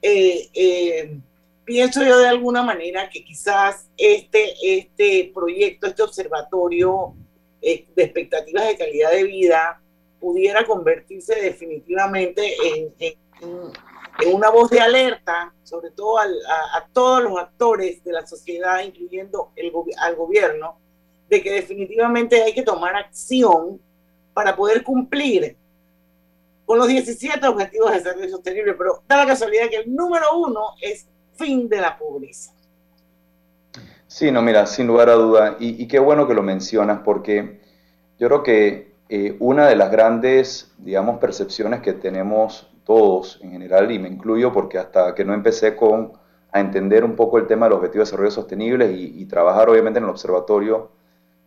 eh, 0.00 0.48
eh, 0.54 1.18
pienso 1.64 2.02
yo 2.02 2.18
de 2.18 2.28
alguna 2.28 2.62
manera 2.62 3.10
que 3.10 3.24
quizás 3.24 3.88
este, 3.96 4.54
este 4.62 5.30
proyecto, 5.34 5.86
este 5.86 6.02
observatorio 6.02 7.14
eh, 7.60 7.86
de 7.94 8.02
expectativas 8.04 8.66
de 8.66 8.76
calidad 8.76 9.10
de 9.10 9.24
vida 9.24 9.80
pudiera 10.20 10.64
convertirse 10.64 11.34
definitivamente 11.34 12.54
en, 12.64 12.94
en, 12.98 13.14
una 14.26 14.50
voz 14.50 14.70
de 14.70 14.80
alerta, 14.80 15.52
sobre 15.62 15.90
todo 15.90 16.18
al, 16.18 16.34
a, 16.74 16.86
todos 16.92 17.22
los 17.22 17.38
actores 17.38 18.02
de 18.02 18.12
la 18.12 18.26
sociedad, 18.26 18.82
incluyendo 18.82 19.52
el, 19.54 19.72
al 19.98 20.16
gobierno, 20.16 20.78
de 21.28 21.42
que 21.42 21.52
definitivamente 21.52 22.42
hay 22.42 22.52
que 22.52 22.62
tomar 22.62 22.96
acción 22.96 23.80
para 24.34 24.56
poder 24.56 24.82
cumplir 24.82 25.56
con 26.64 26.78
los 26.78 26.88
17 26.88 27.46
objetivos 27.46 27.90
de 27.90 27.98
desarrollo 27.98 28.28
sostenible, 28.28 28.74
pero 28.74 29.02
da 29.08 29.16
la 29.18 29.26
casualidad 29.26 29.68
que 29.70 29.76
el 29.78 29.94
número 29.94 30.36
uno 30.36 30.74
es 30.80 31.06
fin 31.34 31.68
de 31.68 31.80
la 31.80 31.96
pobreza. 31.96 32.52
Sí, 34.06 34.30
no, 34.30 34.42
mira, 34.42 34.66
sin 34.66 34.86
lugar 34.86 35.10
a 35.10 35.14
duda, 35.14 35.56
y, 35.60 35.86
qué 35.86 35.98
bueno 35.98 36.26
que 36.26 36.34
lo 36.34 36.42
mencionas, 36.42 37.00
porque 37.04 37.60
yo 38.18 38.28
creo 38.28 38.42
que 38.42 38.92
eh, 39.08 39.36
una 39.38 39.66
de 39.68 39.76
las 39.76 39.90
grandes, 39.90 40.72
digamos, 40.78 41.18
percepciones 41.18 41.80
que 41.80 41.92
tenemos 41.92 42.67
todos 42.88 43.38
en 43.42 43.52
general, 43.52 43.92
y 43.92 43.98
me 43.98 44.08
incluyo 44.08 44.50
porque 44.50 44.78
hasta 44.78 45.14
que 45.14 45.22
no 45.22 45.34
empecé 45.34 45.76
con 45.76 46.14
a 46.50 46.58
entender 46.58 47.04
un 47.04 47.16
poco 47.16 47.36
el 47.36 47.46
tema 47.46 47.66
de 47.66 47.70
los 47.70 47.80
objetivos 47.80 48.08
de 48.08 48.12
desarrollo 48.12 48.30
sostenible 48.30 48.90
y, 48.90 49.26
trabajar 49.26 49.68
obviamente 49.68 49.98
en 49.98 50.04
el 50.04 50.10
observatorio 50.10 50.90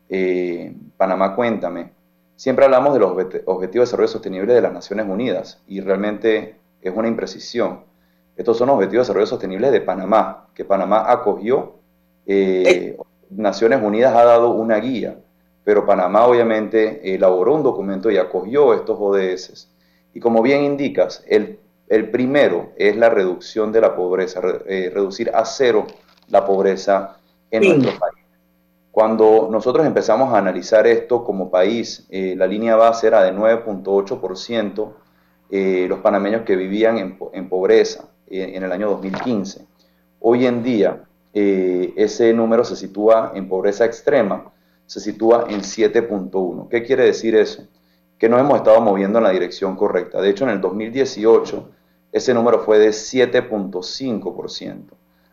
eh, 0.08 0.76
Panamá 0.98 1.36
Cuéntame, 1.36 1.94
siempre 2.36 2.66
hablamos 2.66 2.94
de 2.94 3.00
los 3.00 3.12
objetivos 3.46 3.72
de 3.74 3.80
desarrollo 3.80 4.08
sostenible 4.08 4.54
de 4.54 4.62
las 4.62 4.72
Naciones 4.72 5.08
Unidas 5.10 5.64
y 5.68 5.82
realmente 5.82 6.58
es 6.80 6.96
una 6.96 7.08
imprecisión. 7.08 7.86
Estos 8.38 8.60
son 8.60 8.68
los 8.68 8.76
objetivos 8.76 9.08
de 9.08 9.10
desarrollo 9.10 9.26
sostenible 9.26 9.72
de 9.72 9.82
Panamá, 9.82 10.48
que 10.54 10.64
Panamá 10.64 11.12
acogió. 11.12 11.74
Eh, 12.28 12.96
Naciones 13.32 13.82
Unidas 13.82 14.16
ha 14.16 14.26
dado 14.26 14.52
una 14.52 14.78
guía, 14.78 15.18
pero 15.64 15.88
Panamá 15.88 16.28
obviamente 16.28 17.16
elaboró 17.16 17.56
un 17.56 17.64
documento 17.64 18.12
y 18.12 18.18
acogió 18.18 18.76
estos 18.76 18.96
ODS. 19.00 19.72
Y 20.14 20.20
como 20.20 20.42
bien 20.42 20.64
indicas, 20.64 21.24
el, 21.28 21.60
el 21.88 22.10
primero 22.10 22.72
es 22.78 22.96
la 22.96 23.10
reducción 23.10 23.72
de 23.72 23.82
la 23.82 23.96
pobreza, 23.96 24.42
eh, 24.66 24.92
reducir 24.94 25.32
a 25.34 25.46
cero 25.46 25.88
la 26.30 26.46
pobreza 26.46 27.18
en 27.50 27.64
nuestro 27.64 28.00
país. 28.00 28.26
Cuando 28.92 29.48
nosotros 29.50 29.86
empezamos 29.86 30.34
a 30.34 30.38
analizar 30.38 30.86
esto 30.86 31.24
como 31.24 31.50
país, 31.50 32.06
eh, 32.10 32.36
la 32.38 32.46
línea 32.46 32.76
base 32.76 33.08
era 33.08 33.24
de 33.24 33.34
9.8% 33.34 34.94
los 35.90 36.00
panameños 36.00 36.44
que 36.44 36.56
vivían 36.56 36.98
en, 36.98 37.18
en 37.34 37.50
pobreza 37.50 38.06
en 38.30 38.64
el 38.64 38.72
año 38.72 38.90
2015. 38.90 39.66
Hoy 40.22 40.46
en 40.46 40.64
día 40.64 41.04
eh, 41.34 41.94
ese 41.96 42.34
número 42.34 42.64
se 42.64 42.76
sitúa 42.76 43.32
en 43.36 43.48
pobreza 43.48 43.86
extrema, 43.86 44.52
se 44.86 45.00
sitúa 45.00 45.46
en 45.50 45.62
7.1. 45.62 46.68
¿Qué 46.70 46.84
quiere 46.84 47.06
decir 47.06 47.36
eso? 47.36 47.68
Que 48.22 48.30
nos 48.30 48.40
hemos 48.40 48.58
estado 48.58 48.80
moviendo 48.82 49.18
en 49.18 49.24
la 49.24 49.32
dirección 49.32 49.76
correcta. 49.76 50.22
De 50.22 50.30
hecho, 50.30 50.44
en 50.44 50.52
el 50.52 50.62
2018 50.62 51.72
ese 52.12 52.36
número 52.36 52.60
fue 52.60 52.78
de 52.78 52.90
7.5%. 52.90 54.84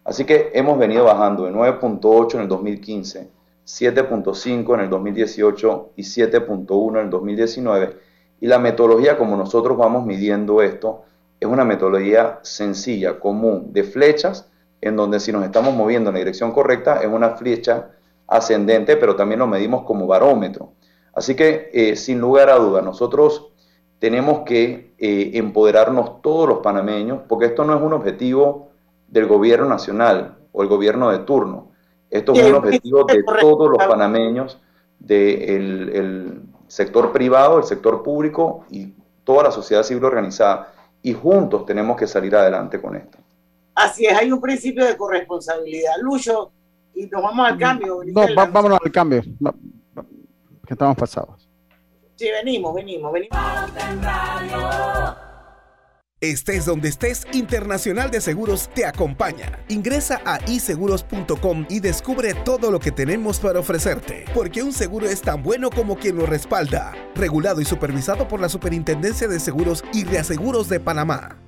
Así 0.05 0.25
que 0.25 0.53
hemos 0.55 0.79
venido 0.79 1.05
bajando 1.05 1.45
de 1.45 1.53
9.8 1.53 2.37
en 2.37 2.41
el 2.41 2.49
2015, 2.49 3.29
7.5 3.67 4.73
en 4.73 4.81
el 4.81 4.89
2018 4.89 5.91
y 5.97 6.03
7.1 6.03 6.91
en 6.93 7.05
el 7.05 7.11
2019. 7.11 7.97
Y 8.41 8.47
la 8.47 8.59
metodología 8.59 9.19
como 9.19 9.37
nosotros 9.37 9.77
vamos 9.77 10.07
midiendo 10.07 10.63
esto 10.63 11.03
es 11.39 11.47
una 11.47 11.67
metodología 11.67 12.39
sencilla, 12.41 13.21
común, 13.21 13.71
de 13.71 13.85
flechas, 13.85 14.49
en 14.81 14.97
donde 14.97 15.21
si 15.21 15.31
nos 15.31 15.45
estamos 15.45 15.75
moviendo 15.75 16.09
en 16.09 16.15
la 16.15 16.21
dirección 16.21 16.53
correcta, 16.53 17.03
es 17.03 17.09
una 17.09 17.37
flecha 17.37 17.91
ascendente, 18.27 18.97
pero 18.97 19.15
también 19.15 19.41
lo 19.41 19.47
medimos 19.47 19.83
como 19.83 20.07
barómetro. 20.07 20.73
Así 21.19 21.35
que, 21.35 21.69
eh, 21.73 21.97
sin 21.97 22.21
lugar 22.21 22.49
a 22.49 22.55
duda, 22.59 22.81
nosotros 22.81 23.49
tenemos 23.99 24.43
que 24.47 24.95
eh, 24.99 25.33
empoderarnos 25.35 26.23
todos 26.23 26.49
los 26.49 26.59
panameños, 26.59 27.23
porque 27.29 27.47
esto 27.47 27.65
no 27.65 27.75
es 27.75 27.83
un 27.83 27.93
objetivo 27.93 28.69
del 29.09 29.27
gobierno 29.27 29.67
nacional 29.67 30.37
o 30.53 30.63
el 30.63 30.69
gobierno 30.69 31.11
de 31.11 31.19
turno. 31.19 31.73
Esto 32.09 32.35
es 32.35 32.47
un 32.47 32.55
objetivo 32.55 33.03
de 33.03 33.25
todos 33.41 33.69
los 33.69 33.85
panameños, 33.85 34.59
del 35.01 36.41
sector 36.69 37.11
privado, 37.11 37.59
el 37.59 37.65
sector 37.65 38.05
público 38.05 38.65
y 38.71 38.95
toda 39.25 39.43
la 39.43 39.51
sociedad 39.51 39.83
civil 39.83 40.05
organizada 40.05 40.73
y 41.03 41.15
juntos 41.15 41.67
tenemos 41.67 41.97
que 41.97 42.07
salir 42.07 42.37
adelante 42.37 42.81
con 42.81 42.95
esto. 42.95 43.19
Así 43.75 44.07
es, 44.07 44.17
hay 44.17 44.31
un 44.31 44.41
principio 44.41 44.87
de 44.87 44.97
corresponsabilidad. 44.97 45.95
Lucho, 46.01 46.53
y 46.95 47.07
nos 47.07 47.23
vamos 47.23 47.49
al 47.49 47.59
cambio. 47.59 48.03
No, 48.07 48.23
vámonos 48.53 48.79
al 48.85 48.93
cambio, 48.93 49.23
que 50.69 50.75
estamos 50.75 50.97
pasados. 50.97 51.49
Sí, 52.17 52.29
venimos, 52.31 52.75
venimos, 52.75 53.13
venimos. 53.13 53.39
Estés 56.21 56.67
donde 56.67 56.89
estés, 56.89 57.25
Internacional 57.33 58.11
de 58.11 58.21
Seguros 58.21 58.69
te 58.75 58.85
acompaña. 58.85 59.65
Ingresa 59.69 60.21
a 60.27 60.41
iseguros.com 60.51 61.65
y 61.71 61.81
descubre 61.81 62.35
todo 62.35 62.71
lo 62.71 62.81
que 62.81 62.91
tenemos 62.91 63.39
para 63.39 63.61
ofrecerte, 63.61 64.25
porque 64.35 64.63
un 64.63 64.73
seguro 64.73 65.07
es 65.07 65.23
tan 65.23 65.43
bueno 65.43 65.71
como 65.71 65.97
quien 65.97 66.17
lo 66.17 66.27
respalda. 66.27 66.93
Regulado 67.15 67.61
y 67.61 67.65
supervisado 67.65 68.29
por 68.29 68.41
la 68.41 68.49
Superintendencia 68.49 69.29
de 69.29 69.41
Seguros 69.41 69.85
y 69.95 70.05
Reaseguros 70.05 70.69
de 70.69 70.81
Panamá. 70.81 71.48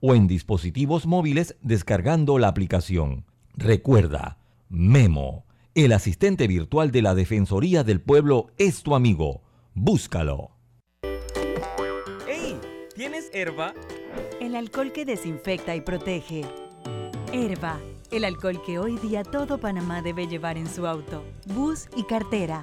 o 0.00 0.14
en 0.14 0.26
dispositivos 0.26 1.06
móviles 1.06 1.56
descargando 1.62 2.38
la 2.38 2.48
aplicación. 2.48 3.24
Recuerda, 3.54 4.38
Memo, 4.68 5.44
el 5.74 5.92
asistente 5.92 6.46
virtual 6.46 6.90
de 6.90 7.02
la 7.02 7.14
Defensoría 7.14 7.84
del 7.84 8.00
Pueblo 8.00 8.48
es 8.58 8.82
tu 8.82 8.94
amigo. 8.94 9.42
Búscalo. 9.74 10.50
¡Ey! 12.28 12.58
¿Tienes 12.94 13.30
herba? 13.32 13.74
El 14.40 14.56
alcohol 14.56 14.92
que 14.92 15.04
desinfecta 15.04 15.76
y 15.76 15.80
protege. 15.80 16.44
Herba, 17.32 17.78
el 18.10 18.24
alcohol 18.24 18.60
que 18.64 18.78
hoy 18.78 18.98
día 18.98 19.22
todo 19.22 19.58
Panamá 19.58 20.02
debe 20.02 20.26
llevar 20.26 20.56
en 20.56 20.68
su 20.68 20.86
auto, 20.86 21.24
bus 21.54 21.88
y 21.96 22.04
cartera. 22.04 22.62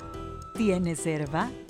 ¿Tienes 0.56 1.06
herba? 1.06 1.50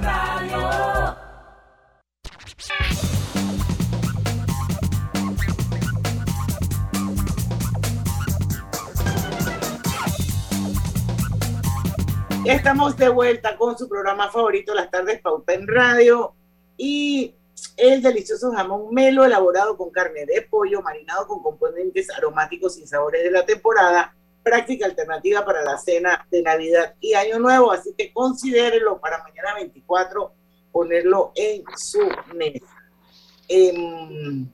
Radio. 0.00 1.16
Estamos 12.44 12.96
de 12.96 13.08
vuelta 13.08 13.56
con 13.56 13.76
su 13.76 13.88
programa 13.88 14.30
favorito, 14.30 14.74
Las 14.74 14.90
Tardes 14.90 15.20
Pauta 15.20 15.52
en 15.52 15.66
Radio. 15.66 16.34
Y 16.76 17.34
el 17.76 18.02
delicioso 18.02 18.50
jamón 18.52 18.94
melo 18.94 19.24
elaborado 19.24 19.76
con 19.76 19.90
carne 19.90 20.24
de 20.26 20.42
pollo, 20.42 20.80
marinado 20.80 21.26
con 21.26 21.42
componentes 21.42 22.10
aromáticos 22.10 22.78
y 22.78 22.86
sabores 22.86 23.22
de 23.24 23.30
la 23.30 23.44
temporada. 23.44 24.14
Práctica 24.42 24.86
alternativa 24.86 25.44
para 25.44 25.62
la 25.62 25.78
cena 25.78 26.26
de 26.30 26.42
Navidad 26.42 26.94
y 27.00 27.14
Año 27.14 27.38
Nuevo. 27.38 27.72
Así 27.72 27.94
que 27.96 28.12
considérelo 28.12 29.00
para 29.00 29.22
mañana 29.22 29.54
24 29.54 30.32
ponerlo 30.72 31.32
en 31.34 31.62
su 31.76 32.00
mesa. 32.34 32.66
Em, 33.48 34.48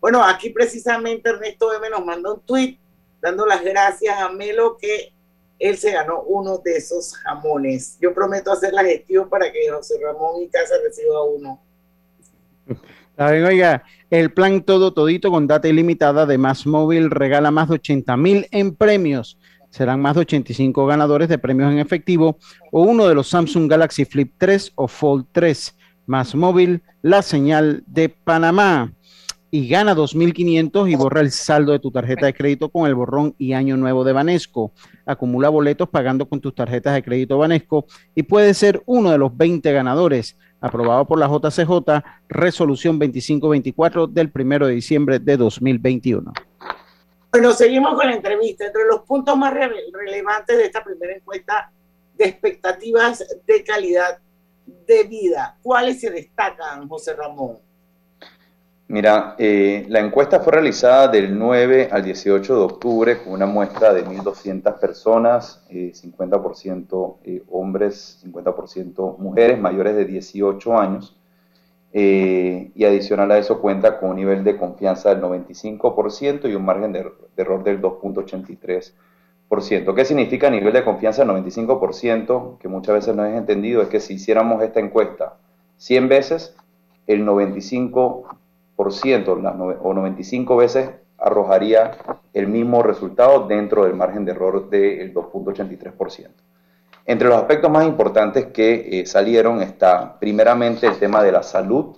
bueno, 0.00 0.22
aquí 0.22 0.50
precisamente 0.50 1.30
Ernesto 1.30 1.72
M 1.72 1.88
nos 1.90 2.04
manda 2.04 2.34
un 2.34 2.40
tweet 2.40 2.78
dando 3.20 3.46
las 3.46 3.64
gracias 3.64 4.18
a 4.20 4.28
Melo 4.28 4.76
que 4.76 5.12
él 5.58 5.78
se 5.78 5.92
ganó 5.92 6.22
uno 6.22 6.58
de 6.58 6.76
esos 6.76 7.14
jamones. 7.16 7.98
Yo 8.00 8.12
prometo 8.14 8.52
hacer 8.52 8.72
la 8.72 8.84
gestión 8.84 9.28
para 9.28 9.50
que 9.50 9.70
José 9.70 9.98
Ramón 10.00 10.42
y 10.42 10.48
casa 10.48 10.74
reciba 10.84 11.22
uno. 11.24 11.60
Oiga, 13.18 13.82
el 14.10 14.30
plan 14.30 14.60
todo 14.60 14.92
todito 14.92 15.30
con 15.30 15.46
data 15.46 15.68
ilimitada 15.68 16.26
de 16.26 16.36
Más 16.36 16.66
Móvil 16.66 17.10
regala 17.10 17.50
más 17.50 17.68
de 17.68 17.76
80 17.76 18.14
mil 18.18 18.46
en 18.50 18.74
premios. 18.74 19.38
Serán 19.70 20.02
más 20.02 20.16
de 20.16 20.20
85 20.20 20.84
ganadores 20.84 21.30
de 21.30 21.38
premios 21.38 21.72
en 21.72 21.78
efectivo 21.78 22.36
o 22.70 22.82
uno 22.82 23.06
de 23.06 23.14
los 23.14 23.28
Samsung 23.28 23.70
Galaxy 23.70 24.04
Flip 24.04 24.34
3 24.36 24.72
o 24.74 24.86
Fold 24.86 25.26
3. 25.32 25.76
Más 26.04 26.34
Móvil, 26.34 26.82
la 27.00 27.22
señal 27.22 27.82
de 27.86 28.10
Panamá. 28.10 28.92
Y 29.50 29.66
gana 29.66 29.94
2.500 29.94 30.90
y 30.90 30.94
borra 30.96 31.22
el 31.22 31.30
saldo 31.30 31.72
de 31.72 31.78
tu 31.78 31.90
tarjeta 31.90 32.26
de 32.26 32.34
crédito 32.34 32.68
con 32.68 32.86
el 32.86 32.94
borrón 32.94 33.34
y 33.38 33.54
año 33.54 33.78
nuevo 33.78 34.04
de 34.04 34.12
Banesco. 34.12 34.72
Acumula 35.06 35.48
boletos 35.48 35.88
pagando 35.88 36.28
con 36.28 36.40
tus 36.40 36.54
tarjetas 36.54 36.94
de 36.94 37.02
crédito 37.02 37.38
Banesco 37.38 37.86
y 38.14 38.24
puede 38.24 38.52
ser 38.52 38.82
uno 38.84 39.10
de 39.10 39.16
los 39.16 39.34
20 39.34 39.72
ganadores 39.72 40.36
aprobado 40.66 41.04
por 41.06 41.18
la 41.18 41.26
JCJ, 41.28 42.02
resolución 42.28 42.98
2524 42.98 44.06
del 44.06 44.30
1 44.34 44.66
de 44.66 44.72
diciembre 44.74 45.18
de 45.18 45.36
2021. 45.36 46.32
Bueno, 47.32 47.52
seguimos 47.52 47.94
con 47.94 48.06
la 48.06 48.14
entrevista. 48.14 48.66
Entre 48.66 48.84
los 48.86 49.00
puntos 49.02 49.36
más 49.36 49.52
re- 49.52 49.70
relevantes 49.92 50.56
de 50.56 50.64
esta 50.64 50.82
primera 50.82 51.14
encuesta 51.14 51.70
de 52.14 52.24
expectativas 52.26 53.24
de 53.46 53.62
calidad 53.64 54.18
de 54.86 55.04
vida, 55.04 55.58
¿cuáles 55.62 56.00
se 56.00 56.10
destacan, 56.10 56.88
José 56.88 57.14
Ramón? 57.14 57.58
Mira, 58.88 59.34
eh, 59.38 59.84
la 59.88 59.98
encuesta 59.98 60.38
fue 60.40 60.52
realizada 60.52 61.08
del 61.08 61.36
9 61.36 61.88
al 61.90 62.04
18 62.04 62.54
de 62.56 62.62
octubre 62.62 63.18
con 63.22 63.32
una 63.32 63.46
muestra 63.46 63.92
de 63.92 64.04
1.200 64.04 64.78
personas, 64.78 65.64
eh, 65.68 65.90
50% 65.92 67.18
eh, 67.24 67.42
hombres, 67.50 68.20
50% 68.22 69.16
mujeres 69.18 69.58
mayores 69.58 69.96
de 69.96 70.04
18 70.04 70.78
años. 70.78 71.16
eh, 71.92 72.70
y 72.74 72.84
adicional 72.84 73.30
a 73.32 73.38
eso 73.38 73.60
cuenta 73.60 73.98
con 73.98 74.10
un 74.10 74.16
nivel 74.16 74.44
de 74.44 74.56
confianza 74.58 75.08
del 75.10 75.20
95% 75.22 76.46
y 76.48 76.54
un 76.54 76.64
margen 76.64 76.92
de, 76.92 77.02
de 77.04 77.42
error 77.42 77.64
del 77.64 77.80
2.83%. 77.80 79.94
¿Qué 79.94 80.04
significa 80.04 80.50
nivel 80.50 80.72
de 80.74 80.84
confianza 80.84 81.24
del 81.24 81.30
95%? 81.32 82.58
Que 82.58 82.68
muchas 82.68 82.94
veces 82.96 83.16
no 83.16 83.24
es 83.24 83.34
entendido, 83.36 83.80
es 83.82 83.88
que 83.88 84.00
si 84.00 84.14
hiciéramos 84.14 84.62
esta 84.62 84.80
encuesta 84.80 85.36
100 85.78 86.08
veces, 86.08 86.54
el 87.06 87.24
95% 87.24 88.26
las 88.26 88.32
nove- 88.32 88.45
o 88.76 89.94
95 89.94 90.56
veces 90.56 90.90
arrojaría 91.18 91.96
el 92.32 92.46
mismo 92.46 92.82
resultado 92.82 93.46
dentro 93.46 93.84
del 93.84 93.94
margen 93.94 94.24
de 94.24 94.32
error 94.32 94.68
del 94.68 95.14
2.83%. 95.14 96.28
Entre 97.06 97.28
los 97.28 97.36
aspectos 97.36 97.70
más 97.70 97.86
importantes 97.86 98.46
que 98.46 99.00
eh, 99.00 99.06
salieron 99.06 99.62
está 99.62 100.18
primeramente 100.18 100.86
el 100.86 100.98
tema 100.98 101.22
de 101.22 101.32
la 101.32 101.42
salud, 101.42 101.96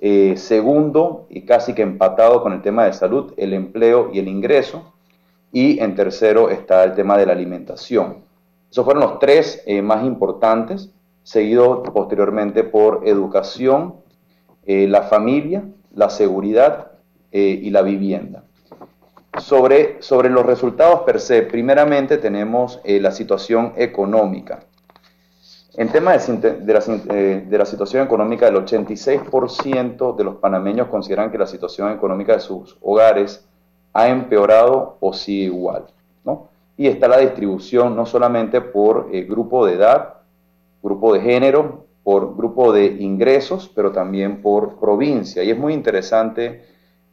eh, 0.00 0.36
segundo 0.36 1.26
y 1.28 1.42
casi 1.42 1.74
que 1.74 1.82
empatado 1.82 2.42
con 2.42 2.52
el 2.52 2.62
tema 2.62 2.84
de 2.84 2.92
salud, 2.92 3.34
el 3.36 3.52
empleo 3.52 4.10
y 4.12 4.20
el 4.20 4.28
ingreso, 4.28 4.92
y 5.52 5.80
en 5.80 5.94
tercero 5.94 6.50
está 6.50 6.84
el 6.84 6.94
tema 6.94 7.18
de 7.18 7.26
la 7.26 7.32
alimentación. 7.32 8.18
Esos 8.70 8.84
fueron 8.84 9.02
los 9.02 9.18
tres 9.18 9.62
eh, 9.66 9.82
más 9.82 10.04
importantes, 10.04 10.90
seguido 11.22 11.82
posteriormente 11.82 12.64
por 12.64 13.02
educación, 13.06 13.96
eh, 14.66 14.86
la 14.86 15.02
familia, 15.02 15.64
la 15.94 16.10
seguridad 16.10 16.92
eh, 17.30 17.60
y 17.62 17.70
la 17.70 17.82
vivienda. 17.82 18.44
Sobre, 19.38 20.02
sobre 20.02 20.30
los 20.30 20.46
resultados 20.46 21.00
per 21.00 21.20
se, 21.20 21.42
primeramente 21.42 22.16
tenemos 22.16 22.80
eh, 22.84 22.98
la 23.00 23.12
situación 23.12 23.74
económica. 23.76 24.60
En 25.76 25.90
tema 25.90 26.16
de, 26.16 26.72
eh, 27.10 27.46
la 27.50 27.66
situación 27.66 28.04
económica, 28.04 28.48
el 28.48 28.56
86% 28.56 30.16
de 30.16 30.24
los 30.24 30.36
panameños 30.36 30.88
consideran 30.88 31.30
que 31.30 31.38
la 31.38 31.46
situación 31.46 31.92
económica 31.92 32.32
de 32.32 32.40
sus 32.40 32.76
hogares 32.80 33.46
ha 33.92 34.08
empeorado 34.08 34.96
o 35.00 35.12
sigue 35.12 35.44
igual. 35.44 35.84
¿no? 36.24 36.48
Y 36.76 36.88
está 36.88 37.06
la 37.06 37.18
distribución 37.18 37.94
no 37.94 38.06
solamente 38.06 38.60
por 38.60 39.10
grupo 39.10 39.66
de 39.66 39.74
edad, 39.74 40.14
grupo 40.82 41.14
de 41.14 41.20
género, 41.20 41.84
por 42.08 42.36
grupo 42.36 42.72
de 42.72 42.86
ingresos, 42.86 43.70
pero 43.74 43.92
también 43.92 44.40
por 44.40 44.78
provincia. 44.80 45.42
Y 45.44 45.50
es 45.50 45.58
muy 45.58 45.74
interesante 45.74 46.64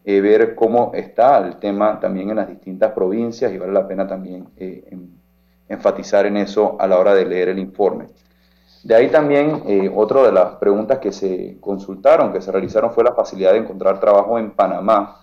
eh, 0.05 0.21
ver 0.21 0.55
cómo 0.55 0.91
está 0.93 1.39
el 1.45 1.57
tema 1.57 1.99
también 1.99 2.29
en 2.29 2.37
las 2.37 2.47
distintas 2.47 2.93
provincias 2.93 3.51
y 3.51 3.57
vale 3.57 3.73
la 3.73 3.87
pena 3.87 4.07
también 4.07 4.47
eh, 4.57 4.85
en- 4.91 5.09
enfatizar 5.67 6.25
en 6.27 6.37
eso 6.37 6.77
a 6.79 6.87
la 6.87 6.97
hora 6.99 7.13
de 7.13 7.25
leer 7.25 7.49
el 7.49 7.59
informe. 7.59 8.05
De 8.83 8.95
ahí 8.95 9.09
también 9.09 9.63
eh, 9.67 9.91
otra 9.93 10.23
de 10.23 10.31
las 10.31 10.55
preguntas 10.57 10.99
que 10.99 11.11
se 11.11 11.57
consultaron, 11.59 12.31
que 12.31 12.41
se 12.41 12.51
realizaron, 12.51 12.91
fue 12.91 13.03
la 13.03 13.13
facilidad 13.13 13.53
de 13.53 13.59
encontrar 13.59 13.99
trabajo 13.99 14.39
en 14.39 14.51
Panamá. 14.51 15.21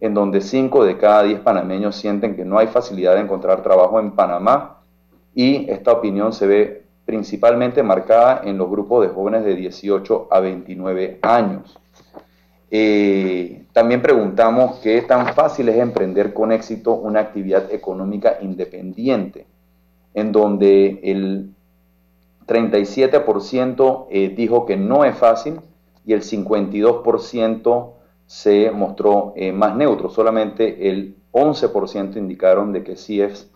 en 0.00 0.14
donde 0.14 0.40
5 0.42 0.84
de 0.84 0.98
cada 0.98 1.22
10 1.24 1.40
panameños 1.40 1.96
sienten 1.96 2.36
que 2.36 2.44
no 2.44 2.58
hay 2.58 2.68
facilidad 2.68 3.14
de 3.14 3.22
encontrar 3.22 3.62
trabajo 3.62 4.00
en 4.00 4.12
Panamá 4.12 4.82
y 5.34 5.70
esta 5.70 5.92
opinión 5.92 6.32
se 6.34 6.46
ve 6.46 6.85
principalmente 7.06 7.82
marcada 7.84 8.42
en 8.44 8.58
los 8.58 8.68
grupos 8.68 9.06
de 9.06 9.14
jóvenes 9.14 9.44
de 9.44 9.54
18 9.54 10.28
a 10.30 10.40
29 10.40 11.20
años. 11.22 11.78
Eh, 12.70 13.64
también 13.72 14.02
preguntamos 14.02 14.80
qué 14.80 15.00
tan 15.02 15.32
fácil 15.32 15.68
es 15.68 15.76
emprender 15.76 16.34
con 16.34 16.50
éxito 16.50 16.94
una 16.94 17.20
actividad 17.20 17.72
económica 17.72 18.38
independiente, 18.42 19.46
en 20.14 20.32
donde 20.32 20.98
el 21.04 21.54
37% 22.48 24.06
eh, 24.10 24.34
dijo 24.36 24.66
que 24.66 24.76
no 24.76 25.04
es 25.04 25.16
fácil 25.16 25.60
y 26.04 26.12
el 26.12 26.22
52% 26.22 27.90
se 28.26 28.70
mostró 28.72 29.32
eh, 29.36 29.52
más 29.52 29.76
neutro. 29.76 30.10
Solamente 30.10 30.90
el 30.90 31.16
11% 31.30 32.16
indicaron 32.16 32.72
de 32.72 32.82
que 32.82 32.96
sí 32.96 33.20
es 33.20 33.48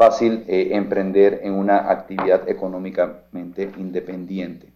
fácil 0.00 0.44
emprender 0.48 1.40
en 1.42 1.52
una 1.52 1.90
actividad 1.90 2.48
económicamente 2.48 3.70
independiente. 3.76 4.72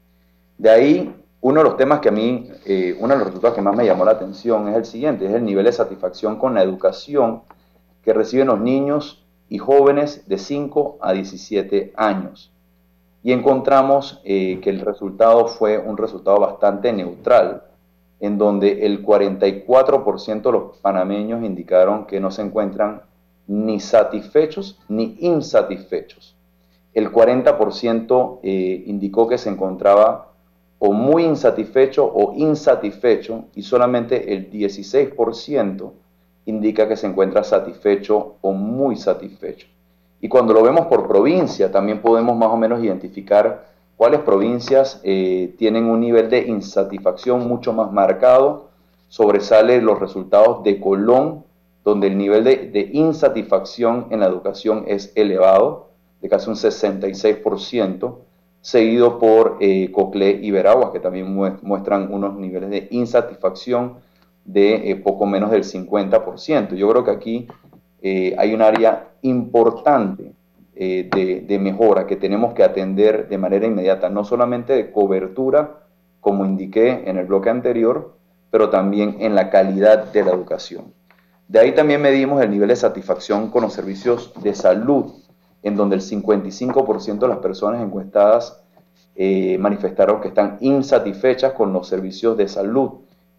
De 0.59 0.69
ahí 0.69 1.15
uno 1.45 1.61
de 1.61 1.65
los 1.65 1.77
temas 1.77 2.01
que 2.01 2.09
a 2.09 2.13
mí, 2.13 2.51
eh, 2.65 2.97
uno 2.99 3.13
de 3.13 3.19
los 3.19 3.27
resultados 3.27 3.55
que 3.55 3.61
más 3.61 3.77
me 3.77 3.85
llamó 3.85 4.07
la 4.07 4.13
atención 4.13 4.67
es 4.69 4.77
el 4.77 4.87
siguiente, 4.87 5.27
es 5.27 5.35
el 5.35 5.45
nivel 5.45 5.67
de 5.67 5.73
satisfacción 5.73 6.37
con 6.37 6.55
la 6.55 6.63
educación 6.63 7.43
que 8.03 8.15
reciben 8.15 8.47
los 8.47 8.61
niños 8.61 9.23
y 9.51 9.59
jóvenes 9.59 10.27
de 10.27 10.39
5 10.39 10.97
a 11.03 11.13
17 11.13 11.93
años. 11.97 12.51
Y 13.23 13.33
encontramos 13.33 14.23
eh, 14.25 14.59
que 14.63 14.71
el 14.71 14.81
resultado 14.81 15.47
fue 15.47 15.77
un 15.77 15.99
resultado 15.99 16.41
bastante 16.41 16.95
neutral, 16.95 17.65
en 18.21 18.39
donde 18.39 18.87
el 18.87 19.05
44% 19.05 20.43
de 20.43 20.53
los 20.53 20.79
panameños 20.79 21.45
indicaron 21.45 22.07
que 22.07 22.21
no 22.21 22.31
se 22.31 22.41
encuentran 22.41 23.03
ni 23.47 23.81
satisfechos 23.81 24.79
ni 24.89 25.17
insatisfechos. 25.21 26.37
El 26.93 27.11
40% 27.11 28.39
eh, 28.43 28.85
indicó 28.87 29.29
que 29.29 29.39
se 29.39 29.51
encontraba 29.51 30.33
o 30.79 30.93
muy 30.93 31.25
insatisfecho 31.25 32.05
o 32.05 32.35
insatisfecho 32.37 33.47
y 33.55 33.63
solamente 33.63 34.35
el 34.35 34.51
16% 34.51 35.91
indica 36.47 36.87
que 36.87 36.97
se 36.97 37.07
encuentra 37.07 37.43
satisfecho 37.43 38.37
o 38.41 38.53
muy 38.53 38.97
satisfecho. 38.97 39.67
Y 40.21 40.29
cuando 40.29 40.55
lo 40.55 40.63
vemos 40.63 40.87
por 40.87 41.07
provincia, 41.07 41.71
también 41.71 42.01
podemos 42.01 42.37
más 42.37 42.49
o 42.49 42.57
menos 42.57 42.83
identificar 42.83 43.67
cuáles 43.97 44.21
provincias 44.21 45.01
eh, 45.05 45.55
tienen 45.59 45.85
un 45.85 46.01
nivel 46.01 46.31
de 46.31 46.41
insatisfacción 46.47 47.47
mucho 47.47 47.73
más 47.73 47.93
marcado. 47.93 48.69
Sobresale 49.09 49.81
los 49.81 49.99
resultados 49.99 50.63
de 50.65 50.81
Colón, 50.81 51.45
donde 51.85 52.07
el 52.07 52.17
nivel 52.17 52.45
de, 52.45 52.91
insatisfacción 52.93 54.07
en 54.11 54.21
la 54.21 54.27
educación 54.27 54.85
es 54.89 55.13
elevado, 55.15 55.91
de 56.23 56.31
casi 56.31 56.49
un 56.49 56.57
66% 56.57 58.17
seguido 58.63 59.19
por 59.19 59.59
eh, 59.61 59.93
y 60.41 60.51
Veraguas, 60.51 60.91
que 60.91 61.01
también 61.01 61.33
muestran 61.35 62.13
unos 62.13 62.35
niveles 62.37 62.71
de 62.71 62.89
insatisfacción 62.91 63.97
de 64.47 64.91
eh, 64.91 64.97
poco 64.97 65.27
menos 65.27 65.51
del 65.51 65.65
50%. 65.65 66.75
Yo 66.75 66.89
creo 66.89 67.05
que 67.05 67.11
aquí 67.11 67.47
eh, 68.01 68.35
hay 68.39 68.55
un 68.55 68.63
área 68.63 69.11
importante 69.21 70.33
de, 70.75 71.45
de, 71.47 71.59
mejora 71.61 72.05
que 72.05 72.17
tenemos 72.17 72.53
que 72.53 72.65
atender 72.65 73.29
de 73.29 73.39
manera 73.39 73.65
inmediata, 73.65 74.09
no 74.09 74.25
solamente 74.25 74.73
de 74.73 74.91
cobertura, 74.91 75.85
como 76.21 76.45
indiqué 76.45 77.05
en 77.09 77.17
el 77.17 77.27
bloque 77.27 77.49
anterior, 77.49 78.17
pero 78.51 78.71
también 78.71 79.19
en 79.21 79.37
la 79.37 79.51
calidad 79.51 80.13
de 80.13 80.25
la 80.25 80.33
educación. 80.33 80.87
De 81.49 81.61
ahí 81.61 81.75
también 81.75 82.01
medimos 82.01 82.43
el 82.43 82.51
nivel 82.51 82.69
de 82.69 82.77
satisfacción 82.77 83.51
con 83.51 83.63
los 83.63 83.73
servicios 83.73 84.33
de 84.43 84.55
salud 84.55 85.13
en 85.63 85.77
donde 85.77 85.97
el 85.97 86.03
55% 86.03 87.19
de 87.19 87.29
las 87.29 87.39
personas 87.39 87.83
encuestadas 87.83 88.63
eh, 89.17 89.57
manifestaron 89.59 90.21
que 90.21 90.29
están 90.29 90.59
insatisfechas 90.61 91.53
con 91.53 91.73
los 91.73 91.89
servicios 91.89 92.37
de 92.37 92.49
salud 92.49 92.91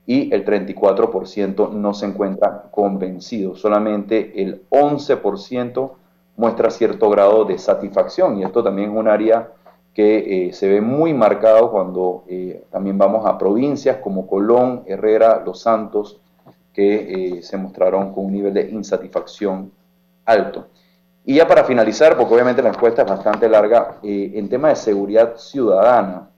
y 0.07 0.33
el 0.33 0.45
34% 0.45 1.71
no 1.71 1.93
se 1.93 2.05
encuentra 2.05 2.63
convencido. 2.71 3.55
Solamente 3.55 4.41
el 4.41 4.67
11% 4.69 5.91
muestra 6.37 6.69
cierto 6.69 7.09
grado 7.09 7.45
de 7.45 7.57
satisfacción 7.57 8.39
y 8.39 8.43
esto 8.43 8.63
también 8.63 8.91
es 8.91 8.97
un 8.97 9.07
área 9.07 9.51
que 9.93 10.47
eh, 10.47 10.53
se 10.53 10.67
ve 10.67 10.81
muy 10.81 11.13
marcado 11.13 11.71
cuando 11.71 12.23
eh, 12.27 12.65
también 12.69 12.97
vamos 12.97 13.25
a 13.25 13.37
provincias 13.37 13.97
como 13.97 14.27
Colón, 14.27 14.83
Herrera, 14.87 15.41
Los 15.45 15.61
Santos, 15.61 16.19
que 16.75 17.39
se 17.41 17.57
mostraron 17.57 18.13
con 18.13 18.25
un 18.25 18.33
nivel 18.33 18.53
de 18.53 18.69
insatisfacción 18.69 19.71
alto. 20.25 20.67
Y 21.23 21.35
ya 21.35 21.47
para 21.47 21.63
finalizar, 21.63 22.15
porque 22.17 22.33
obviamente 22.33 22.61
la 22.61 22.69
encuesta 22.69 23.01
es 23.01 23.07
bastante 23.07 23.49
larga, 23.49 23.97
eh, 24.03 24.33
en 24.35 24.49
tema 24.49 24.69
de 24.69 24.75
seguridad 24.75 25.37
ciudadana, 25.37 26.29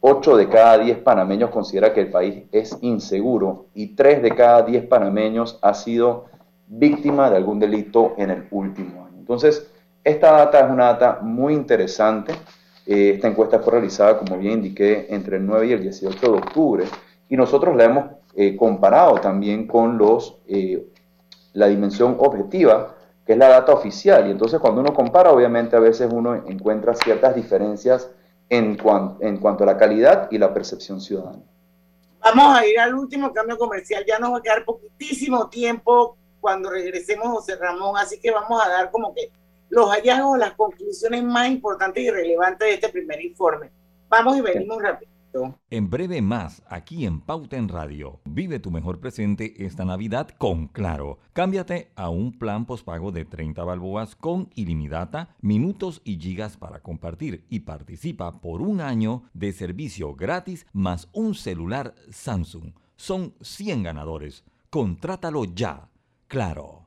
8 0.00 0.36
de 0.36 0.48
cada 0.48 0.78
10 0.78 0.98
panameños 0.98 1.50
considera 1.50 1.92
que 1.92 2.02
el 2.02 2.10
país 2.10 2.44
es 2.52 2.78
inseguro 2.82 3.66
y 3.74 3.96
3 3.96 4.22
de 4.22 4.30
cada 4.30 4.62
10 4.62 4.86
panameños 4.86 5.58
ha 5.60 5.74
sido 5.74 6.26
víctima 6.68 7.30
de 7.30 7.38
algún 7.38 7.58
delito 7.58 8.14
en 8.16 8.30
el 8.30 8.46
último 8.52 9.06
año. 9.06 9.18
Entonces, 9.18 9.66
esta 10.04 10.32
data 10.32 10.60
es 10.60 10.70
una 10.70 10.84
data 10.84 11.18
muy 11.20 11.54
interesante. 11.54 12.32
Eh, 12.86 13.12
esta 13.16 13.26
encuesta 13.26 13.58
fue 13.58 13.72
realizada, 13.72 14.18
como 14.18 14.38
bien 14.38 14.54
indiqué, 14.54 15.06
entre 15.10 15.38
el 15.38 15.46
9 15.46 15.66
y 15.66 15.72
el 15.72 15.82
18 15.82 16.18
de 16.20 16.38
octubre 16.38 16.84
y 17.28 17.36
nosotros 17.36 17.76
la 17.76 17.84
hemos 17.84 18.04
eh, 18.40 18.56
comparado 18.56 19.16
también 19.16 19.66
con 19.66 19.98
los, 19.98 20.38
la 21.54 21.66
dimensión 21.66 22.16
objetiva 22.20 22.94
que 23.28 23.34
es 23.34 23.38
la 23.38 23.48
data 23.48 23.74
oficial. 23.74 24.26
Y 24.26 24.30
entonces 24.30 24.58
cuando 24.58 24.80
uno 24.80 24.94
compara, 24.94 25.30
obviamente 25.30 25.76
a 25.76 25.80
veces 25.80 26.08
uno 26.10 26.34
encuentra 26.34 26.94
ciertas 26.94 27.34
diferencias 27.34 28.10
en, 28.48 28.78
en 29.20 29.36
cuanto 29.36 29.64
a 29.64 29.66
la 29.66 29.76
calidad 29.76 30.28
y 30.30 30.38
la 30.38 30.54
percepción 30.54 30.98
ciudadana. 30.98 31.42
Vamos 32.22 32.58
a 32.58 32.64
ir 32.64 32.80
al 32.80 32.94
último 32.94 33.30
cambio 33.34 33.58
comercial. 33.58 34.02
Ya 34.06 34.18
nos 34.18 34.32
va 34.32 34.38
a 34.38 34.40
quedar 34.40 34.64
poquitísimo 34.64 35.50
tiempo 35.50 36.16
cuando 36.40 36.70
regresemos, 36.70 37.26
José 37.26 37.56
Ramón. 37.56 37.98
Así 37.98 38.18
que 38.18 38.30
vamos 38.30 38.64
a 38.64 38.68
dar 38.70 38.90
como 38.90 39.12
que 39.12 39.30
los 39.68 39.90
hallazgos, 39.90 40.38
las 40.38 40.54
conclusiones 40.54 41.22
más 41.22 41.50
importantes 41.50 42.02
y 42.02 42.10
relevantes 42.10 42.66
de 42.66 42.74
este 42.74 42.88
primer 42.88 43.22
informe. 43.22 43.70
Vamos 44.08 44.38
y 44.38 44.40
venimos 44.40 44.80
rápido. 44.80 45.10
En 45.70 45.90
breve 45.90 46.22
más, 46.22 46.62
aquí 46.68 47.04
en 47.06 47.20
Pauta 47.20 47.56
en 47.56 47.68
Radio. 47.68 48.20
Vive 48.24 48.58
tu 48.58 48.70
mejor 48.70 49.00
presente 49.00 49.64
esta 49.64 49.84
Navidad 49.84 50.28
con 50.38 50.68
Claro. 50.68 51.18
Cámbiate 51.32 51.90
a 51.96 52.10
un 52.10 52.38
plan 52.38 52.66
pospago 52.66 53.12
de 53.12 53.24
30 53.24 53.62
balboas 53.64 54.14
con 54.14 54.50
ilimitada, 54.54 55.36
minutos 55.40 56.00
y 56.04 56.18
gigas 56.18 56.56
para 56.56 56.80
compartir 56.80 57.44
y 57.48 57.60
participa 57.60 58.40
por 58.40 58.62
un 58.62 58.80
año 58.80 59.24
de 59.34 59.52
servicio 59.52 60.14
gratis 60.14 60.66
más 60.72 61.08
un 61.12 61.34
celular 61.34 61.94
Samsung. 62.10 62.72
Son 62.96 63.34
100 63.40 63.82
ganadores. 63.82 64.44
Contrátalo 64.70 65.44
ya. 65.44 65.88
Claro. 66.26 66.77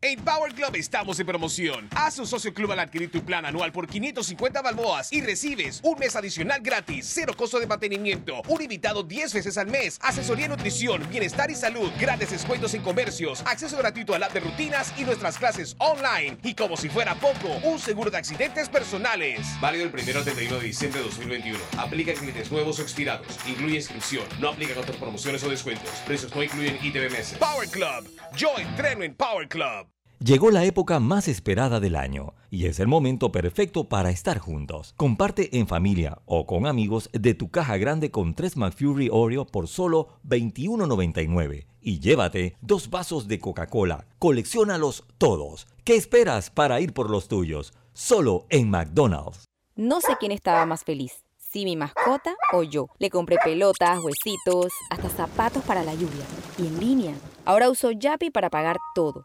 En 0.00 0.20
Power 0.20 0.54
Club 0.54 0.76
estamos 0.76 1.18
en 1.18 1.26
promoción. 1.26 1.88
Haz 1.96 2.20
un 2.20 2.26
socio 2.28 2.54
club 2.54 2.70
al 2.70 2.78
adquirir 2.78 3.10
tu 3.10 3.24
plan 3.24 3.44
anual 3.44 3.72
por 3.72 3.88
550 3.88 4.62
balboas 4.62 5.12
y 5.12 5.22
recibes 5.22 5.80
un 5.82 5.98
mes 5.98 6.14
adicional 6.14 6.60
gratis, 6.60 7.10
cero 7.12 7.34
costo 7.36 7.58
de 7.58 7.66
mantenimiento, 7.66 8.40
un 8.46 8.62
invitado 8.62 9.02
10 9.02 9.34
veces 9.34 9.58
al 9.58 9.66
mes, 9.66 9.98
asesoría 10.00 10.44
en 10.44 10.52
nutrición, 10.52 11.04
bienestar 11.10 11.50
y 11.50 11.56
salud, 11.56 11.90
grandes 11.98 12.30
descuentos 12.30 12.74
en 12.74 12.82
comercios, 12.82 13.42
acceso 13.44 13.76
gratuito 13.76 14.14
al 14.14 14.22
app 14.22 14.32
de 14.32 14.38
rutinas 14.38 14.94
y 14.96 15.02
nuestras 15.02 15.36
clases 15.36 15.74
online. 15.78 16.38
Y 16.44 16.54
como 16.54 16.76
si 16.76 16.88
fuera 16.88 17.16
poco, 17.16 17.48
un 17.64 17.80
seguro 17.80 18.08
de 18.08 18.18
accidentes 18.18 18.68
personales. 18.68 19.48
Válido 19.60 19.82
el 19.82 19.90
primero 19.90 20.20
al 20.20 20.24
31 20.24 20.60
de 20.60 20.64
diciembre 20.64 21.00
de 21.00 21.06
2021. 21.06 21.58
Aplica 21.76 22.12
en 22.12 22.18
clientes 22.18 22.52
nuevos 22.52 22.78
o 22.78 22.82
expirados. 22.82 23.26
Incluye 23.48 23.74
inscripción. 23.74 24.24
No 24.38 24.50
aplica 24.50 24.78
otras 24.78 24.96
promociones 24.96 25.42
o 25.42 25.48
descuentos. 25.48 25.90
Precios 26.06 26.32
no 26.36 26.40
incluyen 26.44 26.78
ITBMS. 26.84 27.34
Power 27.40 27.68
Club. 27.68 28.08
Yo 28.36 28.56
entreno 28.58 29.02
en 29.02 29.12
Power 29.16 29.48
Club. 29.48 29.87
Llegó 30.20 30.50
la 30.50 30.64
época 30.64 30.98
más 30.98 31.28
esperada 31.28 31.78
del 31.78 31.94
año 31.94 32.34
y 32.50 32.66
es 32.66 32.80
el 32.80 32.88
momento 32.88 33.30
perfecto 33.30 33.84
para 33.84 34.10
estar 34.10 34.40
juntos. 34.40 34.92
Comparte 34.96 35.56
en 35.58 35.68
familia 35.68 36.18
o 36.26 36.44
con 36.44 36.66
amigos 36.66 37.08
de 37.12 37.34
tu 37.34 37.50
caja 37.50 37.76
grande 37.76 38.10
con 38.10 38.34
3 38.34 38.56
McFury 38.56 39.10
Oreo 39.12 39.46
por 39.46 39.68
solo 39.68 40.08
$21.99 40.26 41.66
y 41.80 42.00
llévate 42.00 42.56
dos 42.60 42.90
vasos 42.90 43.28
de 43.28 43.38
Coca-Cola. 43.38 44.06
Colecciónalos 44.18 45.04
todos. 45.18 45.68
¿Qué 45.84 45.94
esperas 45.94 46.50
para 46.50 46.80
ir 46.80 46.92
por 46.92 47.10
los 47.10 47.28
tuyos? 47.28 47.72
Solo 47.92 48.46
en 48.50 48.70
McDonald's. 48.70 49.44
No 49.76 50.00
sé 50.00 50.16
quién 50.18 50.32
estaba 50.32 50.66
más 50.66 50.82
feliz, 50.82 51.12
si 51.36 51.64
mi 51.64 51.76
mascota 51.76 52.34
o 52.52 52.64
yo. 52.64 52.88
Le 52.98 53.08
compré 53.10 53.36
pelotas, 53.44 54.00
huesitos, 54.00 54.72
hasta 54.90 55.10
zapatos 55.10 55.62
para 55.62 55.84
la 55.84 55.94
lluvia. 55.94 56.24
Y 56.58 56.66
en 56.66 56.80
línea. 56.80 57.14
Ahora 57.44 57.70
uso 57.70 57.92
Yapi 57.92 58.30
para 58.30 58.50
pagar 58.50 58.78
todo. 58.96 59.24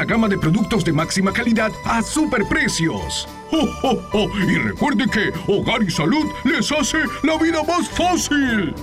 gama 0.00 0.28
de 0.28 0.38
productos 0.38 0.84
de 0.84 0.92
máxima 0.92 1.32
calidad 1.32 1.70
a 1.84 2.02
superprecios. 2.02 3.28
¡Oh, 3.52 3.68
oh, 3.82 4.02
oh! 4.12 4.28
Y 4.38 4.56
recuerde 4.56 5.04
que 5.06 5.30
Hogar 5.46 5.82
y 5.82 5.90
Salud 5.90 6.26
les 6.44 6.72
hace 6.72 6.98
la 7.22 7.36
vida 7.38 7.62
más 7.62 7.88
fácil. 7.90 8.74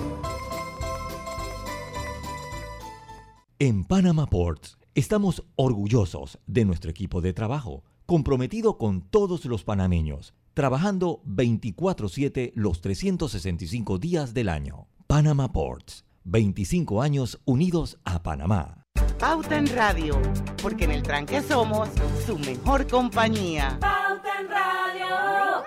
En 3.58 3.84
Panama 3.84 4.26
Ports 4.26 4.78
estamos 4.94 5.44
orgullosos 5.56 6.38
de 6.46 6.64
nuestro 6.64 6.90
equipo 6.90 7.20
de 7.20 7.32
trabajo, 7.32 7.84
comprometido 8.06 8.78
con 8.78 9.02
todos 9.02 9.44
los 9.44 9.64
panameños, 9.64 10.32
trabajando 10.54 11.20
24/7 11.26 12.52
los 12.54 12.80
365 12.80 13.98
días 13.98 14.32
del 14.32 14.48
año. 14.48 14.86
Panama 15.06 15.52
Ports, 15.52 16.04
25 16.24 17.02
años 17.02 17.40
unidos 17.44 17.98
a 18.04 18.22
Panamá. 18.22 18.79
Pauta 19.18 19.56
en 19.56 19.66
Radio, 19.74 20.20
porque 20.62 20.84
en 20.84 20.92
el 20.92 21.02
tranque 21.02 21.40
somos 21.42 21.88
su 22.26 22.38
mejor 22.38 22.86
compañía. 22.86 23.78
Pauta 23.80 24.28
en 24.40 24.48
Radio. 24.48 25.64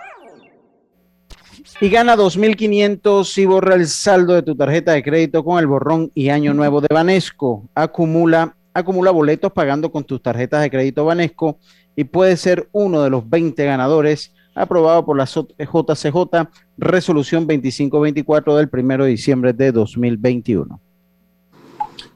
Y 1.81 1.89
gana 1.89 2.15
2.500 2.15 3.38
y 3.38 3.45
borra 3.45 3.75
el 3.75 3.88
saldo 3.88 4.34
de 4.34 4.43
tu 4.43 4.55
tarjeta 4.55 4.93
de 4.93 5.03
crédito 5.03 5.43
con 5.43 5.59
el 5.59 5.67
borrón 5.67 6.11
y 6.13 6.29
año 6.29 6.53
nuevo 6.53 6.81
de 6.81 6.88
Banesco. 6.91 7.69
Acumula, 7.75 8.55
acumula 8.73 9.11
boletos 9.11 9.51
pagando 9.51 9.91
con 9.91 10.03
tus 10.03 10.21
tarjetas 10.21 10.61
de 10.61 10.69
crédito 10.69 11.05
Banesco 11.05 11.59
y 11.95 12.05
puede 12.05 12.38
ser 12.38 12.69
uno 12.71 13.01
de 13.01 13.09
los 13.09 13.29
20 13.29 13.65
ganadores 13.65 14.34
aprobado 14.55 15.05
por 15.05 15.17
la 15.17 15.25
JCJ 15.25 16.49
Resolución 16.77 17.47
2524 17.47 18.55
del 18.57 18.69
1 18.71 19.03
de 19.03 19.09
diciembre 19.09 19.53
de 19.53 19.71
2021. 19.71 20.79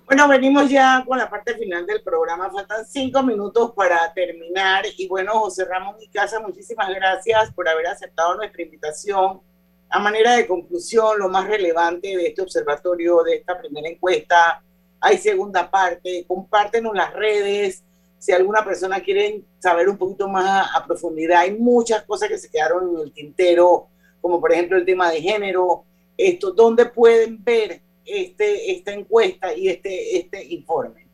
Bueno, 0.07 0.25
venimos 0.29 0.69
ya 0.69 1.03
con 1.05 1.17
la 1.17 1.29
parte 1.29 1.53
final 1.55 1.85
del 1.85 2.01
programa. 2.01 2.49
Faltan 2.49 2.85
cinco 2.85 3.21
minutos 3.23 3.73
para 3.75 4.13
terminar. 4.13 4.85
Y 4.97 5.05
bueno, 5.05 5.33
José 5.33 5.65
Ramón 5.65 5.97
y 5.99 6.07
Casa, 6.07 6.39
muchísimas 6.39 6.87
gracias 6.95 7.51
por 7.51 7.67
haber 7.67 7.87
aceptado 7.87 8.35
nuestra 8.35 8.61
invitación. 8.61 9.41
A 9.89 9.99
manera 9.99 10.37
de 10.37 10.47
conclusión, 10.47 11.19
lo 11.19 11.27
más 11.27 11.45
relevante 11.49 12.15
de 12.15 12.27
este 12.27 12.41
observatorio, 12.41 13.21
de 13.21 13.35
esta 13.35 13.59
primera 13.59 13.89
encuesta, 13.89 14.63
hay 15.01 15.17
segunda 15.17 15.69
parte. 15.69 16.23
Compártenos 16.25 16.95
las 16.95 17.13
redes. 17.13 17.83
Si 18.17 18.31
alguna 18.31 18.63
persona 18.63 19.01
quiere 19.01 19.43
saber 19.59 19.89
un 19.89 19.97
poquito 19.97 20.29
más 20.29 20.69
a 20.73 20.85
profundidad, 20.85 21.41
hay 21.41 21.53
muchas 21.59 22.03
cosas 22.03 22.29
que 22.29 22.37
se 22.37 22.49
quedaron 22.49 22.95
en 22.95 23.01
el 23.01 23.11
tintero, 23.11 23.89
como 24.21 24.39
por 24.39 24.53
ejemplo 24.53 24.77
el 24.77 24.85
tema 24.85 25.11
de 25.11 25.21
género. 25.21 25.83
Esto, 26.15 26.53
¿dónde 26.53 26.85
pueden 26.85 27.43
ver 27.43 27.81
este, 28.07 28.71
esta 28.71 28.93
encuesta 28.93 29.53
y 29.53 29.67
este, 29.67 30.17
este 30.17 30.45
informe? 30.45 31.07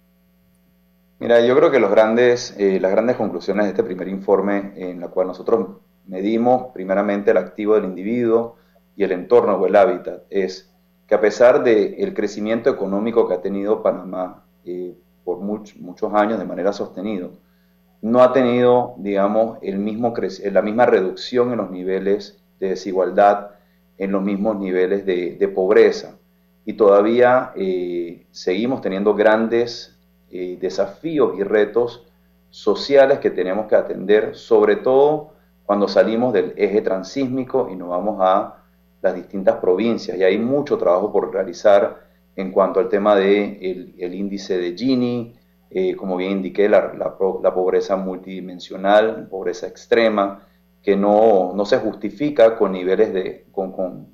Mira, 1.20 1.39
yo 1.39 1.56
creo 1.56 1.72
que 1.72 1.78
eh, 1.78 2.80
las 2.82 2.91
grandes 2.91 3.16
conclusiones 3.16 3.66
de 3.66 3.70
este 3.72 3.84
primer 3.84 4.08
informe, 4.08 4.74
en 4.76 5.00
la 5.00 5.08
cual 5.08 5.28
nosotros 5.28 5.78
medimos 6.06 6.74
primeramente 6.74 7.32
el 7.32 7.38
activo 7.38 7.76
del 7.76 7.86
individuo 7.86 8.58
y 8.96 9.04
el 9.04 9.14
entorno 9.14 9.56
o 9.56 9.66
el 9.66 9.76
hábitat, 9.76 10.24
es 10.30 10.70
que 11.08 11.16
a 11.16 11.22
pesar 11.22 11.64
del 11.64 12.14
crecimiento 12.14 12.70
económico 12.70 13.28
que 13.28 13.36
ha 13.36 13.41
tenido 13.41 13.82
Panamá 13.82 14.44
eh, 14.66 14.96
por 15.24 15.39
muchos 15.39 16.14
años 16.14 16.39
de 16.39 16.46
manera 16.46 16.74
sostenida, 16.74 17.30
no 18.02 18.22
ha 18.22 18.34
tenido, 18.34 18.96
digamos, 18.98 19.60
el 19.62 19.78
mismo 19.78 20.14
la 20.52 20.62
misma 20.62 20.86
reducción 20.86 21.52
en 21.52 21.58
los 21.58 21.72
niveles 21.72 22.44
de 22.60 22.70
desigualdad, 22.70 23.52
en 23.98 24.12
los 24.12 24.22
mismos 24.22 24.58
niveles 24.58 25.06
de, 25.06 25.38
de 25.38 25.48
pobreza 25.48 26.18
y 26.66 26.74
todavía 26.74 27.51
eh, 27.55 28.26
seguimos 28.32 28.82
teniendo 28.82 29.14
grandes 29.14 29.99
eh, 30.32 30.57
desafíos 30.59 31.38
y 31.38 31.43
retos 31.43 32.05
sociales 32.49 33.20
que 33.20 33.30
tenemos 33.30 33.68
que 33.68 33.76
atender, 33.76 34.36
sobre 34.36 34.78
todo 34.78 35.34
cuando 35.66 35.88
salimos 35.88 36.34
del 36.34 36.53
eje 36.55 36.82
transísmico 36.82 37.70
y 37.72 37.76
nos 37.76 37.89
vamos 37.89 38.18
a 38.22 38.64
las 39.01 39.16
distintas 39.16 39.57
provincias. 39.57 40.18
Y 40.18 40.24
hay 40.24 40.38
mucho 40.38 40.78
trabajo 40.78 41.11
por 41.11 41.34
realizar 41.34 42.03
en 42.36 42.51
cuanto 42.51 42.80
al 42.80 42.89
tema 42.89 43.16
del 43.16 43.59
de 43.59 43.95
el 43.99 44.16
índice 44.16 44.57
de 44.57 44.76
Gini, 44.76 45.36
eh, 45.76 45.95
como 45.95 46.18
bien 46.18 46.34
indiqué, 46.34 46.70
la, 46.70 46.93
la, 46.93 47.18
pobreza 47.18 47.95
multidimensional, 47.95 49.28
pobreza 49.28 49.66
extrema, 49.66 50.45
que 50.84 50.95
no, 50.95 51.51
no, 51.55 51.66
se 51.66 51.80
justifica 51.80 52.57
con 52.57 52.74
niveles 52.74 53.11
de, 53.11 53.47
con, 53.51 53.72
con 53.72 54.07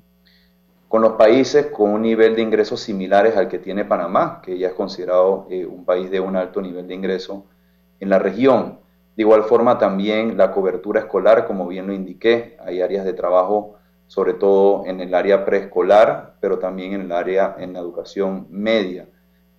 con 0.90 1.02
los 1.02 1.12
países 1.12 1.66
con 1.66 1.92
un 1.92 2.02
nivel 2.02 2.34
de 2.34 2.42
ingresos 2.42 2.80
similares 2.80 3.36
al 3.36 3.46
que 3.46 3.60
tiene 3.60 3.84
Panamá, 3.84 4.42
que 4.42 4.58
ya 4.58 4.66
es 4.66 4.74
considerado 4.74 5.46
eh, 5.48 5.64
un 5.64 5.84
país 5.84 6.10
de 6.10 6.18
un 6.18 6.34
alto 6.34 6.60
nivel 6.60 6.88
de 6.88 6.94
ingreso 6.94 7.44
en 8.00 8.08
la 8.08 8.18
región. 8.18 8.80
De 9.16 9.22
igual 9.22 9.44
forma 9.44 9.78
también 9.78 10.36
la 10.36 10.50
cobertura 10.50 10.98
escolar, 10.98 11.46
como 11.46 11.68
bien 11.68 11.86
lo 11.86 11.92
indiqué, 11.92 12.56
hay 12.66 12.80
áreas 12.80 13.04
de 13.04 13.12
trabajo, 13.12 13.76
sobre 14.08 14.32
todo 14.34 14.84
en 14.84 15.00
el 15.00 15.14
área 15.14 15.44
preescolar, 15.44 16.34
pero 16.40 16.58
también 16.58 16.94
en 16.94 17.02
el 17.02 17.12
área 17.12 17.54
en 17.60 17.72
la 17.72 17.78
educación 17.78 18.48
media. 18.50 19.06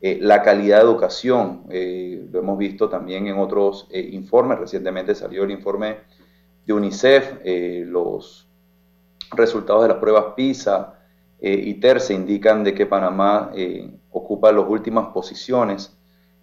Eh, 0.01 0.17
la 0.19 0.41
calidad 0.41 0.79
de 0.79 0.83
educación, 0.83 1.63
eh, 1.69 2.27
lo 2.29 2.39
hemos 2.39 2.57
visto 2.57 2.89
también 2.89 3.27
en 3.27 3.39
otros 3.39 3.87
informes, 3.93 4.59
recientemente 4.59 5.15
salió 5.15 5.45
el 5.45 5.51
informe 5.51 5.99
de 6.65 6.73
UNICEF, 6.73 7.39
los 7.85 8.49
resultados 9.33 9.83
de 9.83 9.87
las 9.87 9.97
pruebas 9.97 10.33
PISA, 10.35 10.97
eh, 11.43 11.59
y 11.65 11.73
TERCE 11.75 12.13
indican 12.13 12.63
de 12.63 12.75
que 12.75 12.85
Panamá 12.85 13.49
eh, 13.55 13.89
ocupa 14.11 14.51
las 14.51 14.63
últimas 14.67 15.07
posiciones 15.07 15.97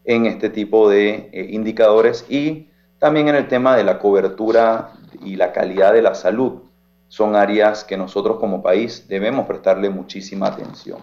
en 0.05 0.27
este 0.27 0.51
tipo 0.51 0.91
de 0.91 1.31
eh, 1.33 1.47
indicadores 1.51 2.27
y 2.29 2.67
también 2.99 3.29
en 3.29 3.37
el 3.37 3.47
tema 3.47 3.77
de 3.77 3.85
la 3.85 4.01
cobertura 4.01 4.91
y 5.25 5.37
la 5.37 5.53
calidad 5.53 5.93
de 5.93 6.03
la 6.03 6.17
salud. 6.17 6.63
Son 7.07 7.37
áreas 7.37 7.85
que 7.85 7.97
nosotros 7.97 8.39
como 8.41 8.61
país 8.61 9.07
debemos 9.07 9.47
prestarle 9.47 9.89
muchísima 9.89 10.49
atención. 10.49 10.99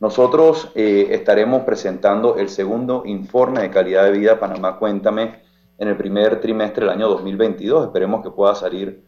Nosotros 0.00 0.72
estaremos 0.74 1.62
presentando 1.62 2.36
el 2.36 2.48
segundo 2.48 3.04
informe 3.06 3.60
de 3.60 3.70
calidad 3.70 4.04
de 4.04 4.10
vida 4.10 4.40
Panamá 4.40 4.76
Cuéntame 4.76 5.42
en 5.78 5.88
el 5.88 5.96
primer 5.96 6.40
trimestre 6.40 6.84
del 6.84 6.94
año 6.94 7.08
2022. 7.08 7.86
Esperemos 7.86 8.22
que 8.24 8.30
pueda 8.32 8.56
salir 8.56 9.04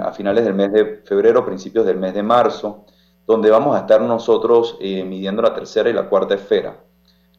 a 0.00 0.12
finales 0.12 0.44
del 0.44 0.54
mes 0.54 0.72
de 0.72 1.02
febrero, 1.04 1.44
principios 1.44 1.84
del 1.84 1.98
mes 1.98 2.14
de 2.14 2.22
marzo 2.22 2.86
donde 3.26 3.50
vamos 3.50 3.76
a 3.76 3.80
estar 3.80 4.00
nosotros 4.00 4.76
eh, 4.80 5.04
midiendo 5.04 5.42
la 5.42 5.54
tercera 5.54 5.88
y 5.88 5.92
la 5.92 6.08
cuarta 6.08 6.34
esfera. 6.34 6.76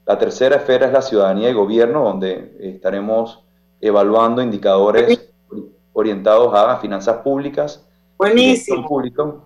La 0.06 0.18
tercera 0.18 0.56
esfera 0.58 0.88
es 0.88 0.94
la 0.94 1.02
ciudadanía 1.02 1.50
y 1.50 1.54
gobierno, 1.54 2.04
donde 2.04 2.58
estaremos 2.60 3.44
evaluando 3.80 4.42
indicadores 4.42 5.32
orientados 5.94 6.54
a 6.54 6.78
finanzas 6.78 7.18
públicas. 7.18 7.86
Buenísimo. 8.18 8.88
Público. 8.88 9.42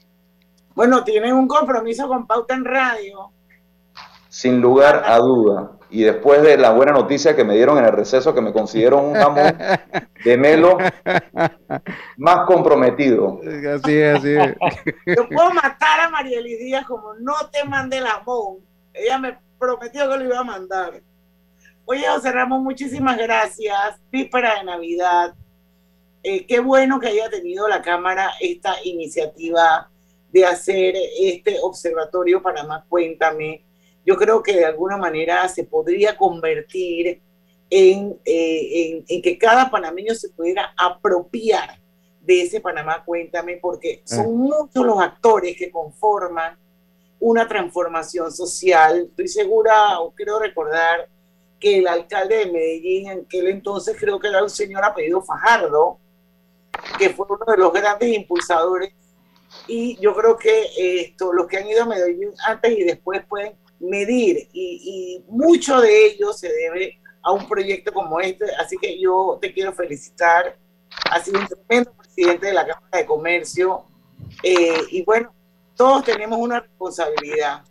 Bueno, 0.76 1.04
tienen 1.04 1.34
un 1.34 1.48
compromiso 1.48 2.08
con 2.08 2.28
Pauta 2.28 2.54
en 2.56 2.66
Radio. 2.66 3.32
sin 4.30 4.62
lugar 4.62 5.04
a 5.06 5.18
duda. 5.18 5.72
Y 5.90 6.04
después 6.04 6.42
de 6.42 6.58
la 6.58 6.72
buena 6.72 6.92
noticia 6.92 7.36
que 7.36 7.46
me 7.46 7.56
dieron 7.56 7.78
en 7.78 7.86
el 7.86 7.94
receso, 7.94 8.36
que 8.36 8.42
me 8.42 8.52
consiguieron 8.52 9.06
un 9.06 9.16
jamón 9.16 9.58
de 10.24 10.38
melo 10.38 10.78
más 12.18 12.46
comprometido. 12.46 13.40
Así 13.42 13.98
es, 13.98 14.18
así 14.18 14.36
es. 14.36 14.56
Yo 15.16 15.28
puedo 15.30 15.52
matar 15.52 16.02
a 16.02 16.10
Marieli 16.10 16.58
Díaz 16.58 16.86
como 16.86 17.14
no 17.16 17.34
te 17.52 17.64
mande 17.64 17.98
el 17.98 18.06
jamón. 18.06 18.58
Ella 18.94 19.18
me 19.18 19.40
prometió 19.58 20.10
que 20.10 20.18
lo 20.18 20.26
iba 20.26 20.40
a 20.40 20.44
mandar. 20.44 21.02
Oye, 21.90 22.06
José 22.06 22.34
Ramón, 22.34 22.66
muchísimas 22.66 23.18
gracias. 23.18 23.98
Víspera 24.12 24.60
de 24.60 24.66
Navidad. 24.66 25.34
Eh, 26.22 26.46
qué 26.46 26.60
bueno 26.60 27.00
que 27.00 27.08
haya 27.08 27.30
tenido 27.30 27.66
la 27.70 27.82
Cámara 27.82 28.34
esta 28.42 28.76
iniciativa 28.84 29.90
de 30.30 30.46
hacer 30.46 30.96
este 31.18 31.60
observatorio 31.62 32.42
Panamá 32.42 32.86
Cuéntame. 32.90 33.64
Yo 34.06 34.18
creo 34.18 34.44
que 34.44 34.58
de 34.58 34.66
alguna 34.66 34.98
manera 34.98 35.48
se 35.48 35.64
podría 35.64 36.18
convertir 36.18 37.22
en, 37.70 38.20
eh, 38.26 38.70
en, 38.74 39.06
en 39.08 39.22
que 39.22 39.38
cada 39.38 39.72
panameño 39.72 40.14
se 40.14 40.28
pudiera 40.32 40.74
apropiar 40.76 41.80
de 42.20 42.42
ese 42.42 42.60
Panamá 42.60 43.06
Cuéntame, 43.06 43.60
porque 43.62 44.02
son 44.04 44.36
muchos 44.36 44.86
los 44.86 45.00
actores 45.00 45.56
que 45.58 45.72
conforman 45.72 46.58
una 47.18 47.48
transformación 47.48 48.30
social. 48.34 49.08
Estoy 49.10 49.30
segura, 49.30 50.02
o 50.02 50.12
quiero 50.14 50.38
recordar, 50.38 51.08
que 51.60 51.80
el 51.80 51.88
alcalde 51.88 52.38
de 52.38 52.52
Medellín, 52.52 53.10
en 53.10 53.20
aquel 53.22 53.48
entonces 53.48 53.98
creo 54.00 54.20
que 54.20 54.28
era 54.28 54.44
un 54.44 54.50
señor 54.50 54.84
apellido 54.84 55.22
Fajardo, 55.22 56.00
que 56.98 57.10
fue 57.10 57.26
uno 57.30 57.46
de 57.46 57.58
los 57.58 57.74
grandes 57.74 58.16
impulsadores. 58.16 58.94
Y 59.68 59.98
yo 60.00 60.14
creo 60.16 60.38
que 60.38 61.02
esto, 61.02 61.34
los 61.34 61.48
que 61.48 61.58
han 61.58 61.68
ido 61.68 61.84
a 61.84 61.88
Medellín 61.88 62.32
antes 62.46 62.78
y 62.78 62.84
después 62.84 63.26
pueden 63.28 63.56
medir, 63.80 64.50
y, 64.52 65.24
y 65.26 65.32
mucho 65.32 65.80
de 65.80 66.08
ello 66.08 66.34
se 66.34 66.52
debe 66.52 67.00
a 67.28 67.32
un 67.32 67.48
proyecto 67.48 67.92
como 67.92 68.20
este. 68.20 68.46
Así 68.56 68.78
que 68.78 69.00
yo 69.00 69.38
te 69.42 69.54
quiero 69.54 69.74
felicitar. 69.74 70.58
Has 71.12 71.26
sido 71.26 71.40
un 71.40 71.48
tremendo 71.48 71.92
presidente 71.94 72.48
de 72.48 72.54
la 72.54 72.66
Cámara 72.66 72.98
de 72.98 73.06
Comercio. 73.06 73.84
Eh, 74.44 74.82
y 74.92 75.04
bueno, 75.04 75.34
todos 75.76 76.06
tenemos 76.06 76.40
una 76.40 76.62
responsabilidad. 76.62 77.64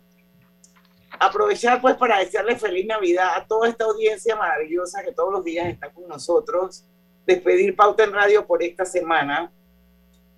Aprovechar 1.19 1.81
pues 1.81 1.95
para 1.95 2.19
desearle 2.19 2.57
feliz 2.57 2.85
Navidad 2.85 3.29
a 3.35 3.47
toda 3.47 3.69
esta 3.69 3.85
audiencia 3.85 4.35
maravillosa 4.35 5.03
que 5.03 5.11
todos 5.11 5.31
los 5.31 5.43
días 5.43 5.67
está 5.67 5.91
con 5.91 6.07
nosotros. 6.07 6.85
Despedir 7.25 7.75
Pauta 7.75 8.03
en 8.03 8.13
Radio 8.13 8.45
por 8.45 8.61
esta 8.61 8.85
semana. 8.85 9.51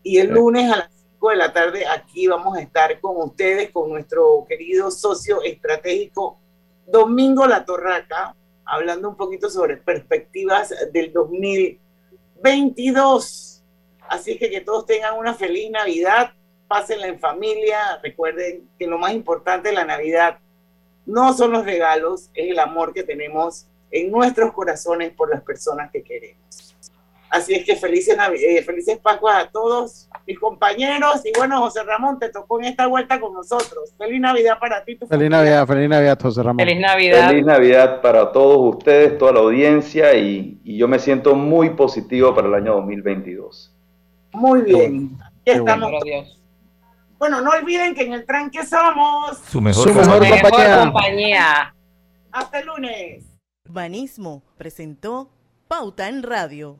Y 0.03 0.19
el 0.19 0.29
lunes 0.29 0.71
a 0.71 0.77
las 0.77 0.89
5 1.13 1.29
de 1.29 1.35
la 1.35 1.51
tarde 1.51 1.85
aquí 1.85 2.27
vamos 2.27 2.57
a 2.57 2.61
estar 2.61 2.97
con 3.01 3.17
ustedes, 3.17 3.71
con 3.71 3.89
nuestro 3.89 4.45
querido 4.47 4.89
socio 4.89 5.43
estratégico 5.43 6.39
Domingo 6.87 7.45
La 7.45 7.65
Torraca, 7.65 8.37
hablando 8.65 9.09
un 9.09 9.17
poquito 9.17 9.49
sobre 9.49 9.75
perspectivas 9.77 10.73
del 10.91 11.11
2022. 11.11 13.63
Así 14.07 14.37
que 14.37 14.49
que 14.49 14.61
todos 14.61 14.85
tengan 14.85 15.17
una 15.17 15.33
feliz 15.33 15.69
Navidad, 15.69 16.31
pásenla 16.67 17.07
en 17.07 17.19
familia, 17.19 17.99
recuerden 18.01 18.69
que 18.79 18.87
lo 18.87 18.97
más 18.97 19.11
importante 19.13 19.67
de 19.69 19.75
la 19.75 19.83
Navidad 19.85 20.39
no 21.09 21.33
son 21.33 21.51
los 21.51 21.65
regalos, 21.65 22.29
es 22.33 22.51
el 22.51 22.59
amor 22.59 22.93
que 22.93 23.03
tenemos 23.03 23.67
en 23.91 24.11
nuestros 24.11 24.53
corazones 24.53 25.11
por 25.11 25.29
las 25.29 25.41
personas 25.41 25.91
que 25.91 26.03
queremos. 26.03 26.75
Así 27.29 27.53
es 27.53 27.63
que 27.63 27.75
felices, 27.75 28.17
eh, 28.39 28.63
felices 28.63 28.97
Pascuas 28.97 29.43
a 29.45 29.49
todos 29.51 30.09
mis 30.25 30.39
compañeros. 30.39 31.21
Y 31.23 31.31
bueno, 31.37 31.59
José 31.59 31.83
Ramón, 31.83 32.17
te 32.17 32.29
tocó 32.29 32.59
en 32.59 32.65
esta 32.65 32.87
vuelta 32.87 33.19
con 33.19 33.33
nosotros. 33.33 33.93
Feliz 33.99 34.19
Navidad 34.19 34.57
para 34.59 34.83
ti. 34.83 34.95
Tu 34.95 35.05
Feliz 35.05 35.29
familia. 35.29 35.37
Navidad, 35.37 35.67
feliz 35.67 35.89
Navidad, 35.89 36.19
José 36.19 36.43
Ramón. 36.43 36.65
Feliz 36.65 36.81
Navidad. 36.81 37.27
Feliz 37.29 37.45
Navidad 37.45 38.01
para 38.01 38.31
todos 38.31 38.75
ustedes, 38.75 39.17
toda 39.19 39.33
la 39.33 39.39
audiencia 39.41 40.15
y, 40.15 40.59
y 40.63 40.77
yo 40.77 40.87
me 40.87 40.97
siento 40.97 41.35
muy 41.35 41.71
positivo 41.71 42.33
para 42.33 42.47
el 42.47 42.55
año 42.55 42.75
2022. 42.77 43.75
Muy 44.31 44.61
bien. 44.63 45.11
Aquí 45.23 45.35
Qué 45.45 45.51
estamos. 45.53 45.91
bueno. 45.91 46.38
Bueno, 47.19 47.41
no 47.41 47.51
olviden 47.51 47.93
que 47.93 48.03
en 48.03 48.13
el 48.13 48.25
tranque 48.25 48.65
somos 48.65 49.37
Su 49.49 49.59
mejor, 49.61 49.89
Su 49.89 49.93
mejor 49.93 50.25
compañía. 50.83 51.75
hasta 52.31 52.59
el 52.59 52.65
lunes. 52.67 53.25
Banismo 53.67 54.41
presentó 54.57 55.29
Pauta 55.67 56.07
en 56.07 56.23
Radio. 56.23 56.79